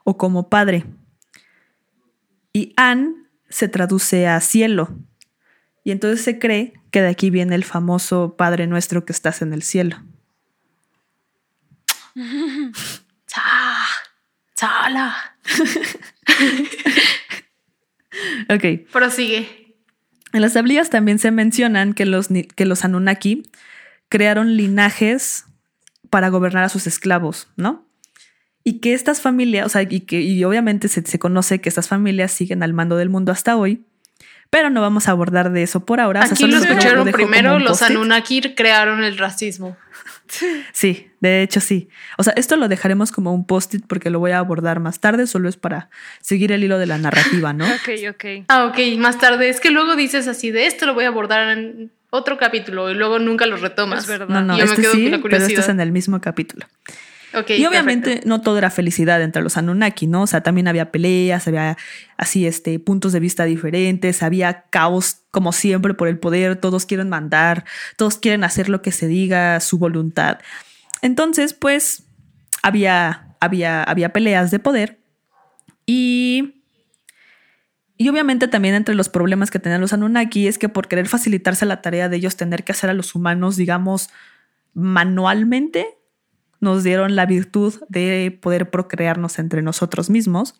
o 0.04 0.18
como 0.18 0.50
padre. 0.50 0.86
Y 2.54 2.74
An 2.78 3.28
se 3.50 3.68
traduce 3.68 4.26
a 4.26 4.40
cielo. 4.40 4.98
Y 5.84 5.92
entonces 5.92 6.24
se 6.24 6.40
cree 6.40 6.74
que 6.92 7.02
de 7.02 7.10
aquí 7.10 7.30
viene 7.30 7.56
el 7.56 7.66
famoso 7.66 8.36
Padre 8.36 8.68
nuestro 8.68 9.06
que 9.06 9.14
estás 9.14 9.42
en 9.42 9.54
el 9.54 9.64
cielo. 9.64 9.98
¡Cha! 14.88 15.36
¡Chala! 15.38 15.38
Ok. 18.50 18.90
Prosigue. 18.92 19.76
En 20.34 20.42
las 20.42 20.54
tablillas 20.54 20.90
también 20.90 21.20
se 21.20 21.32
mencionan 21.32 21.94
que 21.94 22.06
los, 22.06 22.30
que 22.56 22.66
los 22.66 22.84
Anunnaki 22.84 23.44
crearon 24.10 24.58
linajes 24.58 25.46
para 26.10 26.30
gobernar 26.30 26.64
a 26.64 26.70
sus 26.70 26.88
esclavos, 26.88 27.48
¿no? 27.58 27.86
Y 28.64 28.80
que 28.80 28.94
estas 28.94 29.22
familias, 29.22 29.66
o 29.66 29.70
sea, 29.70 29.84
y 29.84 30.02
que 30.02 30.22
y 30.22 30.44
obviamente 30.44 30.88
se, 30.88 31.02
se 31.06 31.20
conoce 31.20 31.62
que 31.62 31.70
estas 31.70 31.88
familias 31.88 32.32
siguen 32.32 32.64
al 32.64 32.74
mando 32.74 32.98
del 32.98 33.10
mundo 33.10 33.32
hasta 33.32 33.56
hoy, 33.56 33.86
pero 34.50 34.70
no 34.70 34.82
vamos 34.82 35.08
a 35.08 35.12
abordar 35.12 35.52
de 35.52 35.64
eso 35.64 35.86
por 35.86 36.00
ahora. 36.00 36.22
o 36.22 36.24
sea, 36.24 36.34
Aquí 36.34 36.48
lo 36.48 36.58
escucharon 36.58 37.10
primero, 37.12 37.60
los. 37.60 37.82
Anunnaki 37.82 38.56
crearon 38.56 39.04
el 39.04 39.18
racismo. 39.18 39.78
Sí, 40.74 41.10
de 41.20 41.42
hecho 41.42 41.60
sí. 41.60 41.90
O 42.18 42.24
sea, 42.24 42.34
esto 42.36 42.56
lo 42.56 42.68
dejaremos 42.68 43.12
como 43.12 43.34
un 43.34 43.46
post-it 43.46 43.84
porque 43.88 44.10
lo 44.10 44.20
voy 44.20 44.32
a 44.32 44.40
abordar 44.40 44.80
más 44.80 45.00
tarde, 45.00 45.28
solo 45.28 45.50
es 45.50 45.58
para 45.58 45.90
seguir 46.22 46.52
el 46.52 46.64
hilo 46.64 46.78
de 46.80 46.86
la 46.86 46.98
narrativa, 46.98 47.54
¿no? 47.54 47.66
ok, 47.66 47.90
ok. 48.12 48.26
Ah, 48.48 48.66
ok, 48.66 48.98
más 48.98 49.18
tarde. 49.20 49.50
Es 49.50 49.60
que 49.60 49.72
luego 49.72 49.96
dices 49.96 50.28
así 50.28 50.52
de 50.52 50.66
esto 50.68 50.86
lo 50.86 50.94
voy 50.94 51.06
a 51.06 51.10
abordar 51.10 51.58
en 51.58 51.92
otro 52.10 52.38
capítulo 52.38 52.90
y 52.90 52.94
luego 52.94 53.20
nunca 53.20 53.46
lo 53.46 53.58
retomas. 53.58 54.02
Es 54.04 54.08
verdad. 54.08 54.28
No, 54.28 54.42
no, 54.42 54.56
Y 54.56 54.60
yo 54.60 54.66
me 54.66 54.72
este 54.72 54.82
quedo 54.82 54.94
sí, 54.94 55.04
con 55.04 55.12
la 55.12 55.18
pero 55.22 55.28
este 55.38 55.38
es 55.38 55.44
curiosidad. 55.50 55.70
en 55.72 55.80
el 55.82 55.92
mismo 55.92 56.22
capítulo. 56.22 56.66
Y 57.34 57.66
obviamente 57.66 58.10
perfecto. 58.10 58.30
no 58.30 58.42
todo 58.42 58.58
era 58.58 58.70
felicidad 58.70 59.22
entre 59.22 59.42
los 59.42 59.58
Anunnaki, 59.58 60.08
¿no? 60.08 60.24
O 60.24 60.28
sea, 60.28 60.42
también 60.42 60.68
había 60.68 60.92
peleas, 60.92 61.48
había 61.48 61.78
así, 62.16 62.48
este, 62.48 62.80
puntos 62.80 63.12
de 63.12 63.20
vista 63.20 63.44
diferentes, 63.44 64.24
había 64.24 64.64
caos 64.70 65.24
como 65.32 65.52
siempre 65.52 65.94
por 65.94 66.08
el 66.08 66.20
poder, 66.20 66.56
todos 66.56 66.86
quieren 66.86 67.10
mandar, 67.10 67.66
todos 67.98 68.18
quieren 68.18 68.44
hacer 68.44 68.70
lo 68.70 68.82
que 68.82 68.92
se 68.92 69.08
diga, 69.08 69.60
su 69.60 69.78
voluntad. 69.78 70.40
Entonces, 71.02 71.54
pues, 71.54 72.04
había, 72.64 73.36
había, 73.40 73.84
había 73.84 74.14
peleas 74.14 74.52
de 74.52 74.60
poder 74.60 75.00
y... 75.86 76.54
Y 78.00 78.10
obviamente 78.10 78.48
también 78.48 78.76
entre 78.76 78.94
los 78.94 79.10
problemas 79.10 79.50
que 79.50 79.58
tenían 79.58 79.82
los 79.82 79.92
Anunnaki 79.92 80.48
es 80.48 80.60
que 80.60 80.70
por 80.70 80.88
querer 80.88 81.08
facilitarse 81.08 81.66
la 81.66 81.82
tarea 81.82 82.10
de 82.10 82.18
ellos 82.18 82.38
tener 82.38 82.64
que 82.64 82.72
hacer 82.72 82.92
a 82.92 82.94
los 82.94 83.16
humanos, 83.16 83.56
digamos, 83.56 84.12
manualmente, 84.76 85.97
nos 86.60 86.84
dieron 86.84 87.16
la 87.16 87.26
virtud 87.26 87.74
de 87.90 88.38
poder 88.42 88.70
procrearnos 88.70 89.40
entre 89.40 89.62
nosotros 89.62 90.10
mismos. 90.10 90.56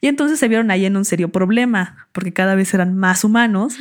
Y 0.00 0.08
entonces 0.08 0.38
se 0.38 0.48
vieron 0.48 0.70
ahí 0.70 0.84
en 0.84 0.96
un 0.96 1.04
serio 1.04 1.30
problema, 1.30 2.08
porque 2.12 2.32
cada 2.32 2.54
vez 2.54 2.74
eran 2.74 2.96
más 2.96 3.24
humanos 3.24 3.76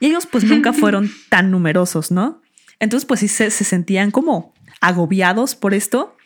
y 0.00 0.06
ellos 0.06 0.26
pues 0.26 0.44
nunca 0.44 0.72
fueron 0.74 1.10
tan 1.28 1.50
numerosos, 1.50 2.10
¿no? 2.10 2.42
Entonces 2.78 3.06
pues 3.06 3.20
sí 3.20 3.28
se, 3.28 3.50
se 3.50 3.64
sentían 3.64 4.10
como 4.10 4.52
agobiados 4.80 5.54
por 5.54 5.72
esto. 5.72 6.16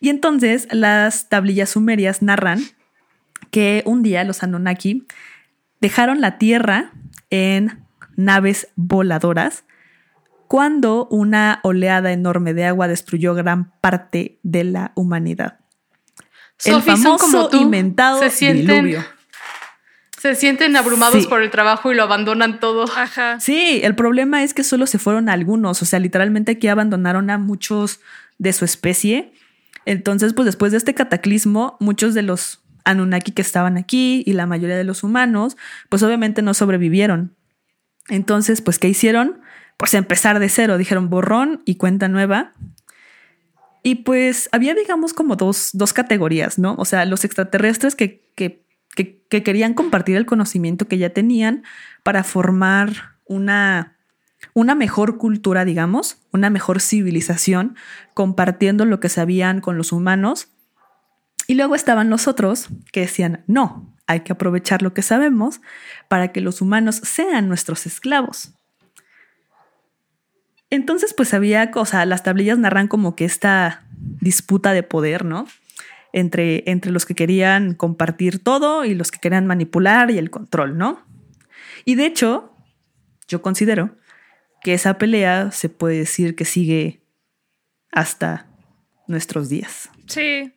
Y 0.00 0.08
entonces 0.08 0.66
las 0.72 1.28
tablillas 1.28 1.70
sumerias 1.70 2.22
narran 2.22 2.60
que 3.50 3.82
un 3.86 4.02
día 4.02 4.24
los 4.24 4.42
Anunnaki 4.42 5.06
dejaron 5.80 6.20
la 6.20 6.38
Tierra 6.38 6.92
en 7.30 7.84
naves 8.16 8.68
voladoras 8.76 9.64
cuando 10.50 11.06
una 11.12 11.60
oleada 11.62 12.10
enorme 12.10 12.54
de 12.54 12.64
agua 12.64 12.88
destruyó 12.88 13.34
gran 13.36 13.70
parte 13.80 14.40
de 14.42 14.64
la 14.64 14.90
humanidad. 14.96 15.60
El 16.64 16.72
Sophie, 16.74 16.96
son 16.96 17.02
famoso 17.02 17.24
como 17.24 17.48
tú, 17.50 17.56
inventado 17.58 18.18
se 18.18 18.30
sienten, 18.30 18.84
diluvio. 18.86 19.04
Se 20.18 20.34
sienten 20.34 20.74
abrumados 20.74 21.22
Sí. 21.22 21.28
por 21.28 21.40
el 21.40 21.52
trabajo 21.52 21.92
y 21.92 21.94
lo 21.94 22.02
abandonan 22.02 22.58
todo. 22.58 22.86
Ajá. 22.96 23.38
Sí, 23.38 23.80
el 23.84 23.94
problema 23.94 24.42
es 24.42 24.52
que 24.52 24.64
solo 24.64 24.88
se 24.88 24.98
fueron 24.98 25.28
algunos, 25.28 25.82
o 25.82 25.84
sea, 25.84 26.00
literalmente 26.00 26.50
aquí 26.50 26.66
abandonaron 26.66 27.30
a 27.30 27.38
muchos 27.38 28.00
de 28.38 28.52
su 28.52 28.64
especie. 28.64 29.32
Entonces, 29.84 30.34
pues 30.34 30.46
después 30.46 30.72
de 30.72 30.78
este 30.78 30.94
cataclismo, 30.94 31.76
muchos 31.78 32.12
de 32.12 32.22
los 32.22 32.60
Anunnaki 32.84 33.30
que 33.30 33.42
estaban 33.42 33.76
aquí 33.76 34.24
y 34.26 34.32
la 34.32 34.46
mayoría 34.46 34.76
de 34.76 34.82
los 34.82 35.04
humanos, 35.04 35.56
pues 35.88 36.02
obviamente 36.02 36.42
no 36.42 36.54
sobrevivieron. 36.54 37.36
Entonces, 38.08 38.62
pues, 38.62 38.80
¿qué 38.80 38.88
hicieron? 38.88 39.42
Pues 39.80 39.94
empezar 39.94 40.40
de 40.40 40.50
cero, 40.50 40.76
dijeron 40.76 41.08
borrón 41.08 41.62
y 41.64 41.76
cuenta 41.76 42.06
nueva. 42.06 42.52
Y 43.82 43.94
pues 43.94 44.50
había, 44.52 44.74
digamos, 44.74 45.14
como 45.14 45.36
dos, 45.36 45.70
dos 45.72 45.94
categorías, 45.94 46.58
¿no? 46.58 46.74
O 46.76 46.84
sea, 46.84 47.06
los 47.06 47.24
extraterrestres 47.24 47.96
que, 47.96 48.30
que, 48.36 48.62
que, 48.94 49.24
que 49.30 49.42
querían 49.42 49.72
compartir 49.72 50.16
el 50.16 50.26
conocimiento 50.26 50.86
que 50.86 50.98
ya 50.98 51.14
tenían 51.14 51.62
para 52.02 52.24
formar 52.24 53.16
una, 53.24 53.96
una 54.52 54.74
mejor 54.74 55.16
cultura, 55.16 55.64
digamos, 55.64 56.18
una 56.30 56.50
mejor 56.50 56.82
civilización, 56.82 57.74
compartiendo 58.12 58.84
lo 58.84 59.00
que 59.00 59.08
sabían 59.08 59.62
con 59.62 59.78
los 59.78 59.92
humanos. 59.92 60.48
Y 61.46 61.54
luego 61.54 61.74
estaban 61.74 62.10
los 62.10 62.28
otros 62.28 62.68
que 62.92 63.00
decían, 63.00 63.44
no, 63.46 63.96
hay 64.06 64.20
que 64.20 64.32
aprovechar 64.32 64.82
lo 64.82 64.92
que 64.92 65.00
sabemos 65.00 65.62
para 66.08 66.32
que 66.32 66.42
los 66.42 66.60
humanos 66.60 66.96
sean 67.02 67.48
nuestros 67.48 67.86
esclavos. 67.86 68.59
Entonces, 70.70 71.14
pues 71.14 71.34
había, 71.34 71.70
o 71.74 71.84
sea, 71.84 72.06
las 72.06 72.22
tablillas 72.22 72.58
narran 72.58 72.88
como 72.88 73.16
que 73.16 73.24
esta 73.24 73.84
disputa 74.20 74.72
de 74.72 74.82
poder, 74.82 75.24
¿no? 75.24 75.46
Entre, 76.12 76.62
entre 76.70 76.90
los 76.92 77.06
que 77.06 77.14
querían 77.14 77.74
compartir 77.74 78.42
todo 78.42 78.84
y 78.84 78.94
los 78.94 79.10
que 79.10 79.18
querían 79.20 79.46
manipular 79.46 80.10
y 80.10 80.18
el 80.18 80.30
control, 80.30 80.76
¿no? 80.78 81.04
Y 81.84 81.94
de 81.96 82.06
hecho, 82.06 82.54
yo 83.28 83.42
considero 83.42 83.96
que 84.62 84.74
esa 84.74 84.98
pelea 84.98 85.50
se 85.50 85.68
puede 85.68 85.98
decir 85.98 86.36
que 86.36 86.44
sigue 86.44 87.02
hasta 87.90 88.46
nuestros 89.06 89.48
días. 89.48 89.88
Sí, 90.06 90.52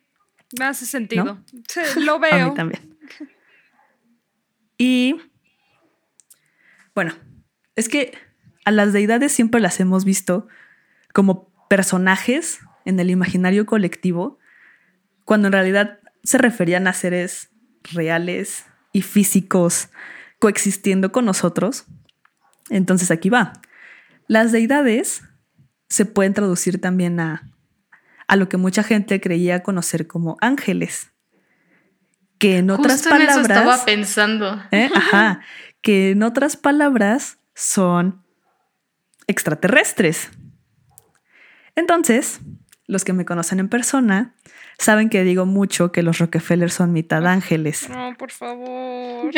me 0.58 0.64
hace 0.66 0.86
sentido. 0.86 1.24
¿No? 1.24 1.44
Sí, 1.68 1.80
lo 2.00 2.14
A 2.16 2.18
veo. 2.18 2.48
mí 2.50 2.54
también. 2.54 2.96
Y 4.76 5.16
bueno, 6.94 7.14
es 7.76 7.88
que 7.88 8.12
a 8.64 8.70
las 8.70 8.92
deidades 8.92 9.32
siempre 9.32 9.60
las 9.60 9.80
hemos 9.80 10.04
visto 10.04 10.46
como 11.12 11.48
personajes 11.68 12.60
en 12.84 13.00
el 13.00 13.10
imaginario 13.10 13.66
colectivo, 13.66 14.38
cuando 15.24 15.48
en 15.48 15.52
realidad 15.52 16.00
se 16.22 16.38
referían 16.38 16.86
a 16.86 16.92
seres 16.92 17.50
reales 17.92 18.66
y 18.92 19.02
físicos 19.02 19.90
coexistiendo 20.38 21.12
con 21.12 21.24
nosotros. 21.24 21.86
Entonces 22.70 23.10
aquí 23.10 23.30
va. 23.30 23.52
Las 24.26 24.52
deidades 24.52 25.22
se 25.88 26.06
pueden 26.06 26.34
traducir 26.34 26.80
también 26.80 27.20
a, 27.20 27.50
a 28.26 28.36
lo 28.36 28.48
que 28.48 28.56
mucha 28.56 28.82
gente 28.82 29.20
creía 29.20 29.62
conocer 29.62 30.06
como 30.06 30.36
ángeles. 30.40 31.10
Que 32.38 32.58
en 32.58 32.70
otras 32.70 33.02
Justo 33.02 33.14
en 33.14 33.22
eso 33.22 33.28
palabras. 33.42 33.58
estaba 33.58 33.84
pensando. 33.84 34.62
¿eh? 34.70 34.90
Ajá. 34.94 35.40
Que 35.82 36.12
en 36.12 36.22
otras 36.22 36.56
palabras 36.56 37.36
son 37.54 38.23
extraterrestres. 39.26 40.30
Entonces, 41.76 42.40
los 42.86 43.04
que 43.04 43.12
me 43.12 43.24
conocen 43.24 43.60
en 43.60 43.68
persona 43.68 44.34
saben 44.78 45.08
que 45.08 45.24
digo 45.24 45.46
mucho 45.46 45.92
que 45.92 46.02
los 46.02 46.18
Rockefeller 46.18 46.70
son 46.70 46.92
mitad 46.92 47.26
ángeles. 47.26 47.88
No, 47.88 48.14
por 48.18 48.30
favor. 48.30 49.30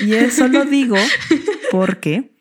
Y 0.00 0.14
eso 0.14 0.48
lo 0.48 0.64
digo 0.64 0.96
porque 1.70 2.34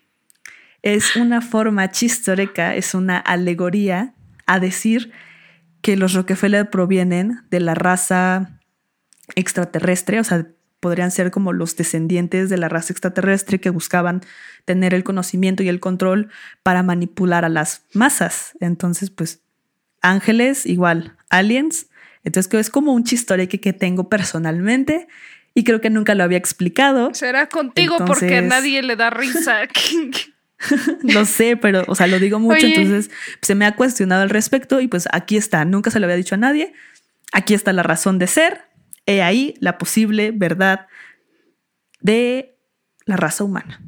es 0.82 1.16
una 1.16 1.42
forma 1.42 1.92
chistórica, 1.92 2.76
es 2.76 2.94
una 2.94 3.18
alegoría 3.18 4.16
a 4.46 4.60
decir 4.60 5.12
que 5.82 5.96
los 5.98 6.14
Rockefeller 6.14 6.70
provienen 6.70 7.42
de 7.50 7.60
la 7.60 7.76
raza 7.76 8.60
extraterrestre, 9.36 10.20
o 10.20 10.24
sea, 10.24 10.48
podrían 10.84 11.12
ser 11.12 11.32
como 11.32 11.54
los 11.54 11.78
descendientes 11.78 12.50
de 12.50 12.58
la 12.58 12.68
raza 12.68 12.92
extraterrestre 12.92 13.62
que 13.62 13.70
buscaban 13.70 14.20
tener 14.66 14.94
el 14.94 15.06
conocimiento 15.06 15.64
y 15.64 15.70
el 15.70 15.80
control 15.80 16.30
para 16.62 16.84
manipular 16.84 17.46
a 17.46 17.50
las 17.50 17.86
masas. 17.94 18.52
Entonces, 18.60 19.10
pues, 19.10 19.40
ángeles 20.02 20.66
igual, 20.66 21.16
aliens. 21.30 21.88
Entonces, 22.26 22.50
que 22.50 22.60
es 22.60 22.70
como 22.70 22.92
un 22.92 23.06
chistórico 23.06 23.58
que 23.62 23.72
tengo 23.72 24.10
personalmente 24.10 25.08
y 25.54 25.64
creo 25.64 25.80
que 25.80 25.90
nunca 25.90 26.16
lo 26.16 26.26
había 26.26 26.38
explicado. 26.38 27.14
Será 27.14 27.48
contigo 27.48 27.96
porque 28.06 28.40
a 28.40 28.42
nadie 28.42 28.82
le 28.84 28.98
da 28.98 29.10
risa. 29.10 29.62
Lo 31.04 31.24
sé, 31.24 31.56
pero, 31.56 31.86
o 31.88 31.96
sea, 31.96 32.08
lo 32.08 32.20
digo 32.20 32.40
mucho, 32.40 32.66
Oye. 32.66 32.76
entonces 32.76 33.10
se 33.42 33.56
me 33.56 33.66
ha 33.66 33.76
cuestionado 33.76 34.22
al 34.22 34.30
respecto 34.30 34.82
y 34.82 34.88
pues 34.88 35.08
aquí 35.12 35.38
está, 35.38 35.64
nunca 35.66 35.92
se 35.92 36.00
lo 36.00 36.06
había 36.06 36.18
dicho 36.18 36.36
a 36.36 36.38
nadie. 36.38 36.74
Aquí 37.34 37.54
está 37.54 37.74
la 37.74 37.84
razón 37.84 38.20
de 38.20 38.28
ser, 38.28 38.62
he 39.06 39.22
ahí 39.22 39.56
la 39.60 39.78
posible 39.78 40.32
verdad 40.32 40.88
de 42.00 42.58
la 43.06 43.18
raza 43.18 43.44
humana. 43.44 43.82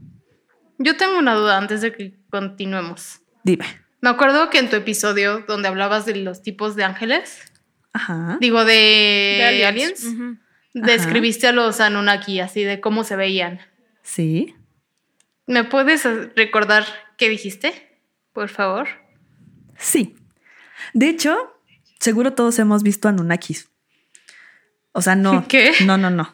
Yo 0.78 0.97
tengo 0.97 1.17
una 1.17 1.36
duda 1.36 1.58
antes 1.58 1.82
de 1.82 1.93
que 1.93 2.17
continuemos. 2.30 3.21
Dime. 3.43 3.65
Me 4.01 4.10
acuerdo 4.10 4.49
que 4.49 4.60
en 4.60 4.69
tu 4.69 4.75
episodio 4.75 5.45
donde 5.47 5.67
hablabas 5.67 6.06
de 6.06 6.15
los 6.15 6.41
tipos 6.41 6.75
de 6.75 6.84
ángeles, 6.84 7.41
Ajá. 7.93 8.38
digo 8.41 8.65
de, 8.65 8.73
De 8.73 9.65
aliens, 9.65 10.06
describiste 10.73 11.47
a 11.47 11.51
los 11.51 11.80
Anunnaki 11.80 12.39
así 12.39 12.63
de 12.63 12.82
cómo 12.82 13.03
se 13.03 13.16
veían. 13.16 13.59
Sí. 14.03 14.53
¿Me 15.47 15.63
puedes 15.63 16.03
recordar 16.36 16.86
qué 17.18 17.30
dijiste? 17.30 17.99
Por 18.34 18.49
favor. 18.49 18.88
Sí. 19.78 20.16
De 20.93 21.09
hecho, 21.09 21.38
seguro 21.99 22.34
todos 22.34 22.59
hemos 22.59 22.84
visto 22.84 23.07
Anunnakis. 23.07 23.70
O 24.98 25.02
sea, 25.02 25.16
no. 25.16 25.46
¿Qué? 25.50 25.72
No, 25.86 25.98
no, 25.98 26.10
no. 26.10 26.34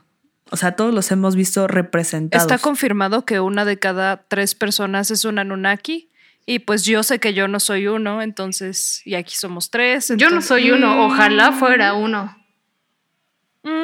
O 0.51 0.57
sea, 0.57 0.73
todos 0.73 0.93
los 0.93 1.11
hemos 1.11 1.35
visto 1.35 1.67
representados. 1.67 2.43
Está 2.45 2.57
confirmado 2.61 3.25
que 3.25 3.39
una 3.39 3.65
de 3.65 3.79
cada 3.79 4.23
tres 4.27 4.53
personas 4.53 5.09
es 5.11 5.25
un 5.25 5.39
Anunnaki. 5.39 6.09
Y 6.45 6.59
pues 6.59 6.83
yo 6.83 7.03
sé 7.03 7.19
que 7.19 7.33
yo 7.33 7.47
no 7.47 7.59
soy 7.59 7.87
uno, 7.87 8.21
entonces, 8.21 9.01
y 9.05 9.13
aquí 9.15 9.35
somos 9.35 9.69
tres. 9.69 10.11
Yo 10.17 10.29
no 10.29 10.41
soy 10.41 10.71
uno, 10.71 10.95
Mm, 10.95 10.99
ojalá 11.01 11.51
fuera 11.51 11.93
uno. 11.93 12.35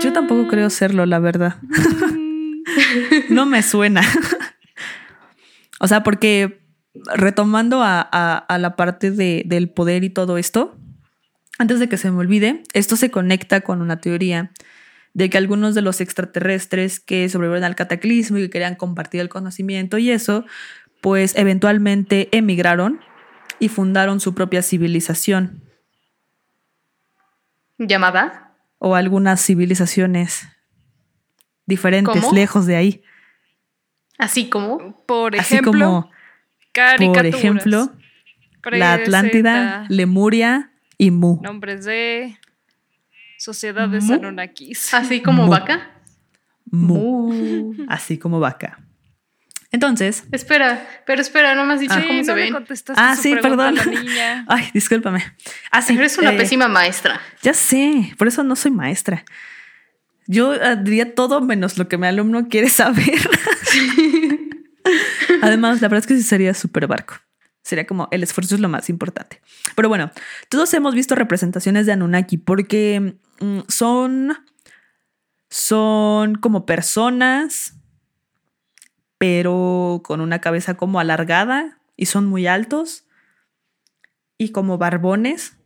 Yo 0.02 0.12
tampoco 0.12 0.48
creo 0.48 0.70
serlo, 0.70 1.06
la 1.06 1.20
verdad. 1.20 1.58
no 3.30 3.46
me 3.46 3.62
suena. 3.64 4.02
o 5.80 5.88
sea, 5.88 6.04
porque 6.04 6.62
retomando 7.16 7.82
a, 7.84 8.02
a- 8.12 8.38
a 8.38 8.58
la 8.58 8.76
parte 8.76 9.12
de- 9.12 9.44
del 9.46 9.70
poder 9.70 10.04
y 10.04 10.10
todo 10.10 10.38
esto, 10.38 10.76
antes 11.58 11.80
de 11.80 11.90
que 11.90 11.98
se 11.98 12.12
me 12.12 12.18
olvide, 12.18 12.64
esto 12.74 12.96
se 12.96 13.12
conecta 13.12 13.62
con 13.62 13.82
una 13.82 14.00
teoría 14.00 14.52
de 15.14 15.30
que 15.30 15.38
algunos 15.38 15.74
de 15.76 15.82
los 15.82 16.02
extraterrestres 16.02 17.00
que 17.00 17.28
sobrevivieron 17.30 17.64
al 17.64 17.76
cataclismo 17.76 18.38
y 18.38 18.42
que 18.44 18.50
querían 18.50 18.76
compartir 18.76 19.22
el 19.22 19.30
conocimiento 19.30 19.98
y 19.98 20.12
eso, 20.12 20.46
pues 21.02 21.36
eventualmente 21.36 22.30
emigraron 22.32 23.00
y 23.60 23.70
fundaron 23.70 24.20
su 24.20 24.36
propia 24.36 24.62
civilización. 24.62 25.64
¿Llamada? 27.80 28.48
o 28.80 28.96
algunas 28.96 29.44
civilizaciones 29.44 30.48
diferentes, 31.66 32.22
¿Cómo? 32.22 32.36
lejos 32.36 32.66
de 32.66 32.76
ahí. 32.76 33.04
Así 34.18 34.50
como. 34.50 35.04
Por 35.06 35.36
Así 35.36 35.56
ejemplo, 35.56 35.86
como, 35.86 36.12
por 37.14 37.26
ejemplo, 37.26 37.92
la 38.72 38.94
Atlántida, 38.94 39.86
Lemuria 39.90 40.72
y 40.98 41.12
Mu. 41.12 41.40
Nombres 41.42 41.86
de 41.86 42.38
sociedades 43.38 44.04
Mu. 44.06 44.14
Anunnakis. 44.16 44.94
Así 44.94 45.22
como 45.22 45.44
Mu. 45.44 45.50
vaca. 45.52 45.92
Mu. 46.72 47.32
Mu. 47.34 47.86
Así 47.88 48.18
como 48.18 48.40
vaca. 48.40 48.80
Entonces, 49.72 50.24
Espera, 50.32 50.88
pero 51.06 51.22
espera, 51.22 51.54
no 51.54 51.66
me 51.66 51.74
has 51.74 51.82
dicho 51.82 51.94
Ah. 51.96 52.02
cómo 52.08 52.20
Sí, 52.20 52.24
se 52.26 52.32
no 52.32 52.36
le 52.38 52.44
ven. 52.44 52.54
contestaste 52.54 53.02
Ah, 53.04 53.16
sí, 53.18 53.36
perdón. 53.42 53.76
la 53.76 53.84
niña. 53.86 54.46
ay, 54.50 54.70
discúlpame. 54.74 55.24
Ah, 55.72 55.82
sí, 55.82 55.94
Eres 55.94 56.18
una 56.18 56.34
eh, 56.34 56.38
pésima 56.38 56.68
maestra. 56.70 57.20
Ya 57.42 57.54
sé, 57.54 58.14
por 58.18 58.28
eso 58.30 58.44
no 58.44 58.56
soy 58.56 58.72
maestra. 58.72 59.26
Yo 60.26 60.54
eh, 60.56 60.78
diría 60.82 61.14
todo 61.16 61.42
menos 61.42 61.78
lo 61.78 61.88
que 61.90 61.98
mi 61.98 62.08
alumno 62.08 62.48
quiere 62.48 62.70
saber. 62.70 63.06
Además, 65.42 65.82
la 65.82 65.90
verdad 65.90 66.00
es 66.00 66.08
que 66.08 66.16
sí 66.16 66.24
sería 66.24 66.54
súper 66.54 66.88
barco. 66.88 67.16
Sería 67.68 67.86
como 67.86 68.08
el 68.12 68.24
esfuerzo 68.24 68.56
es 68.56 68.62
lo 68.62 68.70
más 68.70 68.90
importante. 68.90 69.42
Pero 69.76 69.90
bueno, 69.90 70.10
todos 70.48 70.74
hemos 70.74 70.96
visto 70.96 71.16
representaciones 71.16 71.86
de 71.86 71.92
Anunnaki 71.92 72.38
porque 72.38 73.18
mm, 73.42 73.60
son, 73.68 74.38
son 75.50 76.36
como 76.36 76.66
personas, 76.66 77.74
pero 79.18 80.02
con 80.06 80.22
una 80.22 80.40
cabeza 80.40 80.76
como 80.78 81.02
alargada 81.02 81.80
y 81.98 82.06
son 82.06 82.26
muy 82.26 82.48
altos 82.48 83.04
y 84.38 84.54
como 84.54 84.78
barbones. 84.78 85.58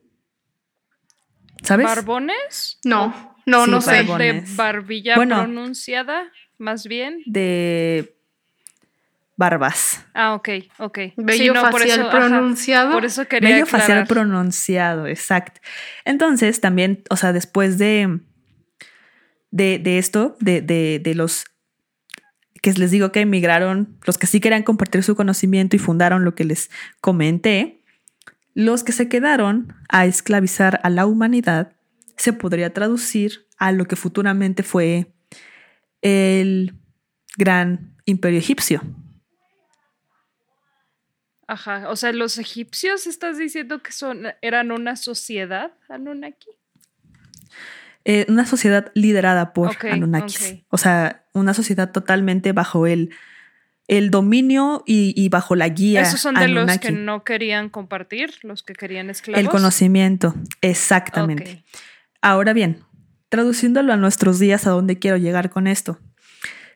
¿Sabes? 1.61 1.85
¿Barbones? 1.85 2.79
No, 2.83 3.35
no, 3.45 3.65
Sí, 3.65 3.71
no 3.71 3.81
sé. 3.81 4.03
De 4.03 4.43
barbilla 4.55 5.17
Bueno. 5.17 5.35
pronunciada, 5.37 6.31
más 6.57 6.87
bien. 6.87 7.21
de 7.27 8.17
barbas. 9.41 10.05
Ah, 10.13 10.35
ok, 10.35 10.49
ok. 10.77 10.97
Bello 11.17 11.43
Sí, 11.43 11.49
no, 11.49 11.61
por 11.71 11.81
facial 11.81 11.99
eso, 11.99 12.09
ajá, 12.09 12.17
pronunciado. 12.19 12.91
por 12.91 13.05
eso 13.05 13.27
quería 13.27 13.49
aclarar. 13.63 13.67
facial 13.67 14.07
pronunciado, 14.07 15.07
exacto. 15.07 15.59
Entonces, 16.05 16.61
también, 16.61 17.01
o 17.09 17.15
sea, 17.15 17.33
después 17.33 17.79
de, 17.79 18.19
de, 19.49 19.79
de 19.79 19.97
esto, 19.97 20.37
de, 20.39 20.61
de, 20.61 20.99
de 21.03 21.15
los 21.15 21.45
que 22.61 22.71
les 22.73 22.91
digo 22.91 23.11
que 23.11 23.21
emigraron, 23.21 23.97
los 24.05 24.19
que 24.19 24.27
sí 24.27 24.39
querían 24.39 24.61
compartir 24.61 25.01
su 25.01 25.15
conocimiento 25.15 25.75
y 25.75 25.79
fundaron 25.79 26.23
lo 26.23 26.35
que 26.35 26.43
les 26.43 26.69
comenté, 27.01 27.81
los 28.53 28.83
que 28.83 28.91
se 28.91 29.09
quedaron 29.09 29.73
a 29.89 30.05
esclavizar 30.05 30.79
a 30.83 30.91
la 30.91 31.07
humanidad, 31.07 31.73
se 32.15 32.33
podría 32.33 32.71
traducir 32.73 33.47
a 33.57 33.71
lo 33.71 33.85
que 33.85 33.95
futuramente 33.95 34.61
fue 34.61 35.11
el 36.03 36.75
gran 37.37 37.95
imperio 38.05 38.37
egipcio. 38.37 38.81
Ajá, 41.51 41.89
o 41.89 41.97
sea, 41.97 42.13
los 42.13 42.37
egipcios 42.37 43.07
estás 43.07 43.37
diciendo 43.37 43.83
que 43.83 43.91
son 43.91 44.27
eran 44.41 44.71
una 44.71 44.95
sociedad 44.95 45.73
Anunnaki. 45.89 46.47
Eh, 48.05 48.25
una 48.29 48.45
sociedad 48.45 48.89
liderada 48.95 49.51
por 49.51 49.71
Ok, 49.71 49.83
Anunnakis. 49.83 50.63
O 50.69 50.77
sea, 50.77 51.25
una 51.33 51.53
sociedad 51.53 51.91
totalmente 51.91 52.53
bajo 52.53 52.87
el, 52.87 53.13
el 53.89 54.11
dominio 54.11 54.81
y, 54.87 55.13
y 55.17 55.27
bajo 55.27 55.57
la 55.57 55.67
guía. 55.67 56.03
Esos 56.03 56.21
son 56.21 56.35
de 56.35 56.47
los 56.47 56.79
que 56.79 56.93
no 56.93 57.25
querían 57.25 57.67
compartir, 57.67 58.33
los 58.43 58.63
que 58.63 58.71
querían 58.71 59.09
esclavos. 59.09 59.41
El 59.41 59.49
conocimiento, 59.49 60.33
exactamente. 60.61 61.65
Ahora 62.21 62.53
bien, 62.53 62.85
traduciéndolo 63.27 63.91
a 63.91 63.97
nuestros 63.97 64.39
días, 64.39 64.67
¿a 64.67 64.69
dónde 64.69 64.99
quiero 64.99 65.17
llegar 65.17 65.49
con 65.49 65.67
esto? 65.67 65.99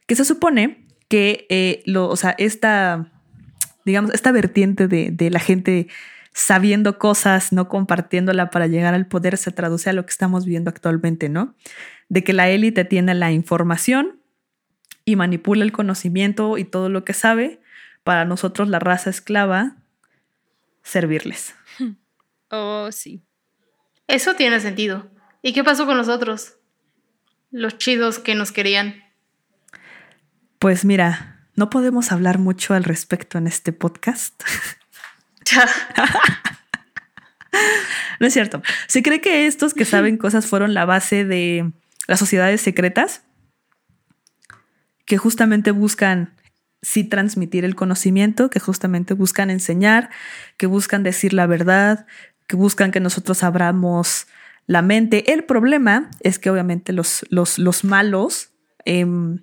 Que 0.06 0.18
se 0.18 0.26
supone 0.26 0.86
que, 1.08 1.48
eh, 1.50 1.82
lo, 1.86 2.10
o 2.10 2.18
sea, 2.18 2.36
esta, 2.38 3.15
digamos, 3.86 4.14
esta 4.14 4.32
vertiente 4.32 4.88
de, 4.88 5.10
de 5.12 5.30
la 5.30 5.40
gente 5.40 5.88
sabiendo 6.34 7.00
cosas, 7.00 7.54
no 7.54 7.70
compartiéndola 7.70 8.50
para 8.50 8.68
llegar 8.68 8.94
al 8.94 9.08
poder, 9.08 9.38
se 9.38 9.52
traduce 9.52 9.90
a 9.90 9.94
lo 9.94 10.06
que 10.06 10.12
estamos 10.12 10.46
viendo 10.46 10.70
actualmente, 10.70 11.30
¿no? 11.30 11.56
De 12.10 12.26
que 12.26 12.34
la 12.34 12.50
élite 12.50 12.84
tiene 12.84 13.14
la 13.14 13.32
información 13.32 14.20
y 15.06 15.16
manipula 15.16 15.64
el 15.64 15.72
conocimiento 15.72 16.58
y 16.58 16.66
todo 16.66 16.90
lo 16.90 17.06
que 17.06 17.14
sabe 17.14 17.62
para 18.04 18.26
nosotros, 18.26 18.70
la 18.70 18.80
raza 18.80 19.10
esclava, 19.10 19.78
servirles. 20.84 21.56
Oh, 22.52 22.90
sí. 22.92 23.24
Eso 24.08 24.36
tiene 24.36 24.60
sentido. 24.60 25.10
¿Y 25.42 25.52
qué 25.52 25.64
pasó 25.64 25.88
con 25.88 25.98
nosotros? 25.98 26.58
Los 27.50 27.80
chidos 27.80 28.20
que 28.20 28.36
nos 28.36 28.52
querían. 28.52 29.04
Pues 30.60 30.86
mira, 30.86 31.35
no 31.56 31.70
podemos 31.70 32.12
hablar 32.12 32.40
mucho 32.40 32.74
al 32.74 32.84
respecto 32.84 33.38
en 33.38 33.48
este 33.48 33.72
podcast. 33.74 34.42
No 38.20 38.28
es 38.28 38.34
cierto. 38.34 38.62
Se 38.88 39.04
cree 39.04 39.22
que 39.22 39.48
estos 39.48 39.74
que 39.74 39.86
saben 39.86 40.18
cosas 40.18 40.46
fueron 40.46 40.74
la 40.74 40.86
base 40.86 41.26
de 41.26 41.72
las 42.08 42.20
sociedades 42.20 42.62
secretas 42.62 43.24
que 45.06 45.18
justamente 45.18 45.72
buscan 45.72 46.34
sí 46.82 47.04
transmitir 47.04 47.66
el 47.66 47.76
conocimiento, 47.76 48.50
que 48.50 48.60
justamente 48.60 49.14
buscan 49.14 49.50
enseñar, 49.50 50.10
que 50.58 50.68
buscan 50.68 51.04
decir 51.04 51.34
la 51.34 51.48
verdad, 51.48 52.06
que 52.48 52.56
buscan 52.56 52.92
que 52.92 53.00
nosotros 53.00 53.44
abramos 53.44 54.28
la 54.68 54.82
mente. 54.82 55.34
El 55.34 55.44
problema 55.44 56.10
es 56.22 56.40
que 56.40 56.50
obviamente 56.50 56.94
los, 56.94 57.26
los, 57.30 57.60
los 57.60 57.84
malos 57.84 58.52
em, 58.86 59.40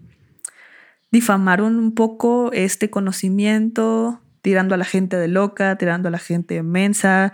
difamaron 1.12 1.76
un 1.78 1.94
poco 1.94 2.50
este 2.52 2.90
conocimiento, 2.90 4.20
tirando 4.40 4.74
a 4.74 4.78
la 4.78 4.84
gente 4.84 5.16
de 5.16 5.28
loca, 5.28 5.76
tirando 5.76 6.08
a 6.08 6.10
la 6.10 6.18
gente 6.18 6.54
de 6.54 6.62
mensa, 6.62 7.32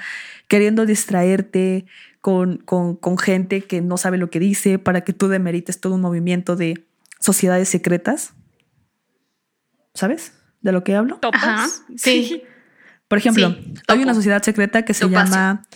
queriendo 0.49 0.85
distraerte 0.85 1.87
con, 2.21 2.59
con, 2.59 2.97
con 2.97 3.17
gente 3.17 3.63
que 3.63 3.81
no 3.81 3.97
sabe 3.97 4.19
lo 4.19 4.29
que 4.29 4.41
dice 4.41 4.79
para 4.79 5.03
que 5.03 5.13
tú 5.13 5.29
demerites 5.29 5.81
todo 5.81 5.95
un 5.95 6.01
movimiento 6.03 6.57
de 6.57 6.85
sociedades 7.21 7.69
secretas. 7.69 8.35
¿Sabes 9.95 10.33
de 10.61 10.73
lo 10.73 10.85
que 10.85 10.95
hablo? 10.95 11.17
¿Topas? 11.17 11.43
Ajá. 11.43 11.69
Sí. 11.97 12.43
Por 13.07 13.19
ejemplo, 13.19 13.51
Sí, 13.51 13.75
hay 13.87 14.03
una 14.03 14.13
sociedad 14.13 14.43
secreta 14.43 14.85
que 14.85 14.93
se 14.93 15.07
Topacio. 15.07 15.35
llama 15.35 15.67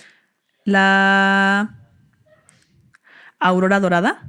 la 0.65 1.79
Aurora 3.39 3.81
Dorada. 3.81 4.29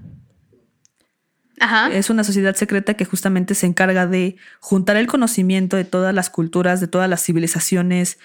Ajá. 1.64 1.90
Es 1.94 2.10
una 2.10 2.26
sociedad 2.26 2.56
secreta 2.56 2.96
que 2.96 3.06
justamente 3.06 3.56
se 3.56 3.66
encarga 3.66 4.06
de 4.06 4.36
juntar 4.60 4.98
el 4.98 5.08
conocimiento 5.08 5.78
de 5.78 5.86
todas 5.86 6.14
las 6.14 6.30
culturas, 6.30 6.82
de 6.82 6.88
todas 6.88 7.10
las 7.10 7.24
civilizaciones 7.24 8.20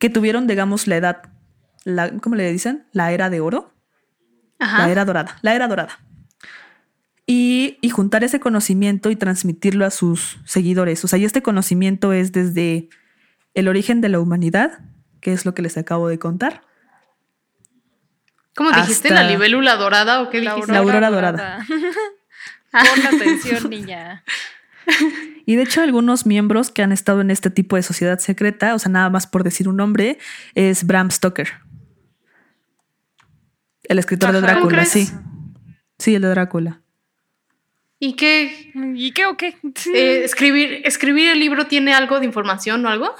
que 0.00 0.10
tuvieron, 0.10 0.48
digamos, 0.48 0.88
la 0.88 0.96
edad, 0.96 1.22
la, 1.84 2.10
¿cómo 2.18 2.34
le 2.34 2.50
dicen? 2.50 2.84
La 2.90 3.12
era 3.12 3.30
de 3.30 3.38
oro, 3.38 3.72
Ajá. 4.58 4.78
la 4.78 4.90
era 4.90 5.04
dorada, 5.04 5.38
la 5.42 5.54
era 5.54 5.68
dorada. 5.68 6.00
Y, 7.26 7.78
y 7.80 7.90
juntar 7.90 8.24
ese 8.24 8.40
conocimiento 8.40 9.10
y 9.10 9.14
transmitirlo 9.16 9.86
a 9.86 9.90
sus 9.90 10.40
seguidores. 10.44 11.04
O 11.04 11.08
sea, 11.08 11.20
y 11.20 11.24
este 11.24 11.42
conocimiento 11.42 12.12
es 12.12 12.32
desde 12.32 12.88
el 13.54 13.68
origen 13.68 14.00
de 14.00 14.08
la 14.08 14.18
humanidad, 14.18 14.80
que 15.20 15.32
es 15.32 15.46
lo 15.46 15.54
que 15.54 15.62
les 15.62 15.76
acabo 15.76 16.08
de 16.08 16.18
contar, 16.18 16.62
¿Cómo 18.54 18.70
dijiste? 18.70 19.10
¿La 19.10 19.22
libélula 19.22 19.76
dorada 19.76 20.20
o 20.20 20.28
qué 20.28 20.42
La 20.42 20.54
dijiste? 20.54 20.72
La 20.72 20.80
aurora 20.80 21.10
dorada. 21.10 21.58
Pon 22.72 23.06
atención, 23.14 23.70
niña. 23.70 24.24
Y 25.46 25.56
de 25.56 25.62
hecho, 25.62 25.82
algunos 25.82 26.26
miembros 26.26 26.70
que 26.70 26.82
han 26.82 26.92
estado 26.92 27.20
en 27.20 27.30
este 27.30 27.50
tipo 27.50 27.76
de 27.76 27.82
sociedad 27.82 28.18
secreta, 28.18 28.74
o 28.74 28.78
sea, 28.78 28.90
nada 28.90 29.10
más 29.10 29.26
por 29.26 29.44
decir 29.44 29.68
un 29.68 29.76
nombre, 29.76 30.18
es 30.54 30.84
Bram 30.84 31.10
Stoker. 31.10 31.52
El 33.84 33.98
escritor 33.98 34.32
de 34.32 34.38
Ajá. 34.38 34.54
¿Cómo 34.54 34.68
Drácula, 34.68 34.84
sí. 34.84 35.08
Sí, 35.98 36.14
el 36.14 36.22
de 36.22 36.28
Drácula. 36.28 36.80
¿Y 37.98 38.14
qué? 38.14 38.72
¿Y 38.94 39.12
qué 39.12 39.26
o 39.26 39.36
qué? 39.36 39.56
Sí. 39.76 39.92
Eh, 39.94 40.24
escribir, 40.24 40.82
¿Escribir 40.84 41.28
el 41.28 41.38
libro 41.38 41.66
tiene 41.66 41.94
algo 41.94 42.18
de 42.18 42.26
información 42.26 42.84
o 42.84 42.88
algo? 42.88 43.14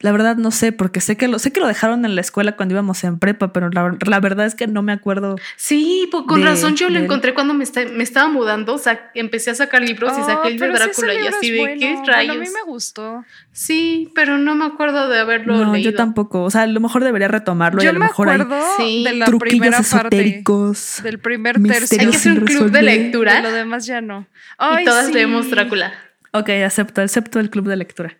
La 0.00 0.12
verdad 0.12 0.36
no 0.36 0.52
sé, 0.52 0.70
porque 0.70 1.00
sé 1.00 1.16
que 1.16 1.26
lo, 1.26 1.40
sé 1.40 1.52
que 1.52 1.58
lo 1.58 1.66
dejaron 1.66 2.04
en 2.04 2.14
la 2.14 2.20
escuela 2.20 2.52
cuando 2.54 2.72
íbamos 2.74 3.02
en 3.02 3.18
prepa, 3.18 3.52
pero 3.52 3.68
la, 3.70 3.96
la 4.06 4.20
verdad 4.20 4.46
es 4.46 4.54
que 4.54 4.68
no 4.68 4.80
me 4.80 4.92
acuerdo. 4.92 5.34
Sí, 5.56 6.06
pues 6.12 6.22
con 6.28 6.38
De- 6.40 6.46
razón 6.46 6.76
yo 6.76 6.88
lo 6.88 7.00
encontré 7.00 7.34
cuando 7.34 7.52
me, 7.52 7.64
esta- 7.64 7.84
me 7.84 8.04
estaba 8.04 8.28
mudando. 8.28 8.74
O 8.74 8.78
sea, 8.78 9.10
empecé 9.14 9.50
a 9.50 9.56
sacar 9.56 9.82
libros 9.82 10.12
y 10.16 10.20
Oh, 10.20 10.24
saqué 10.26 10.48
el 10.50 10.58
de 10.60 10.68
Drácula 10.68 11.14
y 11.14 11.26
así 11.26 11.50
de 11.50 11.58
bueno. 11.58 11.80
qué 11.80 11.94
Bueno, 11.94 12.12
rayos. 12.12 12.36
a 12.36 12.38
mí 12.38 12.46
me 12.46 12.62
gustó. 12.70 13.24
Sí, 13.50 14.12
pero 14.14 14.38
no 14.38 14.54
me 14.54 14.66
acuerdo 14.66 15.08
de 15.08 15.18
haberlo 15.18 15.56
no, 15.64 15.72
leído. 15.72 15.90
yo 15.90 15.96
tampoco. 15.96 16.44
O 16.44 16.50
sea, 16.50 16.62
a 16.62 16.66
lo 16.68 16.78
mejor 16.78 17.02
debería 17.02 17.26
retomarlo 17.26 17.80
y 17.80 17.84
Yo 17.84 17.90
a 17.90 17.92
lo 17.94 17.98
me 17.98 18.06
mejor 18.06 18.28
hay 18.28 18.40
Sí. 18.76 19.02
de 19.02 19.14
la 19.14 19.26
truquillos 19.26 19.50
primera 19.58 19.78
parte. 19.78 20.16
esotéricos. 20.16 21.00
Del 21.02 21.18
primer 21.18 21.60
tercio. 21.60 21.98
Hay 22.00 22.06
que 22.10 22.16
hacer 22.16 22.32
un 22.40 22.46
sin 22.46 22.56
club 22.56 22.70
de 22.70 22.82
lectura 22.82 23.34
De 23.34 23.42
lo 23.42 23.50
demás 23.52 23.84
ya 23.86 24.00
no. 24.00 24.20
y 24.20 24.24
Ay, 24.58 24.84
todas 24.84 25.06
sí. 25.08 25.12
leemos 25.12 25.50
Drácula. 25.50 25.92
Ok, 26.32 26.50
acepto, 26.64 27.00
acepto 27.02 27.40
el 27.40 27.50
club 27.50 27.66
de 27.66 27.74
lectura. 27.76 28.16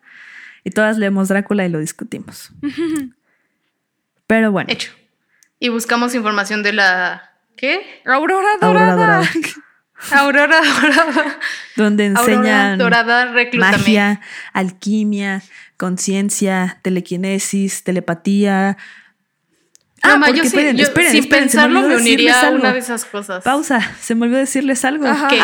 Y 0.65 0.71
todas 0.71 0.99
leemos 0.99 1.29
Drácula 1.29 1.65
y 1.65 1.69
lo 1.69 1.79
discutimos. 1.79 2.51
Pero 4.27 4.53
bueno. 4.53 4.71
Hecho. 4.71 4.93
y 5.61 5.69
buscamos 5.71 6.15
información 6.15 6.63
de 6.63 6.73
la... 6.75 7.31
¿Qué? 7.57 8.03
Aurora 8.07 8.47
Aurora 8.61 8.95
dorada. 8.95 8.95
dorada. 8.97 9.31
Aurora 10.13 10.61
dorada. 10.61 11.39
Donde 11.77 12.07
Aurora 12.07 12.23
enseñan 12.23 12.79
dorada, 12.79 13.33
reclútame. 13.33 13.77
magia, 13.79 14.21
alquimia, 14.53 15.43
conciencia, 15.77 16.79
telequinesis, 16.83 17.83
telepatía. 17.83 18.77
Ah, 20.03 20.11
Mamá, 20.11 20.27
porque 20.27 20.39
yo, 20.39 20.43
sí- 20.45 20.49
esperen, 20.49 20.77
yo 20.77 20.85
esperen, 20.85 21.11
sin 21.11 21.21
esperen, 21.25 21.45
me 21.45 21.47
pensarlo 21.51 21.79
olvidó 21.81 21.97
me 21.97 22.01
uniría 22.03 22.17
decirles 22.17 22.37
a 22.45 22.47
algo. 22.47 22.61
una 22.61 22.73
de 22.75 22.79
esas 22.79 23.05
cosas. 23.07 23.43
Pausa, 23.43 23.81
se 24.01 24.15
me 24.15 24.27
olvidó 24.27 24.39
decirles 24.39 24.85
algo. 24.85 25.07
Ajá. 25.09 25.27
¿Qué? 25.27 25.41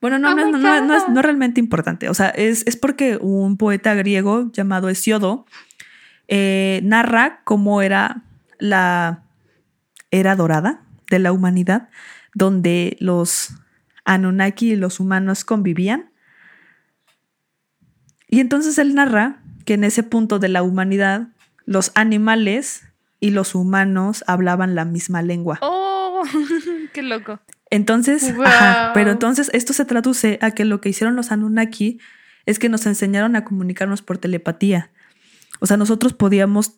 Bueno, 0.00 0.18
no, 0.18 0.30
Oh 0.30 0.34
no, 0.34 0.50
no, 0.50 0.58
no, 0.58 0.80
no 0.86 0.96
es, 0.96 1.08
no 1.08 1.20
es 1.20 1.24
realmente 1.24 1.60
importante. 1.60 2.08
O 2.08 2.14
sea, 2.14 2.28
es, 2.30 2.66
es 2.66 2.76
porque 2.76 3.18
un 3.20 3.56
poeta 3.56 3.94
griego 3.94 4.50
llamado 4.52 4.88
Hesiodo 4.88 5.46
eh, 6.28 6.80
narra 6.84 7.40
cómo 7.44 7.82
era 7.82 8.22
la 8.58 9.24
era 10.10 10.36
dorada 10.36 10.82
de 11.10 11.18
la 11.18 11.32
humanidad, 11.32 11.88
donde 12.34 12.96
los 13.00 13.54
Anunnaki 14.04 14.72
y 14.72 14.76
los 14.76 15.00
humanos 15.00 15.44
convivían. 15.44 16.10
Y 18.28 18.40
entonces 18.40 18.78
él 18.78 18.94
narra 18.94 19.42
que 19.64 19.74
en 19.74 19.84
ese 19.84 20.02
punto 20.02 20.38
de 20.38 20.48
la 20.48 20.62
humanidad, 20.62 21.28
los 21.64 21.92
animales 21.94 22.84
y 23.18 23.30
los 23.30 23.54
humanos 23.54 24.24
hablaban 24.26 24.74
la 24.74 24.84
misma 24.84 25.22
lengua. 25.22 25.58
Oh, 25.62 26.22
qué 26.92 27.02
loco. 27.02 27.40
Entonces, 27.70 28.34
Wow. 28.34 28.44
ajá, 28.46 28.90
pero 28.94 29.10
entonces 29.12 29.50
esto 29.52 29.72
se 29.72 29.84
traduce 29.84 30.38
a 30.42 30.50
que 30.50 30.64
lo 30.64 30.80
que 30.80 30.88
hicieron 30.88 31.14
los 31.16 31.30
Anunnaki 31.30 32.00
es 32.46 32.58
que 32.58 32.68
nos 32.68 32.84
enseñaron 32.86 33.36
a 33.36 33.44
comunicarnos 33.44 34.02
por 34.02 34.18
telepatía. 34.18 34.90
O 35.60 35.66
sea, 35.66 35.76
nosotros 35.76 36.12
podíamos 36.12 36.72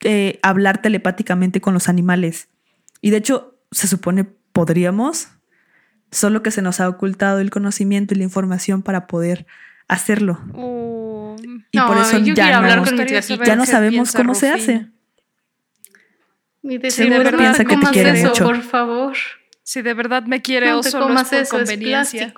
eh, 0.00 0.38
hablar 0.42 0.82
telepáticamente 0.82 1.60
con 1.60 1.72
los 1.72 1.88
animales. 1.88 2.48
Y 3.00 3.10
de 3.10 3.18
hecho, 3.18 3.58
se 3.70 3.86
supone 3.86 4.24
podríamos, 4.52 5.28
solo 6.10 6.42
que 6.42 6.50
se 6.50 6.62
nos 6.62 6.80
ha 6.80 6.88
ocultado 6.88 7.38
el 7.40 7.50
conocimiento 7.50 8.12
y 8.14 8.18
la 8.18 8.24
información 8.24 8.82
para 8.82 9.06
poder 9.06 9.46
hacerlo. 9.88 10.40
Oh, 10.52 11.36
Y 11.72 11.78
por 11.78 11.96
No, 11.96 12.02
eso 12.02 12.18
yo 12.18 12.34
ya 12.34 12.44
quiero 12.44 12.56
hablar 12.58 12.78
no, 12.80 13.44
ya 13.44 13.56
no 13.56 13.64
qué 13.64 13.70
sabemos 13.70 13.92
piensa 14.12 14.18
cómo 14.18 14.34
se 14.34 14.50
hace. 14.50 14.86
Seguro 16.90 17.18
de 17.18 17.24
verdad, 17.24 17.38
piensa 17.38 17.64
que 17.64 17.76
te 17.76 17.86
quiere 17.92 18.10
eso, 18.18 18.28
mucho. 18.28 18.44
por 18.44 18.62
favor. 18.62 19.12
Si 19.64 19.82
de 19.82 19.94
verdad 19.94 20.22
me 20.24 20.42
quiere 20.42 20.68
no 20.68 20.78
o 20.78 20.82
solo 20.82 21.18
es 21.18 21.28
por 21.28 21.38
eso, 21.38 21.56
conveniencia. 21.56 22.32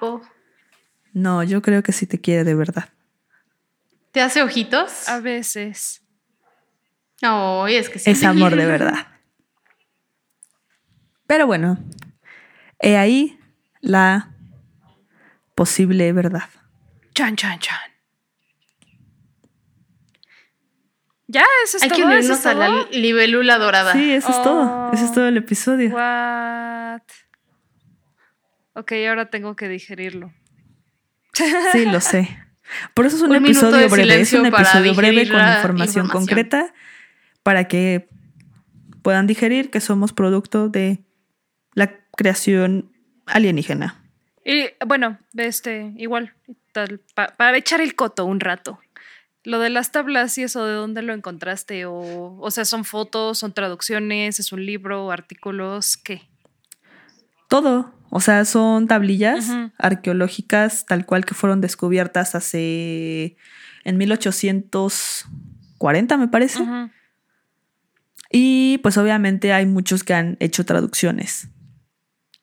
No, 1.13 1.43
yo 1.43 1.61
creo 1.61 1.83
que 1.83 1.93
sí 1.93 2.07
te 2.07 2.21
quiere 2.21 2.45
de 2.45 2.55
verdad. 2.55 2.89
¿Te 4.13 4.23
hace 4.23 4.43
ojitos? 4.43 5.09
A 5.09 5.21
veces. 5.21 6.03
No, 7.21 7.67
es 7.67 7.89
que 7.91 7.99
sí. 7.99 8.11
Es 8.11 8.23
amor 8.23 8.55
de 8.57 8.65
verdad. 8.67 9.09
Pero 11.27 11.47
bueno, 11.47 11.79
he 12.79 12.97
ahí 12.97 13.39
la 13.81 14.31
posible 15.57 16.13
verdad. 16.13 16.49
Chan, 17.13 17.35
chan, 17.35 17.59
chan. 17.59 17.77
Ya, 21.29 21.45
eso 21.65 21.77
es 21.79 21.83
Hay 21.83 21.89
todo. 21.89 21.97
que 21.99 22.03
eso 22.05 22.11
unirnos 22.19 22.39
es 22.41 22.47
a 22.47 22.55
la 22.55 22.87
libélula 22.93 23.59
dorada. 23.59 23.93
Sí, 23.93 24.13
eso 24.13 24.31
es 24.31 24.43
todo. 24.43 24.91
Eso 24.93 25.05
es 25.05 25.13
todo 25.13 25.27
el 25.27 25.37
episodio. 25.37 25.91
What? 25.91 27.01
Ok, 28.75 28.93
ahora 29.09 29.31
tengo 29.31 29.57
que 29.57 29.69
digerirlo. 29.69 30.33
Sí, 31.73 31.85
lo 31.85 32.01
sé. 32.01 32.39
Por 32.95 33.07
eso 33.07 33.17
es 33.17 33.23
un, 33.23 33.35
episodio 33.35 33.77
de 33.77 33.89
breve. 33.89 34.21
Es 34.21 34.33
un 34.33 34.47
episodio 34.47 34.95
breve 34.95 35.29
con 35.29 35.37
información, 35.39 36.05
información. 36.05 36.09
concreta 36.09 36.75
para 37.43 37.69
que 37.69 38.09
puedan 39.03 39.27
digerir 39.27 39.71
que 39.71 39.81
somos 39.81 40.13
producto 40.13 40.69
de 40.69 41.05
la 41.75 41.93
creación 42.17 42.91
alienígena. 43.27 44.03
Y 44.45 44.67
bueno, 44.87 45.19
este, 45.37 45.93
igual, 45.97 46.33
tal, 46.73 47.01
pa- 47.15 47.35
para 47.37 47.57
echar 47.57 47.81
el 47.81 47.95
coto 47.95 48.25
un 48.25 48.41
rato. 48.41 48.81
Lo 49.47 49.59
de 49.61 49.71
las 49.71 49.93
tablas 49.93 50.37
y 50.39 50.43
eso, 50.43 50.67
¿de 50.67 50.75
dónde 50.75 51.03
lo 51.03 51.15
encontraste? 51.15 51.87
O, 51.87 52.37
o 52.37 52.51
sea, 52.51 52.65
¿son 52.65 52.85
fotos, 52.85 53.39
son 53.39 53.53
traducciones, 53.53 54.41
es 54.41 54.51
un 54.51 54.67
libro, 54.67 55.13
artículos? 55.13 55.97
¿Qué? 55.97 56.23
Todo. 57.49 57.95
O 58.11 58.19
sea, 58.19 58.45
son 58.45 58.89
tablillas 58.89 59.49
arqueológicas 59.79 60.85
tal 60.87 61.07
cual 61.07 61.25
que 61.25 61.35
fueron 61.35 61.61
descubiertas 61.61 62.35
hace 62.35 63.37
en 63.85 63.99
1840, 63.99 66.17
me 66.17 66.27
parece. 66.27 66.59
Y 68.33 68.79
pues 68.79 68.99
obviamente 68.99 69.53
hay 69.53 69.67
muchos 69.67 70.03
que 70.03 70.15
han 70.15 70.37
hecho 70.41 70.65
traducciones. 70.65 71.51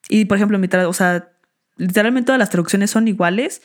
Y 0.08 0.24
por 0.24 0.38
ejemplo, 0.38 0.58
mi 0.58 0.70
o 0.72 0.94
sea, 0.94 1.34
literalmente 1.76 2.28
todas 2.28 2.40
las 2.40 2.50
traducciones 2.50 2.92
son 2.92 3.10
iguales, 3.10 3.62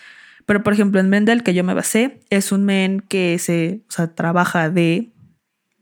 pero 0.48 0.62
por 0.62 0.72
ejemplo, 0.72 0.98
en 0.98 1.10
Mendel 1.10 1.42
que 1.42 1.52
yo 1.52 1.62
me 1.62 1.74
basé 1.74 2.20
es 2.30 2.52
un 2.52 2.64
men 2.64 3.00
que 3.02 3.38
se, 3.38 3.82
o 3.86 3.92
sea, 3.92 4.14
trabaja 4.14 4.70
de 4.70 5.10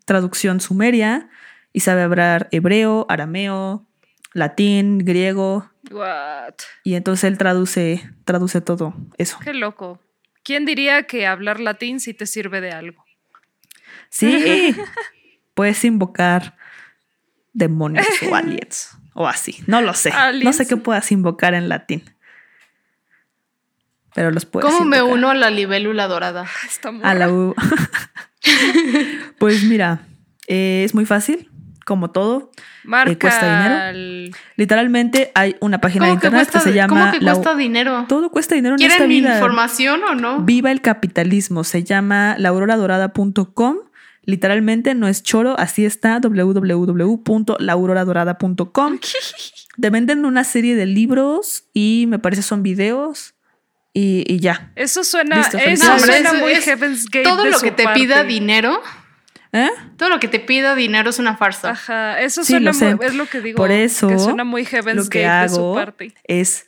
traducción 0.06 0.58
sumeria 0.58 1.30
y 1.72 1.80
sabe 1.80 2.02
hablar 2.02 2.48
hebreo, 2.50 3.06
arameo, 3.08 3.86
latín, 4.32 4.98
griego, 4.98 5.70
What? 5.92 6.54
y 6.82 6.96
entonces 6.96 7.30
él 7.30 7.38
traduce 7.38 8.10
traduce 8.24 8.60
todo 8.60 8.92
eso. 9.18 9.38
Qué 9.44 9.54
loco. 9.54 10.00
¿Quién 10.42 10.64
diría 10.64 11.04
que 11.04 11.28
hablar 11.28 11.60
latín 11.60 12.00
sí 12.00 12.12
te 12.12 12.26
sirve 12.26 12.60
de 12.60 12.72
algo? 12.72 13.04
Sí. 14.08 14.74
Puedes 15.54 15.84
invocar 15.84 16.56
demonios 17.52 18.04
o 18.28 18.34
aliens 18.34 18.98
o 19.14 19.28
así. 19.28 19.62
No 19.68 19.80
lo 19.80 19.94
sé. 19.94 20.12
No 20.42 20.52
sé 20.52 20.66
qué 20.66 20.76
puedas 20.76 21.12
invocar 21.12 21.54
en 21.54 21.68
latín. 21.68 22.02
Pero 24.16 24.30
los 24.32 24.46
puedes 24.46 24.68
¿Cómo 24.68 24.84
me 24.86 25.02
uno 25.02 25.30
a 25.30 25.34
la 25.34 25.50
libélula 25.50 26.08
dorada? 26.08 26.46
Está 26.66 26.90
muy 26.90 27.02
a 27.04 27.14
la 27.14 27.28
U. 27.30 27.54
pues 29.38 29.62
mira, 29.64 30.00
eh, 30.48 30.82
es 30.84 30.94
muy 30.94 31.04
fácil, 31.04 31.50
como 31.84 32.10
todo. 32.10 32.50
Marca 32.84 33.18
cuesta 33.18 33.58
dinero. 33.58 33.82
el- 33.90 34.34
Literalmente 34.56 35.32
hay 35.34 35.56
una 35.60 35.78
página 35.80 36.06
de 36.06 36.12
¿Cómo 36.12 36.20
que 36.20 36.26
internet 36.28 36.48
que, 36.50 36.60
se 36.60 36.72
llama 36.72 36.88
¿cómo 36.88 37.10
que 37.12 37.20
la- 37.20 37.32
cuesta 37.34 37.54
dinero? 37.56 38.06
Todo 38.08 38.30
cuesta 38.30 38.54
dinero 38.54 38.76
en 38.76 38.80
esta 38.82 38.96
¿Quieren 38.96 39.08
vida. 39.10 39.34
información 39.34 40.02
o 40.04 40.14
no? 40.14 40.40
Viva 40.40 40.72
el 40.72 40.80
capitalismo. 40.80 41.62
Se 41.64 41.84
llama 41.84 42.36
lauroradorada.com. 42.38 43.76
Literalmente 44.22 44.94
no 44.94 45.08
es 45.08 45.22
choro, 45.22 45.58
así 45.58 45.84
está 45.84 46.20
www.lauroradorada.com. 46.20 48.98
Te 49.80 49.90
venden 49.90 50.24
una 50.24 50.42
serie 50.42 50.74
de 50.74 50.86
libros 50.86 51.64
y 51.74 52.06
me 52.08 52.18
parece 52.18 52.40
son 52.42 52.62
videos 52.62 53.34
y, 53.98 54.24
y 54.26 54.40
ya. 54.40 54.72
Eso 54.76 55.04
suena, 55.04 55.36
Listo, 55.38 55.56
eso 55.56 55.98
suena 55.98 56.30
Eso 56.30 56.38
muy 56.38 56.52
es- 56.52 56.64
Heaven's 56.66 57.04
Gate. 57.06 57.22
Todo 57.22 57.44
de 57.44 57.50
lo 57.52 57.58
su 57.58 57.64
que 57.64 57.70
te 57.70 57.84
parte. 57.84 58.00
pida 58.00 58.24
dinero, 58.24 58.82
¿Eh? 59.52 59.70
todo 59.96 60.10
lo 60.10 60.20
que 60.20 60.28
te 60.28 60.38
pida 60.38 60.74
dinero 60.74 61.08
es 61.08 61.18
una 61.18 61.36
farsa. 61.36 61.70
Ajá, 61.70 62.20
eso 62.20 62.44
Sí, 62.44 62.52
suena 62.52 62.72
lo 62.72 62.74
sé. 62.74 62.94
muy, 62.94 63.06
es 63.06 63.14
lo 63.14 63.26
que 63.26 63.40
digo. 63.40 63.56
Por 63.56 63.70
eso 63.70 64.08
que 64.08 64.18
suena 64.18 64.44
muy 64.44 64.64
Heaven's 64.66 65.04
lo 65.04 65.08
que 65.08 65.22
Gate 65.22 65.42
de 65.44 65.48
su 65.48 65.54
hago 65.60 65.74
parte. 65.74 66.12
es 66.24 66.66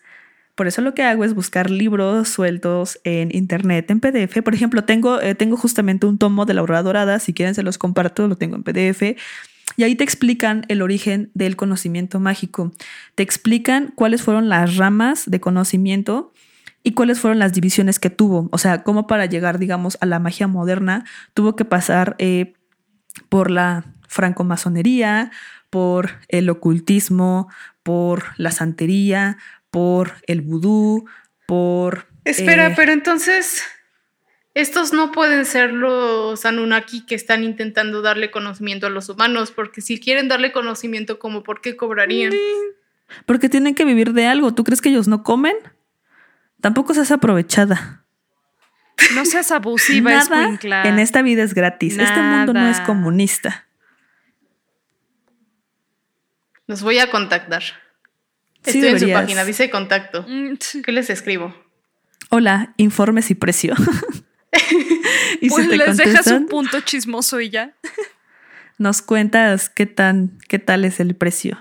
por 0.55 0.67
eso 0.67 0.81
lo 0.83 0.93
que 0.95 1.03
hago 1.05 1.23
es 1.25 1.35
buscar 1.35 1.71
libros 1.71 2.29
sueltos 2.31 2.99
en 3.05 3.29
internet 3.33 3.91
en 3.91 4.01
PDF. 4.01 4.43
Por 4.43 4.55
ejemplo, 4.55 4.83
tengo, 4.85 5.21
eh, 5.21 5.35
tengo 5.37 5.57
justamente 5.57 6.07
un 6.07 6.19
tomo 6.19 6.47
de 6.47 6.55
la 6.55 6.61
aurora 6.63 6.83
dorada. 6.83 7.21
Si 7.21 7.33
quieren 7.33 7.55
se 7.55 7.63
los 7.63 7.79
comparto, 7.79 8.27
lo 8.27 8.37
tengo 8.37 8.57
en 8.57 8.65
PDF. 8.65 9.17
Y 9.77 9.85
ahí 9.85 9.95
te 9.95 10.03
explican 10.03 10.65
el 10.69 10.83
origen 10.83 11.31
del 11.35 11.55
conocimiento 11.55 12.19
mágico. 12.19 12.73
Te 13.15 13.23
explican 13.23 13.93
cuáles 13.95 14.23
fueron 14.23 14.49
las 14.49 14.77
ramas 14.77 15.31
de 15.31 15.39
conocimiento 15.41 16.33
y 16.83 16.93
cuáles 16.93 17.21
fueron 17.21 17.39
las 17.39 17.53
divisiones 17.53 17.99
que 17.99 18.11
tuvo. 18.11 18.49
O 18.53 18.59
sea, 18.59 18.83
cómo 18.83 19.07
para 19.07 19.27
llegar, 19.27 19.59
digamos, 19.59 19.99
a 20.01 20.07
la 20.07 20.19
magia 20.19 20.47
moderna 20.47 21.05
tuvo 21.35 21.57
que 21.57 21.65
pasar 21.65 22.15
eh, 22.19 22.55
por 23.29 23.51
la 23.51 23.85
francomasonería, 24.09 25.31
por 25.71 26.11
el 26.29 26.49
ocultismo, 26.51 27.49
por 27.83 28.25
la 28.37 28.51
santería, 28.51 29.39
por 29.71 30.13
el 30.27 30.41
vudú, 30.41 31.07
por... 31.47 32.07
Espera, 32.25 32.69
eh, 32.69 32.73
pero 32.77 32.93
entonces 32.93 33.63
estos 34.55 34.93
no 34.93 35.13
pueden 35.13 35.45
ser 35.45 35.73
los 35.73 36.45
Anunnaki 36.45 37.07
que 37.07 37.15
están 37.15 37.45
intentando 37.45 38.03
darle 38.03 38.31
conocimiento 38.31 38.87
a 38.87 38.91
los 38.91 39.09
humanos, 39.09 39.53
porque 39.53 39.81
si 39.81 40.01
quieren 40.01 40.29
darle 40.29 40.53
conocimiento, 40.53 41.19
como 41.19 41.43
por 41.43 41.61
qué 41.61 41.77
cobrarían? 41.77 42.33
Porque 43.25 43.49
tienen 43.49 43.75
que 43.75 43.85
vivir 43.85 44.13
de 44.15 44.27
algo. 44.27 44.53
¿Tú 44.55 44.65
crees 44.65 44.81
que 44.81 44.89
ellos 44.89 45.07
no 45.07 45.23
comen? 45.23 45.55
Tampoco 46.61 46.95
seas 46.95 47.11
aprovechada. 47.13 48.05
No 49.15 49.25
seas 49.25 49.51
abusiva, 49.53 50.11
Nada 50.11 50.23
escuincla. 50.43 50.83
en 50.85 50.99
esta 50.99 51.23
vida 51.23 51.43
es 51.45 51.55
gratis. 51.55 51.97
Este 51.99 52.21
mundo 52.21 52.53
no 52.53 52.69
es 52.69 52.81
comunista. 52.81 53.67
Los 56.67 56.83
voy 56.83 56.99
a 56.99 57.11
contactar. 57.11 57.63
Sí, 58.63 58.81
Estoy 58.81 58.87
en 58.89 59.01
su 59.01 59.13
página, 59.13 59.45
dice 59.45 59.71
contacto. 59.71 60.25
Mm. 60.29 60.55
¿Qué 60.85 60.93
les 60.93 61.09
escribo? 61.11 61.55
Hola, 62.31 62.75
informes 62.77 63.31
y 63.31 63.35
precio. 63.35 63.75
y 65.41 65.49
Pues 65.49 65.69
les 65.69 65.97
dejas 65.97 66.27
un 66.27 66.47
punto 66.47 66.81
chismoso 66.81 67.41
y 67.41 67.51
ya. 67.51 67.75
nos 68.77 69.01
cuentas 69.01 69.71
qué 69.71 69.87
tan, 69.87 70.39
qué 70.49 70.59
tal 70.59 70.85
es 70.85 71.01
el 71.01 71.15
precio. 71.15 71.59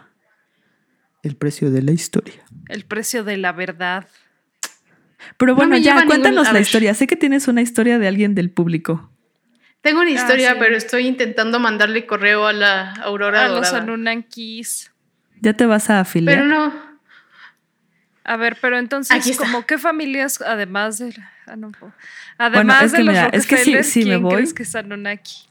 El 1.24 1.36
precio 1.36 1.72
de 1.72 1.82
la 1.84 1.92
historia. 1.92 2.44
El 2.68 2.86
precio 2.86 3.24
de 3.24 3.38
la 3.38 3.52
verdad. 3.54 4.08
Pero 5.38 5.52
No 5.54 5.56
bueno, 5.58 5.78
ya, 5.78 5.94
ningún- 5.96 6.08
cuéntanos 6.08 6.52
la 6.52 6.60
historia. 6.60 6.94
Sé 6.94 7.08
que 7.08 7.16
tienes 7.16 7.48
una 7.48 7.62
historia 7.62 8.00
de 8.00 8.08
alguien 8.08 8.36
del 8.36 8.50
público. 8.52 9.12
Tengo 9.82 10.02
una 10.02 10.10
Ah, 10.10 10.14
historia, 10.14 10.52
sí. 10.54 10.58
pero 10.60 10.76
estoy 10.76 11.08
intentando 11.08 11.60
mandarle 11.60 12.06
correo 12.06 12.46
a 12.48 12.54
la 12.54 12.92
Aurora 12.94 13.46
A 13.46 13.48
los. 13.50 13.72
Anunnakis. 13.74 14.92
¿Ya 15.42 15.54
te 15.54 15.66
vas 15.66 15.90
a 15.90 16.00
afiliar? 16.02 16.36
Pero 16.38 16.48
no. 16.48 16.74
A 18.24 18.36
ver, 18.36 18.58
pero 18.60 18.78
entonces, 18.78 19.38
como 19.38 19.66
qué 19.66 19.78
familias, 19.78 20.42
además 20.42 20.98
de 20.98 21.16
ah, 21.46 21.56
no, 21.56 21.72
po- 21.72 21.94
además 22.38 22.84
es 22.84 22.92
de 22.92 22.98
que 22.98 23.04
los 23.06 23.14
mira, 23.16 23.30
es 23.32 23.48
que 23.48 23.58
si- 23.58 23.84
si 23.84 24.00
me 24.00 24.06
¿quién 24.06 24.24
voy- 24.24 24.36
crees 24.36 24.54
que 24.54 24.64
es 24.64 24.76
Anunnaki? 24.76 25.48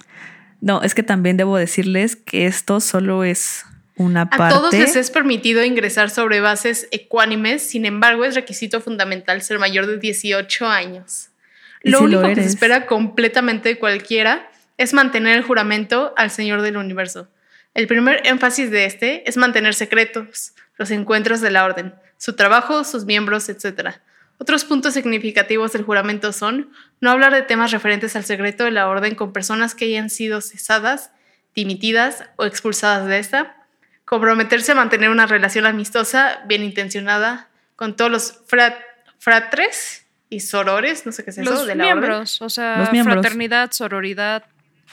No, 0.61 0.83
es 0.83 0.95
que 0.95 1.03
también 1.03 1.37
debo 1.39 1.57
decirles 1.57 2.17
que 2.17 2.47
esto 2.47 2.81
solo 2.81 3.25
es 3.25 3.65
una 3.97 4.23
A 4.23 4.31
parte. 4.31 4.55
todos 4.55 4.73
les 4.75 4.95
es 4.95 5.11
permitido 5.11 5.65
ingresar 5.65 6.11
sobre 6.11 6.41
bases 6.41 6.87
ecuánimes, 6.91 7.63
sin 7.63 7.87
embargo 7.87 8.25
es 8.25 8.35
requisito 8.35 8.81
fundamental 8.81 9.43
ser 9.43 9.59
mayor 9.59 9.87
de 9.87 9.99
18 9.99 10.67
años. 10.67 11.31
¿Y 11.83 11.91
Lo 11.91 11.99
si 11.99 12.05
único 12.05 12.23
lo 12.23 12.29
que 12.29 12.37
se 12.37 12.49
espera 12.49 12.87
completamente 12.87 13.71
de 13.71 13.79
cualquiera 13.79 14.51
es 14.77 14.93
mantener 14.93 15.37
el 15.37 15.43
juramento 15.43 16.13
al 16.17 16.31
Señor 16.31 16.63
del 16.63 16.77
Universo. 16.77 17.29
El 17.75 17.87
primer 17.87 18.27
énfasis 18.27 18.71
de 18.71 18.85
este 18.85 19.29
es 19.29 19.37
mantener 19.37 19.75
secretos 19.75 20.53
los 20.79 20.91
encuentros 20.91 21.41
de 21.41 21.51
la 21.51 21.65
orden, 21.65 21.95
su 22.19 22.35
trabajo, 22.35 22.85
sus 22.85 23.05
miembros, 23.05 23.49
etc. 23.49 23.97
Otros 24.39 24.65
puntos 24.65 24.95
significativos 24.95 25.73
del 25.73 25.85
juramento 25.85 26.33
son 26.33 26.71
no 27.01 27.11
hablar 27.11 27.33
de 27.33 27.43
temas 27.43 27.71
referentes 27.71 28.17
al 28.17 28.25
secreto 28.25 28.65
de 28.65 28.71
la 28.71 28.89
orden 28.89 29.15
con 29.15 29.33
personas 29.33 29.75
que 29.75 29.87
hayan 29.87 30.11
sido 30.11 30.41
cesadas, 30.41 31.11
dimitidas 31.55 32.25
o 32.37 32.45
expulsadas 32.45 33.09
de 33.09 33.19
esta, 33.19 33.66
comprometerse 34.07 34.73
a 34.73 34.75
mantener 34.75 35.11
una 35.11 35.27
relación 35.27 35.67
amistosa, 35.67 36.41
bien 36.47 36.63
intencionada, 36.63 37.49
con 37.77 37.95
todos 37.97 38.11
los 38.11 38.41
frat- 38.49 38.79
fratres 39.19 40.07
y 40.31 40.41
sorores, 40.41 41.05
no 41.05 41.13
sé 41.13 41.25
qué 41.25 41.31
es 41.31 41.39
eso, 41.39 41.51
Los 41.51 41.67
de 41.67 41.75
la 41.75 41.85
orden. 41.85 41.99
miembros, 41.99 42.41
o 42.41 42.49
sea, 42.49 42.79
Los 42.79 42.93
miembros. 42.93 43.17
fraternidad, 43.21 43.71
sororidad, 43.73 44.45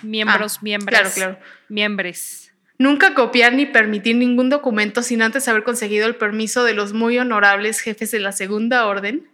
miembros, 0.01 0.57
Ah, 0.57 0.59
miembros. 0.63 0.99
claro, 0.99 1.13
claro. 1.13 1.39
Miembros. 1.69 2.51
Nunca 2.79 3.13
copiar 3.13 3.53
ni 3.53 3.65
permitir 3.67 4.15
ningún 4.15 4.49
documento 4.49 5.03
sin 5.03 5.21
antes 5.21 5.47
haber 5.47 5.63
conseguido 5.63 6.07
el 6.07 6.15
permiso 6.15 6.63
de 6.63 6.73
los 6.73 6.91
muy 6.93 7.17
honorables 7.19 7.79
jefes 7.79 8.11
de 8.11 8.19
la 8.19 8.31
Segunda 8.31 8.87
Orden. 8.87 9.29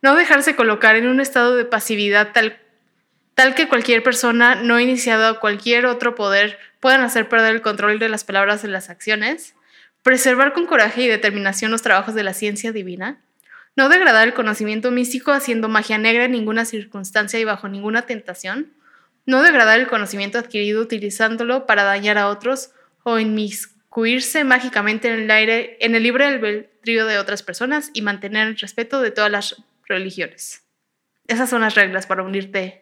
No 0.00 0.16
dejarse 0.16 0.56
colocar 0.56 0.96
en 0.96 1.06
un 1.06 1.20
estado 1.20 1.54
de 1.54 1.64
pasividad 1.66 2.32
tal, 2.32 2.58
tal 3.34 3.54
que 3.54 3.68
cualquier 3.68 4.02
persona 4.02 4.54
no 4.54 4.80
iniciada 4.80 5.30
a 5.30 5.40
cualquier 5.40 5.86
otro 5.86 6.14
poder 6.14 6.58
puedan 6.80 7.00
hacer 7.02 7.28
perder 7.28 7.54
el 7.54 7.62
control 7.62 7.98
de 7.98 8.08
las 8.08 8.24
palabras 8.24 8.62
de 8.62 8.68
las 8.68 8.90
acciones. 8.90 9.54
Preservar 10.02 10.52
con 10.52 10.66
coraje 10.66 11.02
y 11.02 11.08
determinación 11.08 11.70
los 11.70 11.82
trabajos 11.82 12.14
de 12.14 12.24
la 12.24 12.34
ciencia 12.34 12.72
divina. 12.72 13.20
No 13.76 13.88
degradar 13.88 14.26
el 14.28 14.34
conocimiento 14.34 14.90
místico 14.90 15.32
haciendo 15.32 15.68
magia 15.68 15.98
negra 15.98 16.24
en 16.24 16.32
ninguna 16.32 16.64
circunstancia 16.64 17.38
y 17.38 17.44
bajo 17.44 17.68
ninguna 17.68 18.02
tentación 18.02 18.72
no 19.26 19.42
degradar 19.42 19.78
el 19.78 19.86
conocimiento 19.86 20.38
adquirido 20.38 20.82
utilizándolo 20.82 21.66
para 21.66 21.84
dañar 21.84 22.18
a 22.18 22.28
otros 22.28 22.72
o 23.04 23.18
inmiscuirse 23.18 24.44
mágicamente 24.44 25.08
en 25.08 25.20
el 25.20 25.30
aire, 25.30 25.76
en 25.80 25.94
el 25.94 26.02
libre 26.02 26.24
albedrío 26.26 27.06
de 27.06 27.18
otras 27.18 27.42
personas 27.42 27.90
y 27.92 28.02
mantener 28.02 28.48
el 28.48 28.58
respeto 28.58 29.00
de 29.00 29.10
todas 29.10 29.30
las 29.30 29.62
religiones. 29.86 30.64
Esas 31.28 31.50
son 31.50 31.62
las 31.62 31.74
reglas 31.74 32.06
para 32.06 32.22
unirte 32.22 32.81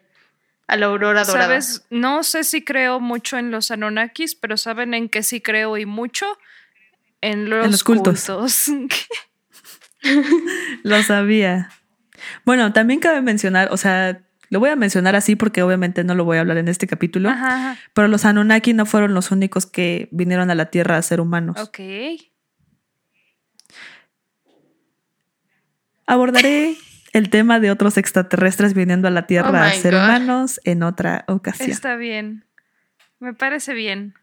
a 0.70 0.76
la 0.76 0.86
aurora 0.86 1.24
dorada. 1.24 1.46
¿Sabes? 1.46 1.84
No 1.90 2.22
sé 2.22 2.44
si 2.44 2.62
creo 2.62 3.00
mucho 3.00 3.36
en 3.38 3.50
los 3.50 3.70
Anunnakis, 3.70 4.34
pero 4.36 4.56
¿saben 4.56 4.94
en 4.94 5.08
qué 5.08 5.22
sí 5.22 5.40
creo 5.40 5.76
y 5.76 5.84
mucho? 5.84 6.26
En 7.20 7.50
los, 7.50 7.64
En 7.64 7.72
los 7.72 7.82
cultos. 7.84 8.24
cultos. 8.24 8.64
Lo 10.84 11.02
sabía. 11.02 11.70
Bueno, 12.44 12.72
también 12.72 13.00
cabe 13.00 13.20
mencionar, 13.20 13.68
o 13.72 13.76
sea, 13.76 14.22
lo 14.48 14.60
voy 14.60 14.70
a 14.70 14.76
mencionar 14.76 15.16
así 15.16 15.36
porque 15.36 15.62
obviamente 15.62 16.04
no 16.04 16.14
lo 16.14 16.24
voy 16.24 16.36
a 16.38 16.40
hablar 16.40 16.56
en 16.58 16.68
este 16.68 16.86
capítulo, 16.86 17.28
Ajá, 17.30 17.54
ajá. 17.72 17.78
pero 17.94 18.08
los 18.08 18.24
Anunnaki 18.24 18.72
no 18.72 18.86
fueron 18.86 19.12
los 19.14 19.30
únicos 19.30 19.66
que 19.66 20.08
vinieron 20.12 20.50
a 20.50 20.54
la 20.54 20.66
Tierra 20.66 20.96
a 20.96 21.02
ser 21.02 21.20
humanos. 21.20 21.58
Ok. 21.60 21.78
Abordaré 26.06 26.76
el 27.12 27.30
tema 27.30 27.61
de 27.61 27.70
otros 27.70 27.96
extraterrestres 27.96 28.74
viniendo 28.74 29.08
a 29.08 29.11
la 29.11 29.26
Tierra 29.26 29.50
Oh 29.50 29.64
a 29.64 29.70
ser 29.72 29.94
God. 29.94 30.04
humanos 30.04 30.61
en 30.64 30.82
otra 30.82 31.24
ocasión. 31.28 31.70
Está 31.70 31.96
bien. 31.96 32.44
Me 33.18 33.34
parece 33.34 33.74
bien. 33.74 34.14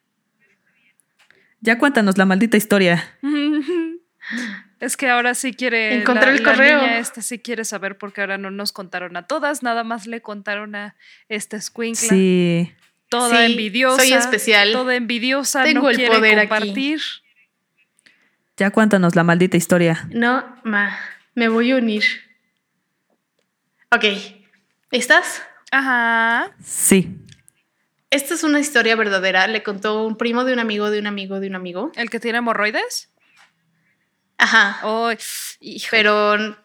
Ya 1.62 1.78
cuéntanos 1.80 2.18
la 2.18 2.26
maldita 2.26 2.58
historia. 2.58 3.04
Es 4.80 4.96
que 4.96 5.10
ahora 5.10 5.34
sí 5.34 5.54
quiere. 5.54 5.96
Encontré 5.96 6.28
la, 6.32 6.38
el 6.38 6.44
la 6.44 6.52
correo. 6.52 6.82
niña 6.82 7.00
esta 7.00 7.24
sí 7.24 7.40
quiere 7.40 7.66
saber 7.66 7.98
porque 7.98 8.22
ahora 8.22 8.38
no 8.38 8.52
nos 8.52 8.72
contaron 8.72 9.18
a 9.18 9.26
todas, 9.26 9.64
nada 9.64 9.84
más 9.84 10.06
le 10.06 10.22
contaron 10.22 10.76
a 10.76 10.96
esta 11.30 11.58
escuincla. 11.58 12.10
Sí. 12.10 12.72
Toda 13.10 13.38
Sí, 13.48 13.52
envidiosa. 13.54 13.98
soy 14.04 14.14
especial. 14.14 14.72
Toda 14.74 14.96
envidiosa. 14.96 15.64
Tengo 15.64 15.84
no 15.84 15.90
el 15.90 15.96
quiere 15.96 16.14
poder 16.16 16.38
aquí. 16.40 16.48
compartir. 16.50 17.02
Ya 18.58 18.70
cuéntanos 18.70 19.16
la 19.16 19.24
maldita 19.24 19.58
historia. 19.58 20.08
No, 20.12 20.46
ma, 20.64 20.96
me 21.34 21.48
voy 21.48 21.72
a 21.72 21.78
unir. 21.78 22.04
Ok, 23.90 24.04
¿estás? 24.92 25.42
Ajá. 25.72 26.52
Sí. 26.62 27.18
Esta 28.10 28.34
es 28.34 28.44
una 28.44 28.60
historia 28.60 28.98
verdadera. 28.98 29.48
Le 29.48 29.64
contó 29.64 30.06
un 30.06 30.18
primo 30.18 30.44
de 30.44 30.52
un 30.52 30.60
amigo 30.60 30.90
de 30.90 31.00
un 31.00 31.08
amigo 31.08 31.40
de 31.40 31.48
un 31.48 31.56
amigo. 31.56 31.92
¿El 31.96 32.10
que 32.10 32.20
tiene 32.20 32.40
hemorroides? 32.40 33.10
Ajá. 34.38 34.82
Hijo. 35.62 35.88
Pero. 35.90 36.58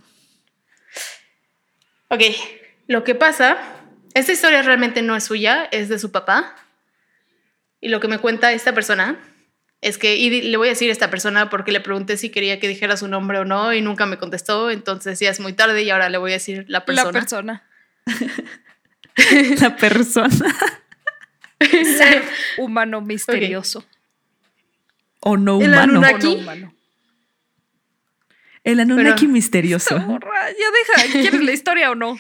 Ok, 2.09 2.23
lo 2.89 3.05
que 3.05 3.15
pasa. 3.15 3.57
Esta 4.15 4.33
historia 4.33 4.63
realmente 4.63 5.01
no 5.01 5.15
es 5.15 5.25
suya, 5.25 5.69
es 5.71 5.89
de 5.89 6.01
su 6.01 6.11
papá. 6.11 6.57
Y 7.81 7.89
lo 7.89 8.01
que 8.01 8.09
me 8.09 8.19
cuenta 8.19 8.53
esta 8.53 8.73
persona 8.75 9.19
es 9.83 9.99
que. 9.99 10.17
Y 10.17 10.43
le 10.43 10.57
voy 10.57 10.69
a 10.69 10.71
decir 10.71 10.89
a 10.89 10.93
esta 10.93 11.11
persona 11.11 11.51
porque 11.51 11.71
le 11.73 11.81
pregunté 11.81 12.17
si 12.17 12.31
quería 12.31 12.59
que 12.59 12.69
dijera 12.69 12.97
su 12.97 13.07
nombre 13.09 13.39
o 13.39 13.45
no 13.45 13.75
y 13.75 13.83
nunca 13.83 14.07
me 14.07 14.17
contestó. 14.17 14.71
Entonces 14.71 15.21
ya 15.21 15.29
es 15.29 15.39
muy 15.41 15.53
tarde 15.53 15.83
y 15.83 15.91
ahora 15.91 16.09
le 16.09 16.17
voy 16.19 16.31
a 16.31 16.35
decir 16.35 16.65
la 16.69 16.85
persona. 16.87 17.07
La 17.07 17.13
persona. 17.13 17.63
La 19.61 19.77
persona. 19.77 20.57
Ser 21.61 22.25
humano 22.59 23.01
misterioso. 23.03 23.85
O 25.21 25.37
no 25.37 25.61
El 25.61 25.69
humano. 25.69 25.83
Anunnaki. 25.83 26.27
O 26.27 26.31
¿Aquí? 26.31 26.37
no 26.37 26.43
humano. 26.43 26.75
El 28.65 28.81
Anunnaki 28.81 29.23
Pero- 29.27 29.33
misterioso. 29.33 29.99
Morra, 29.99 30.49
ya 30.51 31.03
deja. 31.03 31.13
¿Quieres 31.21 31.45
la 31.45 31.53
historia 31.53 31.91
o 31.91 31.95
no? 31.95 32.17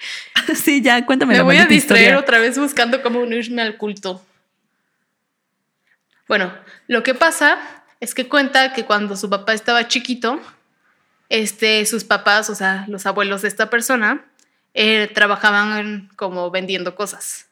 sí, 0.54 0.80
ya 0.82 1.04
cuéntame 1.04 1.32
Me 1.34 1.38
la 1.38 1.44
voy 1.44 1.56
a 1.56 1.66
distraer 1.66 2.02
historia. 2.04 2.18
otra 2.18 2.38
vez 2.38 2.58
buscando 2.58 3.02
cómo 3.02 3.20
unirme 3.20 3.62
al 3.62 3.76
culto. 3.76 4.24
Bueno, 6.30 6.54
lo 6.86 7.02
que 7.02 7.12
pasa 7.12 7.58
es 7.98 8.14
que 8.14 8.28
cuenta 8.28 8.72
que 8.72 8.84
cuando 8.84 9.16
su 9.16 9.28
papá 9.28 9.52
estaba 9.52 9.88
chiquito, 9.88 10.40
este, 11.28 11.84
sus 11.86 12.04
papás, 12.04 12.48
o 12.50 12.54
sea, 12.54 12.84
los 12.86 13.04
abuelos 13.04 13.42
de 13.42 13.48
esta 13.48 13.68
persona, 13.68 14.24
eh, 14.72 15.10
trabajaban 15.12 16.08
como 16.14 16.52
vendiendo 16.52 16.94
cosas. 16.94 17.48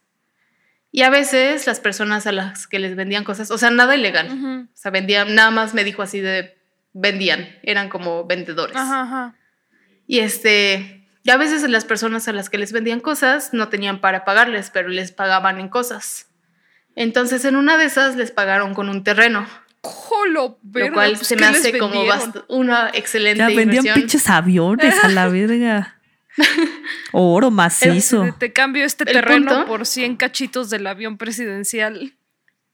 Y 0.93 1.03
a 1.03 1.11
veces 1.11 1.67
las 1.67 1.81
personas 1.81 2.29
a 2.29 2.31
las 2.31 2.69
que 2.69 2.79
les 2.79 2.95
vendían 2.95 3.25
cosas, 3.25 3.51
o 3.51 3.59
sea, 3.59 3.71
nada 3.71 3.97
ilegal. 3.97 4.69
O 4.73 4.77
sea, 4.77 4.93
vendían, 4.93 5.35
nada 5.35 5.51
más 5.51 5.75
me 5.75 5.83
dijo 5.83 6.03
así 6.03 6.21
de 6.21 6.57
vendían, 6.93 7.49
eran 7.65 7.89
como 7.89 8.27
vendedores. 8.27 8.77
Ajá, 8.77 9.01
ajá. 9.01 9.35
Y 10.07 10.21
este, 10.21 11.05
y 11.25 11.31
a 11.31 11.37
veces 11.37 11.69
las 11.69 11.85
personas 11.85 12.29
a 12.29 12.33
las 12.33 12.49
que 12.49 12.59
les 12.59 12.71
vendían 12.71 13.01
cosas 13.01 13.53
no 13.53 13.71
tenían 13.71 14.01
para 14.01 14.25
pagarles, 14.25 14.71
pero 14.71 14.89
les 14.89 15.11
pagaban 15.11 15.59
en 15.59 15.69
cosas. 15.69 16.28
Entonces, 17.01 17.45
en 17.45 17.55
una 17.55 17.77
de 17.77 17.85
esas 17.85 18.17
les 18.17 18.33
pagaron 18.33 18.75
con 18.75 18.89
un 18.89 19.05
terreno, 19.05 19.47
Jolo, 19.83 20.59
lo 20.73 20.93
cual 20.93 21.13
pues, 21.15 21.29
se 21.29 21.37
¿qué 21.37 21.41
me 21.41 21.47
hace 21.47 21.79
como 21.79 22.03
una 22.49 22.91
excelente 22.93 23.39
Ya 23.39 23.47
vendían 23.47 23.69
inversión. 23.71 23.95
pinches 23.95 24.29
aviones 24.29 25.05
a 25.05 25.09
la 25.09 25.29
verga. 25.31 25.95
Oro 27.13 27.53
macizo. 27.53 28.23
Te, 28.25 28.33
te 28.33 28.53
cambio 28.53 28.85
este 28.85 29.05
El 29.05 29.13
terreno 29.13 29.51
punto- 29.51 29.67
por 29.67 29.87
100 29.87 30.17
cachitos 30.17 30.71
del 30.71 30.87
avión 30.89 31.19
presidencial. 31.19 32.15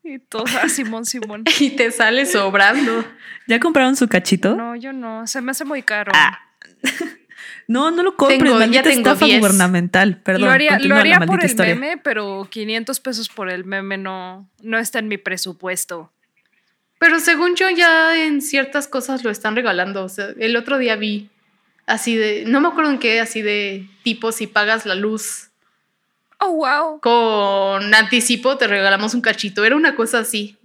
Y 0.02 0.18
todo, 0.18 0.44
ah, 0.62 0.68
Simón, 0.70 1.04
Simón. 1.04 1.44
Y 1.60 1.70
te 1.70 1.90
sale 1.90 2.24
sobrando. 2.24 3.04
¿Ya 3.46 3.60
compraron 3.60 3.94
su 3.96 4.08
cachito? 4.08 4.56
No, 4.56 4.74
yo 4.74 4.92
no, 4.94 5.26
se 5.26 5.40
me 5.42 5.50
hace 5.50 5.64
muy 5.66 5.82
caro. 5.82 6.12
Ah, 6.14 6.40
No, 7.66 7.90
no 7.90 8.02
lo 8.02 8.16
compres, 8.16 8.38
Tengo- 8.40 8.52
ya 8.54 8.58
maldita 8.58 8.82
tengo 8.82 8.98
estafa 8.98 9.24
10. 9.26 9.40
gubernamental. 9.40 10.20
Perdón, 10.22 10.42
lo 10.42 10.50
haría, 10.50 10.78
lo 10.78 10.96
haría 10.96 11.20
por 11.20 11.40
el 11.40 11.46
historia. 11.46 11.74
meme, 11.74 11.96
pero 12.02 12.46
500 12.50 13.00
pesos 13.00 13.28
por 13.28 13.50
el 13.50 13.64
meme 13.64 13.96
no, 13.96 14.48
no 14.62 14.78
está 14.78 14.98
en 14.98 15.08
mi 15.08 15.16
presupuesto. 15.18 16.10
Pero 16.98 17.20
según 17.20 17.54
yo, 17.56 17.68
ya 17.70 18.24
en 18.24 18.40
ciertas 18.42 18.86
cosas 18.88 19.24
lo 19.24 19.30
están 19.30 19.56
regalando. 19.56 20.04
O 20.04 20.08
sea, 20.08 20.28
el 20.38 20.56
otro 20.56 20.78
día 20.78 20.96
vi 20.96 21.28
así 21.86 22.16
de, 22.16 22.44
no 22.46 22.60
me 22.60 22.68
acuerdo 22.68 22.90
en 22.90 22.98
qué, 22.98 23.20
así 23.20 23.42
de 23.42 23.86
tipo 24.02 24.32
si 24.32 24.46
pagas 24.46 24.86
la 24.86 24.94
luz 24.94 25.50
Oh, 26.38 26.52
wow. 26.52 27.00
con 27.00 27.94
anticipo 27.94 28.56
te 28.58 28.66
regalamos 28.66 29.14
un 29.14 29.20
cachito. 29.22 29.64
Era 29.64 29.76
una 29.76 29.94
cosa 29.96 30.18
así. 30.18 30.56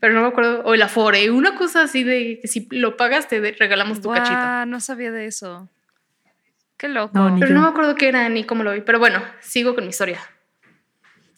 Pero 0.00 0.14
no 0.14 0.22
me 0.22 0.28
acuerdo. 0.28 0.62
O 0.64 0.74
el 0.74 0.82
Afore, 0.82 1.30
una 1.30 1.56
cosa 1.56 1.82
así 1.82 2.04
de 2.04 2.38
que 2.40 2.46
si 2.48 2.66
lo 2.70 2.96
pagas 2.96 3.26
te 3.28 3.40
regalamos 3.58 4.00
tu 4.00 4.10
cachito. 4.10 4.36
Guau, 4.38 4.66
no 4.66 4.80
sabía 4.80 5.10
de 5.10 5.26
eso. 5.26 5.68
Qué 6.78 6.88
loco. 6.88 7.10
No, 7.12 7.34
Pero 7.34 7.48
yo. 7.48 7.54
no 7.54 7.62
me 7.62 7.68
acuerdo 7.68 7.94
qué 7.96 8.08
era 8.08 8.28
ni 8.28 8.44
cómo 8.44 8.62
lo 8.62 8.72
vi. 8.72 8.80
Pero 8.80 8.98
bueno, 8.98 9.22
sigo 9.40 9.74
con 9.74 9.84
mi 9.84 9.90
historia. 9.90 10.20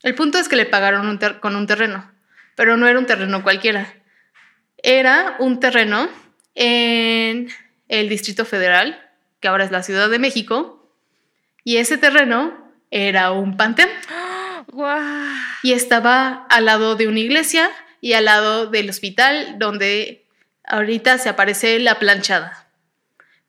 El 0.03 0.15
punto 0.15 0.39
es 0.39 0.49
que 0.49 0.57
le 0.57 0.67
pagaron 0.67 1.09
un 1.09 1.19
con 1.41 1.57
un 1.57 1.67
terreno. 1.67 2.11
Pero 2.55 2.77
no 2.77 2.87
era 2.87 2.99
un 2.99 3.07
terreno 3.07 3.43
cualquiera. 3.43 3.93
Era 4.83 5.37
un 5.39 5.59
terreno 5.59 6.09
en 6.55 7.49
el 7.89 8.09
Distrito 8.09 8.45
Federal, 8.45 9.01
que 9.41 9.49
ahora 9.49 9.65
es 9.65 9.71
la 9.71 9.83
Ciudad 9.83 10.09
de 10.11 10.19
México. 10.19 10.95
Y 11.65 11.79
ese 11.79 11.97
terreno 11.99 12.73
era 12.91 13.33
un 13.33 13.57
panteón. 13.57 13.89
Guau. 14.69 15.01
y 15.65 15.73
estaba 15.73 16.47
al 16.49 16.67
lado 16.67 16.95
de 16.95 17.09
una 17.09 17.19
iglesia 17.19 17.71
y 18.01 18.13
al 18.13 18.27
lado 18.27 18.67
del 18.67 18.89
hospital 18.89 19.57
donde 19.59 20.27
ahorita 20.65 21.19
se 21.19 21.29
aparece 21.29 21.79
la 21.81 21.99
planchada. 21.99 22.70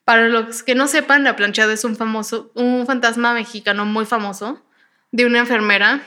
Para 0.06 0.28
los 0.28 0.64
que 0.64 0.76
no 0.76 0.88
sepan, 0.88 1.24
la 1.24 1.36
planchada 1.36 1.74
es 1.74 1.84
un 1.84 1.96
famoso, 1.96 2.52
un 2.56 2.86
fantasma 2.86 3.34
mexicano 3.34 3.86
muy 3.86 4.06
famoso 4.06 4.64
de 5.12 5.26
una 5.26 5.40
enfermera 5.40 6.02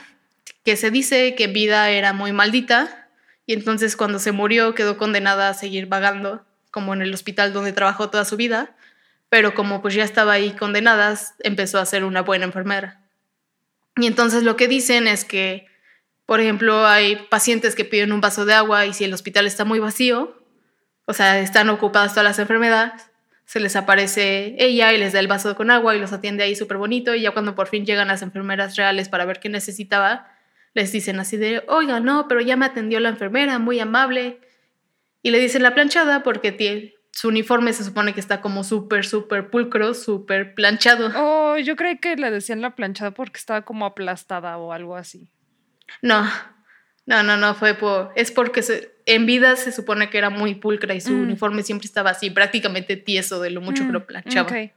que 0.63 0.75
se 0.75 0.91
dice 0.91 1.35
que 1.35 1.47
vida 1.47 1.89
era 1.89 2.13
muy 2.13 2.33
maldita 2.33 3.09
y 3.45 3.53
entonces 3.53 3.95
cuando 3.95 4.19
se 4.19 4.31
murió 4.31 4.73
quedó 4.75 4.97
condenada 4.97 5.49
a 5.49 5.53
seguir 5.53 5.85
vagando 5.85 6.45
como 6.71 6.93
en 6.93 7.01
el 7.01 7.13
hospital 7.13 7.53
donde 7.53 7.71
trabajó 7.71 8.09
toda 8.09 8.25
su 8.25 8.35
vida, 8.35 8.75
pero 9.29 9.53
como 9.53 9.81
pues 9.81 9.93
ya 9.93 10.03
estaba 10.03 10.33
ahí 10.33 10.51
condenada, 10.51 11.17
empezó 11.39 11.79
a 11.79 11.85
ser 11.85 12.03
una 12.03 12.21
buena 12.21 12.45
enfermera. 12.45 13.01
Y 13.95 14.07
entonces 14.07 14.43
lo 14.43 14.57
que 14.57 14.67
dicen 14.67 15.07
es 15.07 15.23
que, 15.23 15.67
por 16.25 16.41
ejemplo, 16.41 16.85
hay 16.85 17.15
pacientes 17.29 17.75
que 17.75 17.85
piden 17.85 18.11
un 18.11 18.19
vaso 18.19 18.43
de 18.45 18.55
agua 18.55 18.85
y 18.85 18.93
si 18.93 19.05
el 19.05 19.13
hospital 19.13 19.47
está 19.47 19.63
muy 19.63 19.79
vacío, 19.79 20.37
o 21.05 21.13
sea, 21.13 21.39
están 21.39 21.69
ocupadas 21.69 22.11
todas 22.11 22.25
las 22.25 22.39
enfermedades, 22.39 23.09
se 23.45 23.59
les 23.59 23.75
aparece 23.75 24.55
ella 24.57 24.91
y 24.93 24.97
les 24.97 25.13
da 25.13 25.19
el 25.19 25.27
vaso 25.27 25.55
con 25.55 25.71
agua 25.71 25.95
y 25.95 25.99
los 25.99 26.13
atiende 26.13 26.43
ahí 26.43 26.55
súper 26.55 26.77
bonito 26.77 27.13
y 27.15 27.21
ya 27.21 27.31
cuando 27.31 27.55
por 27.55 27.67
fin 27.67 27.85
llegan 27.85 28.07
las 28.07 28.21
enfermeras 28.21 28.75
reales 28.75 29.07
para 29.07 29.25
ver 29.25 29.39
qué 29.39 29.49
necesitaba, 29.49 30.31
les 30.73 30.91
dicen 30.91 31.19
así 31.19 31.37
de, 31.37 31.63
oiga, 31.67 31.99
no, 31.99 32.27
pero 32.27 32.41
ya 32.41 32.57
me 32.57 32.65
atendió 32.65 32.99
la 32.99 33.09
enfermera, 33.09 33.59
muy 33.59 33.79
amable. 33.79 34.41
Y 35.21 35.31
le 35.31 35.39
dicen 35.39 35.63
la 35.63 35.73
planchada 35.73 36.21
porque 36.21 36.51
tiene, 36.51 36.95
su 37.11 37.29
uniforme 37.29 37.71
se 37.71 37.85
supone 37.85 38.13
que 38.13 38.19
está 38.19 38.41
como 38.41 38.63
súper, 38.63 39.05
súper 39.05 39.49
pulcro, 39.49 39.93
súper 39.93 40.53
planchado. 40.53 41.11
Oh, 41.15 41.57
yo 41.57 41.77
creí 41.77 41.97
que 41.97 42.17
le 42.17 42.29
decían 42.29 42.59
la 42.59 42.75
planchada 42.75 43.11
porque 43.11 43.37
estaba 43.37 43.61
como 43.61 43.85
aplastada 43.85 44.57
o 44.57 44.73
algo 44.73 44.97
así. 44.97 45.31
No, 46.01 46.29
no, 47.05 47.23
no, 47.23 47.37
no, 47.37 47.53
fue 47.55 47.73
por. 47.75 48.11
Es 48.15 48.31
porque 48.31 48.61
se- 48.63 48.91
en 49.05 49.25
vida 49.25 49.55
se 49.55 49.71
supone 49.71 50.09
que 50.09 50.17
era 50.17 50.29
muy 50.29 50.55
pulcra 50.55 50.93
y 50.95 51.01
su 51.01 51.11
Mm. 51.13 51.21
uniforme 51.21 51.61
siempre 51.63 51.85
estaba 51.85 52.09
así, 52.11 52.29
prácticamente 52.31 52.95
tieso 52.97 53.39
de 53.39 53.51
lo 53.51 53.61
mucho 53.61 53.83
que 53.83 53.89
Mm, 53.89 53.93
lo 53.93 54.07
planchaba. 54.07 54.47
ok. 54.49 54.71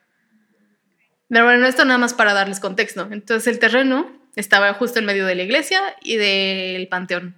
Pero 1.30 1.44
bueno, 1.44 1.66
esto 1.66 1.84
nada 1.84 1.98
más 1.98 2.14
para 2.14 2.32
darles 2.34 2.60
contexto. 2.60 3.08
Entonces 3.10 3.46
el 3.52 3.58
terreno 3.58 4.10
estaba 4.36 4.72
justo 4.74 4.98
en 4.98 5.04
medio 5.04 5.26
de 5.26 5.34
la 5.34 5.42
iglesia 5.42 5.80
y 6.02 6.16
del 6.16 6.88
panteón. 6.88 7.34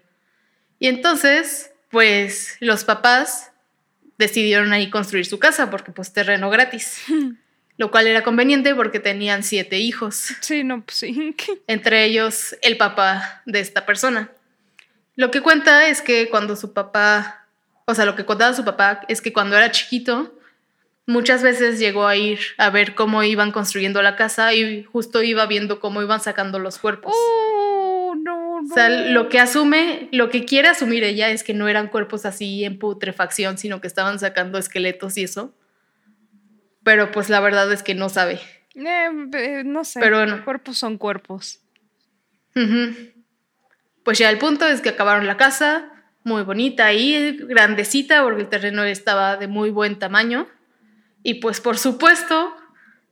Y 0.78 0.86
entonces, 0.88 1.72
pues 1.90 2.56
los 2.60 2.84
papás 2.84 3.50
decidieron 4.18 4.72
ahí 4.72 4.90
construir 4.90 5.26
su 5.26 5.38
casa 5.38 5.70
porque 5.70 5.92
pues 5.92 6.12
terreno 6.12 6.50
gratis. 6.50 7.00
Lo 7.78 7.90
cual 7.90 8.06
era 8.06 8.22
conveniente 8.22 8.74
porque 8.74 9.00
tenían 9.00 9.42
siete 9.42 9.78
hijos 9.78 10.34
Sí, 10.40 10.64
no, 10.64 10.82
pues 10.84 10.98
sí. 10.98 11.34
entre 11.66 12.04
ellos 12.04 12.54
el 12.62 12.76
papá 12.76 13.42
de 13.46 13.60
esta 13.60 13.86
persona. 13.86 14.30
Lo 15.20 15.30
que 15.30 15.42
cuenta 15.42 15.86
es 15.86 16.00
que 16.00 16.30
cuando 16.30 16.56
su 16.56 16.72
papá, 16.72 17.44
o 17.84 17.94
sea, 17.94 18.06
lo 18.06 18.16
que 18.16 18.24
contaba 18.24 18.54
su 18.54 18.64
papá 18.64 19.02
es 19.06 19.20
que 19.20 19.34
cuando 19.34 19.54
era 19.54 19.70
chiquito, 19.70 20.34
muchas 21.04 21.42
veces 21.42 21.78
llegó 21.78 22.06
a 22.06 22.16
ir 22.16 22.38
a 22.56 22.70
ver 22.70 22.94
cómo 22.94 23.22
iban 23.22 23.52
construyendo 23.52 24.00
la 24.00 24.16
casa 24.16 24.54
y 24.54 24.82
justo 24.84 25.22
iba 25.22 25.44
viendo 25.44 25.78
cómo 25.78 26.00
iban 26.00 26.22
sacando 26.22 26.58
los 26.58 26.78
cuerpos. 26.78 27.12
Oh, 27.14 28.14
no, 28.16 28.62
no. 28.62 28.66
O 28.66 28.74
sea, 28.74 28.88
lo 28.88 29.28
que 29.28 29.38
asume, 29.38 30.08
lo 30.10 30.30
que 30.30 30.46
quiere 30.46 30.68
asumir 30.68 31.04
ella 31.04 31.28
es 31.28 31.44
que 31.44 31.52
no 31.52 31.68
eran 31.68 31.88
cuerpos 31.88 32.24
así 32.24 32.64
en 32.64 32.78
putrefacción, 32.78 33.58
sino 33.58 33.82
que 33.82 33.88
estaban 33.88 34.18
sacando 34.20 34.56
esqueletos 34.56 35.18
y 35.18 35.24
eso. 35.24 35.52
Pero 36.82 37.12
pues 37.12 37.28
la 37.28 37.40
verdad 37.40 37.70
es 37.70 37.82
que 37.82 37.94
no 37.94 38.08
sabe. 38.08 38.40
Eh, 38.74 39.10
eh, 39.34 39.64
no 39.66 39.84
sé. 39.84 40.00
Pero 40.00 40.16
bueno. 40.16 40.42
Cuerpos 40.46 40.78
son 40.78 40.96
cuerpos. 40.96 41.60
Ujú. 42.56 43.19
Pues 44.04 44.18
ya 44.18 44.30
el 44.30 44.38
punto 44.38 44.66
es 44.66 44.80
que 44.80 44.88
acabaron 44.90 45.26
la 45.26 45.36
casa, 45.36 45.90
muy 46.24 46.42
bonita 46.42 46.92
y 46.92 47.36
grandecita, 47.38 48.22
porque 48.22 48.42
el 48.42 48.48
terreno 48.48 48.82
estaba 48.84 49.36
de 49.36 49.46
muy 49.46 49.70
buen 49.70 49.98
tamaño. 49.98 50.48
Y 51.22 51.34
pues 51.34 51.60
por 51.60 51.76
supuesto, 51.78 52.56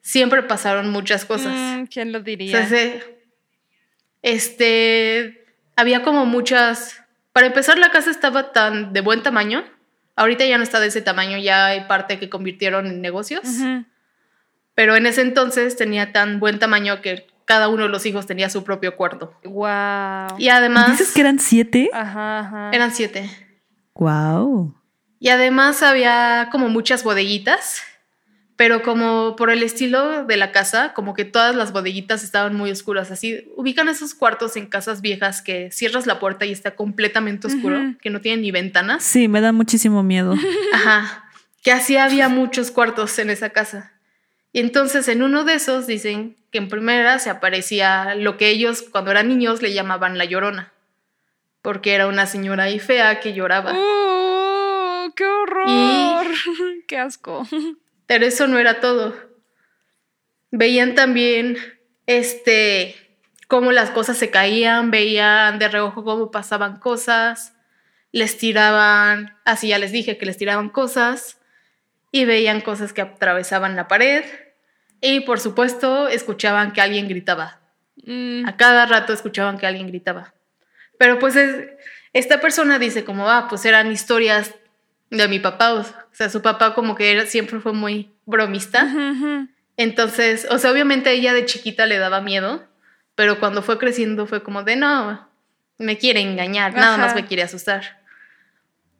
siempre 0.00 0.42
pasaron 0.42 0.90
muchas 0.90 1.24
cosas. 1.24 1.54
Mm, 1.54 1.84
¿Quién 1.86 2.12
lo 2.12 2.18
O 2.18 2.22
diría? 2.22 2.66
sea, 2.66 2.66
se- 2.68 3.18
este, 4.22 5.44
había 5.76 6.02
como 6.02 6.26
muchas... 6.26 7.02
Para 7.32 7.46
empezar, 7.46 7.78
la 7.78 7.90
casa 7.90 8.10
estaba 8.10 8.52
tan 8.52 8.92
de 8.92 9.00
buen 9.00 9.22
tamaño. 9.22 9.64
Ahorita 10.16 10.44
ya 10.44 10.56
no 10.58 10.64
está 10.64 10.80
de 10.80 10.88
ese 10.88 11.02
tamaño, 11.02 11.38
ya 11.38 11.66
hay 11.66 11.82
parte 11.84 12.18
que 12.18 12.28
convirtieron 12.28 12.86
en 12.86 13.00
negocios. 13.00 13.44
Pero 14.74 14.96
en 14.96 15.06
ese 15.06 15.20
entonces 15.20 15.76
tenía 15.76 16.12
tan 16.12 16.40
buen 16.40 16.58
tamaño 16.58 17.00
que 17.00 17.26
cada 17.48 17.68
uno 17.68 17.84
de 17.84 17.88
los 17.88 18.04
hijos 18.04 18.26
tenía 18.26 18.50
su 18.50 18.62
propio 18.62 18.94
cuarto. 18.94 19.32
Guau. 19.42 20.34
Y 20.36 20.50
además... 20.50 20.90
¿Dices 20.90 21.12
que 21.14 21.22
eran 21.22 21.38
siete? 21.38 21.88
Ajá, 21.94 22.40
ajá. 22.40 22.70
Eran 22.74 22.92
siete. 22.92 23.30
Wow. 23.94 24.76
Y 25.18 25.30
además 25.30 25.82
había 25.82 26.50
como 26.52 26.68
muchas 26.68 27.04
bodeguitas, 27.04 27.82
pero 28.56 28.82
como 28.82 29.34
por 29.34 29.48
el 29.48 29.62
estilo 29.62 30.26
de 30.26 30.36
la 30.36 30.52
casa, 30.52 30.92
como 30.92 31.14
que 31.14 31.24
todas 31.24 31.56
las 31.56 31.72
bodeguitas 31.72 32.22
estaban 32.22 32.54
muy 32.54 32.70
oscuras. 32.70 33.10
Así, 33.10 33.50
ubican 33.56 33.88
esos 33.88 34.12
cuartos 34.12 34.54
en 34.58 34.66
casas 34.66 35.00
viejas 35.00 35.40
que 35.40 35.70
cierras 35.72 36.06
la 36.06 36.20
puerta 36.20 36.44
y 36.44 36.52
está 36.52 36.76
completamente 36.76 37.46
oscuro, 37.46 37.94
que 38.02 38.10
no 38.10 38.20
tienen 38.20 38.42
ni 38.42 38.50
ventanas. 38.50 39.02
Sí, 39.02 39.26
me 39.26 39.40
da 39.40 39.52
muchísimo 39.52 40.02
miedo. 40.02 40.34
Ajá. 40.74 41.24
Que 41.62 41.72
así 41.72 41.96
había 41.96 42.28
muchos 42.28 42.70
cuartos 42.70 43.18
en 43.18 43.30
esa 43.30 43.48
casa. 43.48 43.94
Y 44.52 44.60
entonces 44.60 45.08
en 45.08 45.22
uno 45.22 45.44
de 45.44 45.54
esos 45.54 45.86
dicen 45.86 46.36
que 46.50 46.58
en 46.58 46.68
primera 46.68 47.18
se 47.18 47.30
aparecía 47.30 48.14
lo 48.14 48.36
que 48.36 48.48
ellos 48.48 48.82
cuando 48.82 49.10
eran 49.10 49.28
niños 49.28 49.60
le 49.60 49.72
llamaban 49.72 50.16
la 50.16 50.24
llorona, 50.24 50.72
porque 51.62 51.94
era 51.94 52.06
una 52.06 52.26
señora 52.26 52.64
ahí 52.64 52.78
fea 52.78 53.20
que 53.20 53.34
lloraba. 53.34 53.72
¡Oh, 53.74 55.08
¡Qué 55.14 55.26
horror! 55.26 56.26
¡Qué 56.86 56.98
asco! 56.98 57.46
Pero 58.06 58.24
eso 58.24 58.46
no 58.46 58.58
era 58.58 58.80
todo. 58.80 59.14
Veían 60.50 60.94
también 60.94 61.58
este 62.06 62.96
cómo 63.48 63.72
las 63.72 63.90
cosas 63.90 64.16
se 64.16 64.30
caían, 64.30 64.90
veían 64.90 65.58
de 65.58 65.68
reojo 65.68 66.04
cómo 66.04 66.30
pasaban 66.30 66.78
cosas, 66.78 67.54
les 68.12 68.38
tiraban, 68.38 69.36
así 69.44 69.68
ya 69.68 69.78
les 69.78 69.92
dije 69.92 70.16
que 70.16 70.26
les 70.26 70.38
tiraban 70.38 70.70
cosas 70.70 71.37
y 72.20 72.24
veían 72.24 72.60
cosas 72.60 72.92
que 72.92 73.02
atravesaban 73.02 73.76
la 73.76 73.88
pared 73.88 74.24
y 75.00 75.20
por 75.20 75.38
supuesto 75.40 76.08
escuchaban 76.08 76.72
que 76.72 76.80
alguien 76.80 77.08
gritaba. 77.08 77.60
Mm, 78.04 78.46
A 78.46 78.56
cada 78.56 78.86
rato 78.86 79.12
escuchaban 79.12 79.58
que 79.58 79.66
alguien 79.66 79.86
gritaba. 79.88 80.34
Pero 80.98 81.18
pues 81.18 81.36
es- 81.36 81.68
esta 82.12 82.40
persona 82.40 82.78
dice 82.78 83.04
como, 83.04 83.28
ah, 83.30 83.46
pues 83.48 83.64
eran 83.64 83.90
historias 83.92 84.54
de 85.10 85.28
mi 85.28 85.38
papá. 85.38 85.72
O 85.74 85.84
sea, 86.12 86.28
su 86.28 86.42
papá 86.42 86.74
como 86.74 86.94
que 86.94 87.12
era- 87.12 87.26
siempre 87.26 87.60
fue 87.60 87.72
muy 87.72 88.10
bromista. 88.26 88.88
Entonces, 89.76 90.46
o 90.50 90.58
sea, 90.58 90.72
obviamente 90.72 91.12
ella 91.12 91.32
de 91.32 91.44
chiquita 91.44 91.86
le 91.86 91.98
daba 91.98 92.20
miedo, 92.20 92.66
pero 93.14 93.38
cuando 93.38 93.62
fue 93.62 93.78
creciendo 93.78 94.26
fue 94.26 94.42
como 94.42 94.64
de, 94.64 94.74
no, 94.76 95.28
me 95.78 95.96
quiere 95.98 96.20
engañar, 96.20 96.74
nada 96.74 96.94
Ajá. 96.94 97.02
más 97.06 97.14
me 97.14 97.26
quiere 97.26 97.42
asustar. 97.44 98.00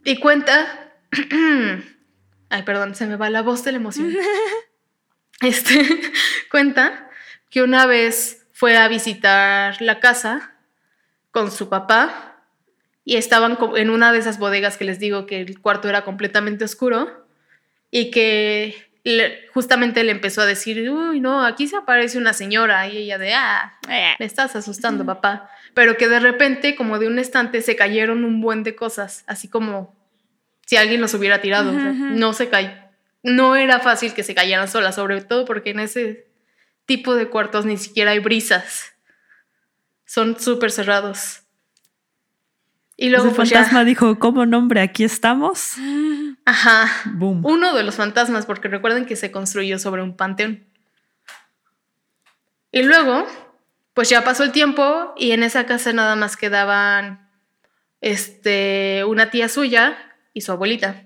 Y 0.04 0.20
cuenta, 0.20 0.92
ay, 2.50 2.62
perdón, 2.62 2.94
se 2.94 3.06
me 3.06 3.16
va 3.16 3.30
la 3.30 3.42
voz 3.42 3.64
de 3.64 3.72
la 3.72 3.78
emoción. 3.78 4.14
Este, 5.40 5.86
cuenta 6.50 7.08
que 7.50 7.62
una 7.62 7.86
vez 7.86 8.46
fue 8.52 8.76
a 8.76 8.88
visitar 8.88 9.80
la 9.80 10.00
casa 10.00 10.52
con 11.30 11.50
su 11.52 11.68
papá 11.68 12.42
y 13.04 13.16
estaban 13.16 13.56
en 13.76 13.90
una 13.90 14.12
de 14.12 14.18
esas 14.18 14.38
bodegas 14.38 14.76
que 14.76 14.84
les 14.84 14.98
digo 14.98 15.26
que 15.26 15.40
el 15.40 15.60
cuarto 15.60 15.88
era 15.88 16.02
completamente 16.04 16.64
oscuro 16.64 17.24
y 17.90 18.10
que 18.10 18.90
le- 19.04 19.46
justamente 19.54 20.02
le 20.02 20.10
empezó 20.12 20.42
a 20.42 20.46
decir, 20.46 20.90
uy, 20.90 21.20
no, 21.20 21.46
aquí 21.46 21.68
se 21.68 21.76
aparece 21.76 22.18
una 22.18 22.32
señora 22.32 22.88
y 22.88 22.96
ella 22.98 23.16
de, 23.18 23.32
ah, 23.34 23.78
me 23.86 24.26
estás 24.26 24.56
asustando, 24.56 25.06
papá. 25.06 25.48
Pero 25.72 25.96
que 25.96 26.08
de 26.08 26.18
repente, 26.18 26.74
como 26.74 26.98
de 26.98 27.06
un 27.06 27.18
estante, 27.20 27.62
se 27.62 27.76
cayeron 27.76 28.24
un 28.24 28.40
buen 28.40 28.64
de 28.64 28.74
cosas, 28.74 29.22
así 29.28 29.48
como 29.48 29.94
si 30.68 30.76
alguien 30.76 31.00
los 31.00 31.14
hubiera 31.14 31.40
tirado. 31.40 31.70
o 31.70 31.72
sea, 31.72 31.92
no 31.92 32.34
se 32.34 32.50
cayó. 32.50 32.70
No 33.22 33.56
era 33.56 33.80
fácil 33.80 34.12
que 34.12 34.22
se 34.22 34.34
cayeran 34.34 34.68
solas, 34.68 34.96
sobre 34.96 35.22
todo 35.22 35.46
porque 35.46 35.70
en 35.70 35.80
ese 35.80 36.26
tipo 36.84 37.14
de 37.14 37.30
cuartos 37.30 37.64
ni 37.64 37.78
siquiera 37.78 38.10
hay 38.10 38.18
brisas. 38.18 38.92
Son 40.04 40.38
súper 40.38 40.70
cerrados. 40.70 41.40
Y 42.98 43.08
luego 43.08 43.30
el 43.30 43.34
pues 43.34 43.48
fantasma 43.48 43.80
ya, 43.80 43.84
dijo, 43.86 44.18
¿cómo 44.18 44.44
nombre? 44.44 44.82
Aquí 44.82 45.04
estamos. 45.04 45.76
ajá, 46.44 46.90
Boom. 47.14 47.46
uno 47.46 47.74
de 47.74 47.82
los 47.82 47.94
fantasmas, 47.94 48.44
porque 48.44 48.68
recuerden 48.68 49.06
que 49.06 49.16
se 49.16 49.30
construyó 49.30 49.78
sobre 49.78 50.02
un 50.02 50.18
panteón. 50.18 50.66
Y 52.72 52.82
luego, 52.82 53.26
pues 53.94 54.10
ya 54.10 54.22
pasó 54.22 54.44
el 54.44 54.52
tiempo 54.52 55.14
y 55.16 55.30
en 55.30 55.42
esa 55.42 55.64
casa 55.64 55.94
nada 55.94 56.14
más 56.14 56.36
quedaban 56.36 57.26
este, 58.02 59.04
una 59.06 59.30
tía 59.30 59.48
suya 59.48 60.04
y 60.34 60.42
su 60.42 60.52
abuelita. 60.52 61.04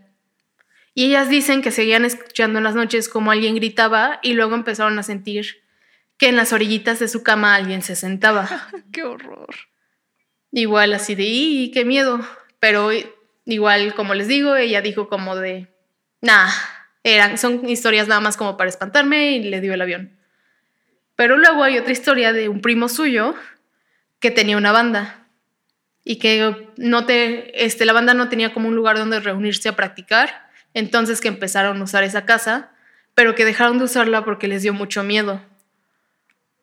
Y 0.95 1.07
ellas 1.07 1.29
dicen 1.29 1.62
que 1.62 1.70
seguían 1.70 2.05
escuchando 2.05 2.59
en 2.59 2.64
las 2.64 2.75
noches 2.75 3.09
como 3.09 3.31
alguien 3.31 3.55
gritaba 3.55 4.20
y 4.23 4.35
luego 4.35 4.55
empezaron 4.55 4.99
a 4.99 5.03
sentir 5.03 5.62
que 6.18 6.29
en 6.29 6.37
las 6.37 6.53
orillitas 6.53 6.99
de 6.99 7.09
su 7.09 7.23
cama 7.23 7.55
alguien 7.55 7.83
se 7.83 7.97
sentaba. 7.97 8.68
Qué 8.93 9.03
horror. 9.03 9.55
Igual 10.53 10.93
así 10.93 11.14
de, 11.14 11.25
¡y 11.25 11.70
qué 11.70 11.87
miedo! 11.87 12.20
Pero 12.61 12.91
igual, 13.47 13.95
como 13.95 14.12
les 14.12 14.29
digo, 14.29 14.55
ella 14.55 14.83
dijo 14.83 15.09
como 15.09 15.35
de, 15.35 15.68
nah, 16.20 16.51
eran, 17.03 17.39
son 17.39 17.66
historias 17.66 18.07
nada 18.07 18.20
más 18.20 18.37
como 18.37 18.59
para 18.59 18.68
espantarme 18.68 19.33
y 19.33 19.45
le 19.45 19.62
dio 19.62 19.73
el 19.73 19.81
avión. 19.81 20.18
Pero 21.16 21.39
luego 21.39 21.62
hay 21.62 21.79
otra 21.79 21.93
historia 21.93 22.35
de 22.35 22.51
un 22.51 22.61
primo 22.61 22.91
suyo 22.91 23.35
que 24.20 24.31
tenía 24.31 24.59
una 24.59 24.73
banda 24.73 25.22
y 26.05 26.16
que 26.16 26.68
no 26.76 27.07
te, 27.07 27.64
este, 27.64 27.84
la 27.84 27.92
banda 27.92 28.14
no 28.14 28.28
tenía 28.28 28.53
como 28.53 28.68
un 28.68 28.74
lugar 28.76 28.98
donde 28.98 29.20
reunirse 29.20 29.68
a 29.68 29.76
practicar, 29.76 30.48
entonces 30.74 31.20
que 31.20 31.28
empezaron 31.28 31.80
a 31.80 31.84
usar 31.84 32.03
esa 32.05 32.24
casa, 32.24 32.70
pero 33.14 33.34
que 33.34 33.44
dejaron 33.44 33.78
de 33.78 33.84
usarla 33.84 34.24
porque 34.24 34.48
les 34.48 34.62
dio 34.62 34.72
mucho 34.72 35.05
miedo. 35.05 35.40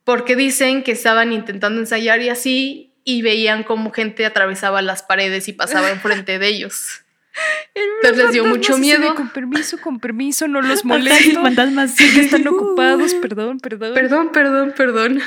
Porque 0.03 0.35
dicen 0.35 0.83
que 0.83 0.91
estaban 0.91 1.31
intentando 1.31 1.79
ensayar 1.79 2.21
y 2.21 2.29
así 2.29 2.93
y 3.03 3.21
veían 3.21 3.63
como 3.63 3.91
gente 3.91 4.25
atravesaba 4.25 4.81
las 4.81 5.03
paredes 5.03 5.47
y 5.47 5.53
pasaba 5.53 5.89
enfrente 5.91 6.39
de 6.39 6.47
ellos. 6.47 7.01
Entonces 7.75 8.23
les 8.25 8.33
dio 8.33 8.45
mucho 8.45 8.73
Fantasmas 8.73 8.99
miedo. 8.99 9.15
con 9.15 9.29
permiso, 9.29 9.77
con 9.79 9.99
permiso, 9.99 10.47
no 10.47 10.61
los 10.61 10.83
molesto. 10.85 11.41
fantasma 11.41 11.83
así 11.83 12.07
Sé 12.07 12.13
que 12.13 12.21
están 12.21 12.47
ocupados, 12.47 13.13
perdón, 13.15 13.59
perdón. 13.59 13.93
Perdón, 13.93 14.31
perdón, 14.31 14.73
perdón. 14.75 15.21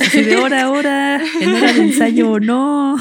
Así 0.00 0.22
de 0.22 0.36
hora, 0.36 0.70
hora, 0.70 1.22
en 1.40 1.54
hora 1.54 1.72
de 1.74 1.82
ensayo 1.82 2.30
o 2.30 2.40
no. 2.40 2.96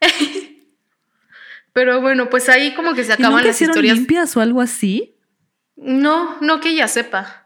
Pero 1.72 2.00
bueno, 2.00 2.28
pues 2.30 2.48
ahí 2.48 2.74
como 2.74 2.94
que 2.94 3.04
se 3.04 3.10
¿Y 3.10 3.14
acaban 3.14 3.32
nunca 3.32 3.46
las 3.48 3.60
historias. 3.62 3.96
limpias 3.96 4.36
o 4.36 4.40
algo 4.40 4.60
así? 4.60 5.14
No, 5.76 6.40
no 6.40 6.60
que 6.60 6.70
ella 6.70 6.88
sepa. 6.88 7.44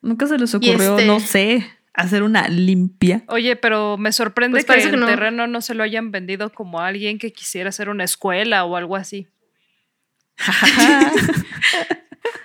Nunca 0.00 0.26
se 0.26 0.38
les 0.38 0.54
ocurrió, 0.54 0.92
este- 0.98 1.06
no 1.06 1.18
sé, 1.18 1.66
hacer 1.92 2.22
una 2.22 2.46
limpia. 2.48 3.24
Oye, 3.28 3.56
pero 3.56 3.96
me 3.98 4.12
sorprende 4.12 4.56
Pues 4.56 4.64
que 4.66 4.84
el 4.84 4.90
que 4.92 4.96
no. 4.96 5.06
terreno 5.06 5.46
no 5.46 5.60
se 5.60 5.74
lo 5.74 5.82
hayan 5.82 6.10
vendido 6.12 6.52
como 6.52 6.78
a 6.80 6.86
alguien 6.88 7.18
que 7.18 7.32
quisiera 7.32 7.70
hacer 7.70 7.88
una 7.88 8.04
escuela 8.04 8.64
o 8.64 8.76
algo 8.76 8.94
así. 8.96 9.26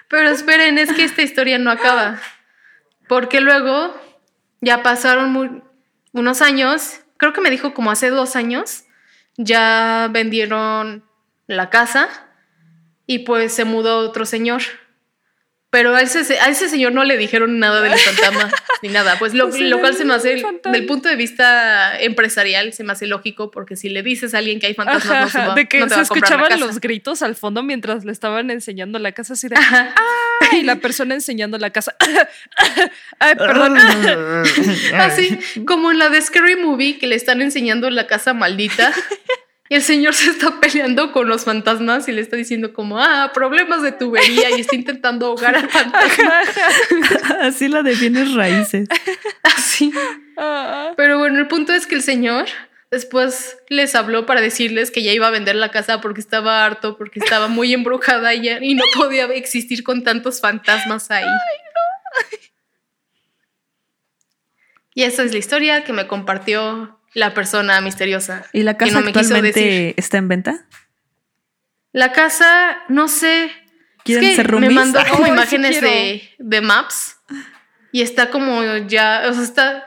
Pero 0.10 0.30
esperen, 0.30 0.78
es 0.80 0.92
que 0.94 1.04
esta 1.04 1.22
historia 1.22 1.58
no 1.60 1.70
acaba. 1.70 2.20
Porque 3.08 3.42
luego 3.42 3.96
ya 4.62 4.82
pasaron 4.84 5.64
unos 6.12 6.42
años, 6.42 7.02
creo 7.18 7.34
que 7.34 7.42
me 7.42 7.52
dijo 7.52 7.74
como 7.74 7.92
hace 7.92 8.10
dos 8.10 8.36
años, 8.36 8.84
ya 9.40 10.10
vendieron 10.12 11.06
la 11.48 11.70
casa 11.70 12.10
y 13.08 13.20
pues 13.20 13.54
se 13.54 13.64
mudó 13.66 14.00
otro 14.00 14.26
señor. 14.26 14.62
Pero 15.72 15.96
a 15.96 16.02
ese, 16.02 16.40
a 16.40 16.50
ese 16.50 16.68
señor 16.68 16.94
no 16.94 17.04
le 17.04 17.16
dijeron 17.16 17.60
nada 17.60 17.82
del 17.82 17.94
fantasma 17.98 18.50
ni 18.82 18.90
nada. 18.90 19.18
Pues 19.18 19.34
lo, 19.34 19.48
lo 19.48 19.80
cual 19.80 19.96
se 19.96 20.04
me 20.04 20.16
hace, 20.16 20.34
el 20.34 20.42
fantasma. 20.42 20.76
del 20.76 20.86
punto 20.88 21.08
de 21.10 21.16
vista 21.16 21.98
empresarial, 22.00 22.74
se 22.74 22.84
me 22.84 22.92
hace 22.92 23.08
lógico 23.08 23.50
porque 23.50 23.76
si 23.76 23.88
le 23.88 24.04
dices 24.04 24.34
a 24.34 24.40
alguien 24.40 24.60
que 24.60 24.68
hay 24.68 24.74
fantasmas, 24.74 25.06
Ajá, 25.06 25.22
no 25.22 25.30
se, 25.30 25.38
va, 25.38 25.56
de 25.56 25.68
que 25.68 25.80
no 25.80 25.88
te 25.88 25.96
se 25.96 26.02
escuchaban 26.02 26.60
los 26.60 26.82
gritos 26.82 27.22
al 27.22 27.36
fondo 27.36 27.64
mientras 27.64 28.04
le 28.04 28.12
estaban 28.12 28.50
enseñando 28.50 29.00
la 29.00 29.12
casa 29.12 29.34
así 29.34 29.48
de 29.48 29.56
Ajá. 29.56 29.94
¡Ah! 29.96 30.39
y 30.60 30.64
la 30.64 30.78
persona 30.78 31.16
enseñando 31.16 31.58
la 31.58 31.70
casa. 31.72 31.96
Ay, 33.20 33.36
perdón. 33.36 33.78
Así 34.96 35.40
como 35.66 35.92
en 35.92 36.00
la 36.00 36.10
de 36.10 36.22
Scary 36.22 36.56
Movie 36.56 36.98
que 36.98 37.08
le 37.08 37.16
están 37.16 37.42
enseñando 37.42 37.90
la 37.90 38.08
casa 38.08 38.34
maldita 38.34 38.94
y 39.70 39.76
el 39.76 39.84
señor 39.84 40.16
se 40.16 40.32
está 40.32 40.60
peleando 40.60 41.12
con 41.12 41.28
los 41.28 41.46
fantasmas 41.46 42.08
y 42.08 42.12
le 42.12 42.22
está 42.22 42.36
diciendo 42.36 42.74
como, 42.74 43.00
ah, 43.00 43.32
problemas 43.34 43.84
de 43.84 43.92
tubería 43.92 44.50
y 44.58 44.62
está 44.62 44.76
intentando 44.76 45.28
ahogar 45.28 45.56
al 45.56 45.70
fantasma. 45.70 46.42
Así 47.42 47.68
la 47.68 47.84
de 47.84 47.94
bienes 47.94 48.34
raíces. 48.34 48.90
Así. 49.44 49.92
Ah, 50.38 50.94
Pero 50.98 51.20
bueno, 51.20 51.38
el 51.38 51.48
punto 51.48 51.74
es 51.74 51.86
que 51.86 51.96
el 51.96 52.02
señor 52.02 52.48
después 52.92 53.58
les 53.70 53.94
habló 53.96 54.26
para 54.26 54.42
decirles 54.42 54.92
que 54.92 55.04
ya 55.04 55.12
iba 55.12 55.28
a 55.28 55.32
vender 55.32 55.56
la 55.56 55.70
casa 55.72 56.02
porque 56.02 56.22
estaba 56.22 56.66
harto, 56.66 56.98
porque 56.98 57.20
estaba 57.20 57.48
muy 57.48 57.74
embrujada 57.74 58.34
y, 58.34 58.42
ya- 58.44 58.60
y 58.62 58.74
no 58.76 58.84
podía 58.96 59.26
existir 59.26 59.84
con 59.84 60.04
tantos 60.04 60.42
fantasmas 60.42 61.12
ahí. 61.12 61.26
Y 64.94 65.04
esa 65.04 65.24
es 65.24 65.32
la 65.32 65.38
historia 65.38 65.84
que 65.84 65.94
me 65.94 66.08
compartió 66.08 67.00
la 67.14 67.34
persona 67.34 67.80
misteriosa. 67.82 68.46
¿Y 68.54 68.64
la 68.64 68.78
casa 68.78 69.02
no 69.02 69.08
actualmente 69.08 69.94
está 69.98 70.18
en 70.18 70.28
venta? 70.28 70.66
La 71.92 72.12
casa, 72.12 72.80
no 72.90 73.08
sé. 73.08 73.52
¿Quieren 74.04 74.24
es 74.26 74.30
que 74.32 74.36
ser 74.38 74.54
me 74.60 74.70
mandó 74.70 75.00
como 75.12 75.26
Ay, 75.26 75.32
imágenes 75.32 75.82
de, 75.82 76.30
de 76.38 76.62
maps 76.62 77.18
y 77.92 78.02
está 78.02 78.30
como 78.30 78.64
ya, 78.88 79.24
o 79.30 79.34
sea, 79.34 79.44
está 79.44 79.86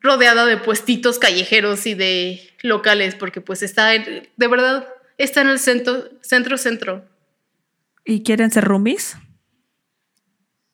rodeada 0.00 0.46
de 0.46 0.56
puestitos 0.56 1.18
callejeros 1.18 1.86
y 1.86 1.94
de 1.94 2.40
locales 2.62 3.14
porque 3.14 3.40
pues 3.40 3.62
está, 3.62 3.94
en- 3.94 4.28
de 4.36 4.46
verdad, 4.48 4.88
está 5.18 5.40
en 5.42 5.48
el 5.48 5.58
centro, 5.58 6.04
centro, 6.22 6.56
centro. 6.58 7.04
¿Y 8.04 8.22
quieren 8.22 8.50
ser 8.50 8.64
roomies? 8.64 9.16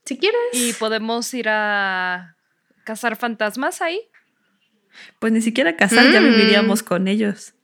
Si 0.04 0.16
quieres. 0.18 0.38
y 0.52 0.72
podemos 0.74 1.34
ir 1.34 1.48
a 1.48 2.36
cazar 2.84 3.16
fantasmas 3.16 3.82
ahí. 3.82 4.00
Pues 5.18 5.32
ni 5.32 5.42
siquiera 5.42 5.76
casar, 5.76 6.10
ya 6.12 6.20
Mm. 6.20 6.24
viviríamos 6.30 6.82
con 6.84 7.08
ellos. 7.08 7.54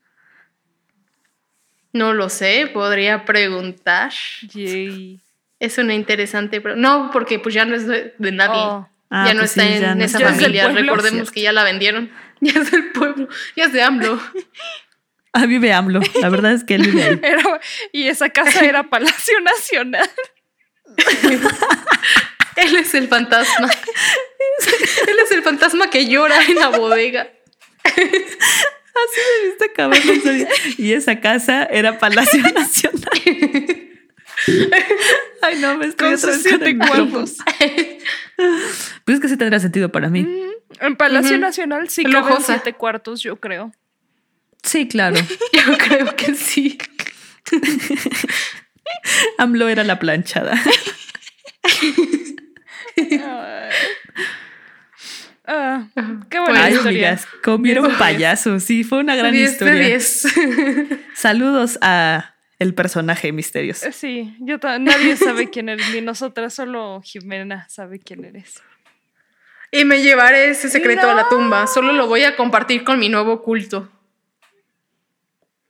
No 1.93 2.13
lo 2.15 2.29
sé, 2.29 2.69
podría 2.73 3.25
preguntar. 3.25 4.13
Yay. 4.55 5.21
Es 5.61 5.79
una 5.79 5.95
interesante 5.95 6.61
pregunta. 6.61 6.81
No, 6.89 7.11
porque 7.13 7.39
pues 7.39 7.55
ya 7.55 7.65
no 7.65 7.77
es 7.77 7.87
de, 7.87 8.15
de 8.19 8.33
nadie. 8.33 8.55
Oh. 8.61 8.89
Ah, 9.15 9.27
ya 9.27 9.35
no 9.35 9.41
pues 9.41 9.51
está 9.51 9.63
sí, 9.63 9.75
en 9.85 9.99
no 9.99 10.05
esa 10.05 10.19
es 10.19 10.25
familia. 10.25 10.65
pueblo. 10.65 10.81
Recordemos 10.81 11.13
Cierto. 11.19 11.33
que 11.33 11.43
ya 11.43 11.53
la 11.53 11.65
vendieron. 11.65 12.11
Ya 12.41 12.53
es 12.61 12.71
del 12.73 12.91
pueblo. 12.91 13.29
Ya 13.55 13.67
es 13.67 13.73
de 13.73 13.83
AMLO. 13.83 14.21
Ah, 15.35 15.47
vive 15.47 15.73
AMLO. 15.73 16.01
La 16.21 16.29
verdad 16.29 16.53
es 16.53 16.63
que 16.65 16.75
él 16.75 16.83
vive 16.83 17.03
ahí. 17.05 17.21
Era- 17.23 17.61
y 17.93 18.07
esa 18.09 18.29
casa 18.29 18.61
era 18.67 18.83
Palacio 18.91 19.41
Nacional. 19.41 20.11
Él 22.57 22.77
es 22.77 22.93
el 22.95 23.09
fantasma. 23.09 23.71
Él 25.09 25.17
es 25.25 25.31
el 25.31 25.43
fantasma 25.43 25.89
que 25.89 26.07
llora 26.07 26.37
en 26.45 26.57
la 26.57 26.69
bodega. 26.69 27.31
Así 27.85 28.01
me 28.05 29.49
viste 29.49 29.65
acabar. 29.73 29.99
Y 30.77 30.93
esa 30.93 31.19
casa 31.21 31.65
era 31.65 31.99
Palacio 31.99 32.43
Nacional. 32.53 33.91
Ay, 35.43 35.59
no, 35.61 35.76
me 35.76 35.86
estoy 35.86 36.16
Con 36.16 36.40
siete 36.40 36.76
cuerpos. 36.78 37.36
Pues 39.05 39.16
es 39.16 39.20
que 39.20 39.28
sí 39.28 39.36
tendrá 39.36 39.61
sentido 39.61 39.93
para 39.93 40.09
mí. 40.09 40.26
En 40.80 40.97
Palacio. 40.97 41.38
Nacional 41.38 41.88
sí 41.88 42.03
caben 42.03 42.38
siete 42.45 42.72
cuartos, 42.72 43.22
yo 43.22 43.36
creo. 43.36 43.72
Sí, 44.62 44.88
claro. 44.88 45.16
Yo 45.53 45.76
creo 45.76 46.16
que 46.16 46.34
sí. 46.34 46.78
AMLO 49.38 49.68
era 49.68 49.84
la 49.84 49.99
planchada. 49.99 50.61
Ah, 55.45 55.88
qué 56.30 56.38
buena 56.38 56.64
Ay, 56.64 56.74
historia. 56.74 57.11
amigas, 57.11 57.26
comieron 57.43 57.93
payasos. 57.99 58.62
Sí, 58.62 58.84
fue 58.84 59.01
una 59.01 59.16
gran 59.16 59.32
10 59.32 59.45
de 59.45 59.53
historia. 59.53 59.86
10. 59.88 60.26
Saludos 61.14 61.78
a 61.82 62.32
el 62.63 62.75
personaje 62.75 63.33
misterioso. 63.33 63.87
Eh, 63.87 63.93
Sí, 63.93 64.35
yo 64.41 64.59
nadie 64.81 65.17
sabe 65.17 65.51
quién 65.51 65.69
eres, 65.69 65.91
ni 65.93 66.01
nosotras, 66.01 66.55
solo 66.55 67.01
Jimena 67.05 67.69
sabe 67.69 67.99
quién 67.99 68.25
eres. 68.25 68.63
Y 69.71 69.85
me 69.87 70.03
llevaré 70.03 70.51
ese 70.51 70.69
secreto 70.69 71.09
a 71.09 71.15
la 71.15 71.29
tumba. 71.29 71.67
Solo 71.67 71.93
lo 71.93 72.07
voy 72.07 72.25
a 72.25 72.37
compartir 72.37 72.85
con 72.85 72.99
mi 72.99 73.09
nuevo 73.09 73.43
culto. 73.43 73.91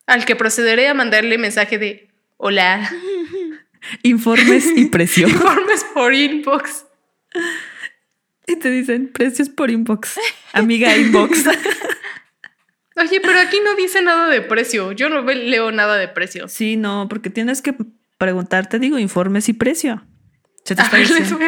Al 0.07 0.25
que 0.25 0.35
procederé 0.35 0.89
a 0.89 0.95
mandarle 0.95 1.39
mensaje 1.39 1.79
de 1.79 2.11
hola. 2.37 2.91
Informes 4.03 4.67
y 4.77 4.87
precio. 4.87 5.29
Informes 5.29 5.85
por 5.95 6.13
inbox. 6.13 6.85
Y 8.47 8.57
te 8.57 8.71
dicen 8.71 9.13
precios 9.13 9.49
por 9.49 9.71
inbox. 9.71 10.19
Amiga 10.53 10.97
inbox. 10.97 11.45
Oye, 13.03 13.21
pero 13.21 13.39
aquí 13.41 13.59
no 13.65 13.75
dice 13.75 14.01
nada 14.03 14.29
de 14.29 14.41
precio. 14.41 14.93
Yo 14.93 15.09
no 15.09 15.23
leo 15.23 15.73
nada 15.73 15.97
de 15.97 16.09
precio. 16.09 16.49
Sí, 16.49 16.77
no, 16.77 17.07
porque 17.09 17.31
tienes 17.31 17.61
que 17.63 17.75
preguntarte, 18.19 18.79
digo, 18.79 18.99
informes 18.99 19.49
y 19.49 19.53
precio. 19.53 20.05
Se 20.65 20.75
te 20.77 20.83
está 20.83 20.97
diciendo. 20.99 21.39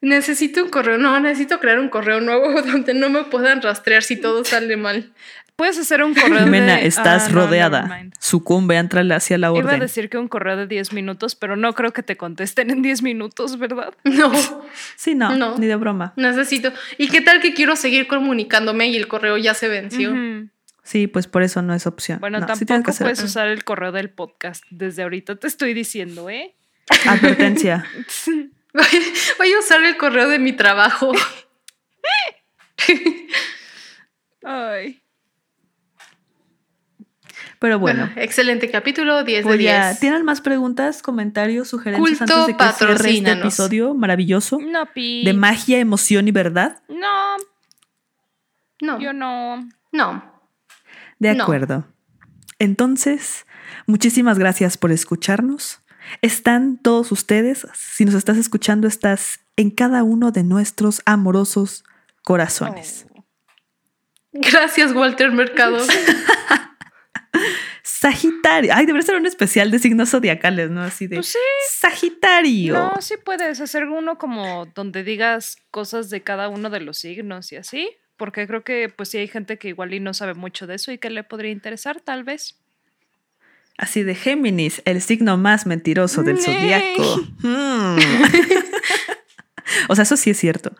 Necesito 0.00 0.64
un 0.64 0.70
correo, 0.70 0.98
no, 0.98 1.18
necesito 1.20 1.60
crear 1.60 1.78
un 1.78 1.88
correo 1.88 2.20
nuevo 2.20 2.60
donde 2.66 2.92
no 2.94 3.08
me 3.08 3.24
puedan 3.24 3.62
rastrear 3.62 4.02
si 4.02 4.16
todo 4.16 4.44
sale 4.44 4.76
mal. 4.76 5.12
Puedes 5.54 5.78
hacer 5.78 6.02
un 6.02 6.14
correo 6.14 6.40
Jimena, 6.40 6.76
de... 6.78 6.86
estás 6.88 7.24
Ah, 7.24 7.28
no, 7.28 7.34
rodeada. 7.34 8.08
Sucumbe, 8.18 8.76
entrale 8.78 9.14
hacia 9.14 9.36
la 9.38 9.48
Iba 9.48 9.58
a 9.58 9.64
orden. 9.64 9.80
decir 9.80 10.08
que 10.08 10.16
un 10.18 10.26
correo 10.26 10.56
de 10.56 10.66
10 10.66 10.92
minutos, 10.94 11.36
pero 11.36 11.54
no 11.56 11.74
creo 11.74 11.92
que 11.92 12.02
te 12.02 12.16
contesten 12.16 12.70
en 12.70 12.82
10 12.82 13.02
minutos, 13.02 13.58
¿verdad? 13.58 13.94
No, 14.04 14.32
Sí, 14.96 15.14
no, 15.14 15.36
No. 15.36 15.56
ni 15.58 15.66
de 15.66 15.76
broma. 15.76 16.14
necesito. 16.16 16.72
¿Y 16.98 17.08
qué 17.08 17.20
tal 17.20 17.40
que 17.40 17.54
quiero 17.54 17.76
seguir 17.76 18.08
comunicándome 18.08 18.88
y 18.88 18.96
el 18.96 19.06
correo 19.06 19.36
ya 19.36 19.54
se 19.54 19.68
venció? 19.68 20.10
Ujú. 20.10 20.48
Sí, 20.82 21.06
pues 21.06 21.26
por 21.28 21.42
eso 21.42 21.62
no 21.62 21.74
es 21.74 21.86
opción. 21.86 22.18
Bueno, 22.20 22.40
No, 22.40 22.56
sí 22.56 22.64
tampoco 22.66 22.90
hacer- 22.90 23.04
puedes 23.04 23.22
usar 23.22 23.48
el 23.48 23.62
correo 23.64 23.92
del 23.92 24.10
podcast. 24.10 24.64
Desde 24.70 25.02
ahorita 25.04 25.36
te 25.36 25.46
estoy 25.46 25.74
diciendo, 25.74 26.28
¿eh? 26.28 26.56
Advertencia. 27.06 27.84
Voy, 28.74 28.84
voy 29.38 29.52
a 29.52 29.58
usar 29.58 29.84
el 29.84 29.98
correo 29.98 30.28
de 30.30 30.38
mi 30.38 30.54
trabajo. 30.54 31.12
Ay. 34.42 35.02
Pero 37.58 37.78
bueno. 37.78 38.10
excelente 38.16 38.70
capítulo, 38.70 39.22
10 39.24 39.44
de 39.44 39.48
Pues 39.48 39.60
ya, 39.60 39.88
10. 39.90 40.00
¿tienen 40.00 40.24
más 40.24 40.40
preguntas, 40.40 41.00
comentarios, 41.02 41.68
sugerencias 41.68 42.18
Culto, 42.18 42.34
antes 42.34 42.46
de 42.46 42.56
que 42.56 42.72
cierre 42.72 43.10
este 43.18 43.32
episodio 43.32 43.94
maravilloso? 43.94 44.58
No, 44.58 44.86
Pi. 44.86 45.22
De 45.24 45.32
magia, 45.32 45.78
emoción 45.78 46.26
y 46.26 46.32
verdad. 46.32 46.82
No, 46.88 47.36
No, 48.80 48.98
yo 48.98 49.12
no. 49.12 49.68
no. 49.92 50.31
De 51.22 51.34
No. 51.34 51.44
acuerdo. 51.44 51.86
Entonces, 52.58 53.46
muchísimas 53.86 54.38
gracias 54.38 54.76
por 54.76 54.92
escucharnos. 54.92 55.80
Están 56.20 56.78
todos 56.78 57.12
ustedes, 57.12 57.66
si 57.74 58.04
nos 58.04 58.14
estás 58.14 58.36
escuchando, 58.36 58.88
estás 58.88 59.40
en 59.56 59.70
cada 59.70 60.02
uno 60.02 60.32
de 60.32 60.42
nuestros 60.42 61.00
amorosos 61.06 61.84
corazones. 62.24 63.06
Oh. 63.14 63.24
Gracias, 64.32 64.92
Walter 64.92 65.30
Mercado. 65.30 65.78
Sagitario. 67.84 68.72
Ay, 68.74 68.86
debería 68.86 69.06
ser 69.06 69.16
un 69.16 69.26
especial 69.26 69.70
de 69.70 69.78
signos 69.78 70.10
zodiacales, 70.10 70.70
¿no? 70.70 70.82
Así 70.82 71.06
de 71.06 71.16
Pues 71.16 71.28
sí. 71.28 71.38
Sagitario. 71.70 72.74
No, 72.74 73.00
sí 73.00 73.14
puedes 73.24 73.60
hacer 73.60 73.84
uno 73.88 74.18
como 74.18 74.66
donde 74.74 75.02
digas 75.04 75.56
cosas 75.70 76.10
de 76.10 76.22
cada 76.22 76.48
uno 76.48 76.70
de 76.70 76.80
los 76.80 76.98
signos 76.98 77.52
y 77.52 77.56
así. 77.56 77.88
Porque 78.16 78.46
creo 78.46 78.62
que 78.62 78.88
pues 78.88 79.08
sí 79.08 79.18
hay 79.18 79.28
gente 79.28 79.58
que 79.58 79.68
igual 79.68 79.94
y 79.94 80.00
no 80.00 80.14
sabe 80.14 80.34
mucho 80.34 80.66
de 80.66 80.76
eso 80.76 80.92
y 80.92 80.98
que 80.98 81.10
le 81.10 81.24
podría 81.24 81.50
interesar, 81.50 82.00
tal 82.00 82.24
vez. 82.24 82.58
Así 83.78 84.02
de 84.02 84.14
Géminis, 84.14 84.82
el 84.84 85.00
signo 85.00 85.36
más 85.36 85.66
mentiroso 85.66 86.22
del 86.22 86.40
zodiaco. 86.40 87.22
Mm. 87.38 87.96
o 89.88 89.94
sea, 89.94 90.02
eso 90.02 90.16
sí 90.16 90.30
es 90.30 90.38
cierto. 90.38 90.76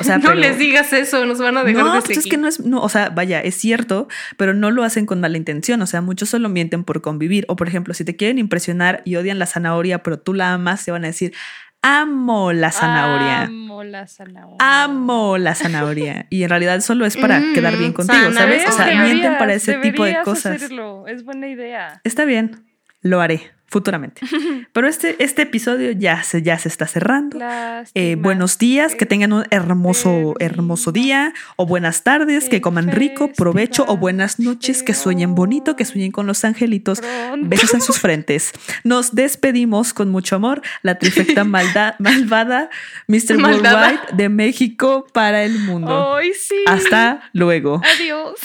O 0.00 0.04
sea, 0.04 0.18
no 0.18 0.28
pero- 0.30 0.34
les 0.40 0.58
digas 0.58 0.92
eso, 0.92 1.26
nos 1.26 1.38
van 1.38 1.56
a 1.58 1.64
dejar 1.64 1.84
No, 1.84 1.94
de 1.94 2.00
pues 2.02 2.18
es 2.18 2.26
que 2.26 2.36
no 2.36 2.48
es, 2.48 2.60
no, 2.60 2.80
o 2.80 2.88
sea, 2.88 3.10
vaya, 3.10 3.40
es 3.40 3.56
cierto, 3.56 4.08
pero 4.36 4.54
no 4.54 4.70
lo 4.70 4.84
hacen 4.84 5.04
con 5.04 5.20
mala 5.20 5.36
intención. 5.36 5.82
O 5.82 5.86
sea, 5.86 6.00
muchos 6.00 6.28
solo 6.30 6.48
mienten 6.48 6.84
por 6.84 7.02
convivir. 7.02 7.44
O 7.48 7.56
por 7.56 7.68
ejemplo, 7.68 7.92
si 7.92 8.04
te 8.04 8.16
quieren 8.16 8.38
impresionar 8.38 9.02
y 9.04 9.16
odian 9.16 9.38
la 9.38 9.46
zanahoria, 9.46 10.02
pero 10.02 10.18
tú 10.18 10.32
la 10.32 10.52
amas, 10.54 10.84
te 10.84 10.90
van 10.92 11.04
a 11.04 11.08
decir, 11.08 11.34
amo 11.86 12.52
la 12.52 12.70
zanahoria. 12.72 13.42
Amo 13.42 13.82
la 13.84 14.06
zanahoria. 14.06 14.56
Amo 14.58 15.38
la 15.38 15.54
zanahoria. 15.54 16.26
Y 16.30 16.42
en 16.42 16.50
realidad 16.50 16.80
solo 16.80 17.06
es 17.06 17.16
para 17.16 17.38
Mm, 17.40 17.54
quedar 17.54 17.76
bien 17.76 17.92
contigo, 17.92 18.32
¿sabes? 18.32 18.64
O 18.68 18.72
sea, 18.72 18.86
Deberías, 18.86 19.06
mienten 19.06 19.38
para 19.38 19.54
ese 19.54 19.74
tipo 19.78 20.04
de 20.04 20.16
cosas. 20.24 20.56
hacerlo, 20.56 21.06
Es 21.06 21.24
buena 21.24 21.48
idea. 21.48 22.00
Está 22.04 22.24
bien, 22.24 22.64
lo 23.02 23.20
haré 23.20 23.50
futuramente. 23.68 24.22
Pero 24.72 24.88
este, 24.88 25.16
este 25.22 25.42
episodio 25.42 25.90
ya 25.92 26.22
se, 26.22 26.42
ya 26.42 26.58
se 26.58 26.68
está 26.68 26.86
cerrando. 26.86 27.38
Eh, 27.94 28.16
buenos 28.16 28.58
días, 28.58 28.94
que 28.94 29.06
tengan 29.06 29.32
un 29.32 29.44
hermoso, 29.50 30.34
hermoso 30.38 30.92
día, 30.92 31.34
o 31.56 31.66
buenas 31.66 32.02
tardes, 32.02 32.48
que 32.48 32.60
coman 32.60 32.88
rico, 32.92 33.30
provecho, 33.32 33.84
o 33.88 33.96
buenas 33.96 34.38
noches, 34.38 34.82
que 34.82 34.94
sueñen 34.94 35.34
bonito, 35.34 35.76
que 35.76 35.84
sueñen 35.84 36.12
con 36.12 36.26
los 36.26 36.44
angelitos. 36.44 37.00
Besos 37.38 37.74
en 37.74 37.80
sus 37.80 37.98
frentes. 37.98 38.52
Nos 38.84 39.14
despedimos 39.14 39.92
con 39.92 40.10
mucho 40.10 40.36
amor, 40.36 40.62
la 40.82 40.98
trifecta 40.98 41.44
malda- 41.44 41.96
malvada, 41.98 42.70
Mr. 43.08 43.38
Maldada. 43.38 43.88
Worldwide 43.90 44.16
de 44.16 44.28
México 44.28 45.06
para 45.12 45.42
el 45.44 45.58
mundo. 45.60 46.14
Ay, 46.16 46.32
sí. 46.34 46.56
Hasta 46.66 47.28
luego. 47.32 47.80
Adiós. 47.98 48.38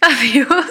Adiós. 0.00 0.66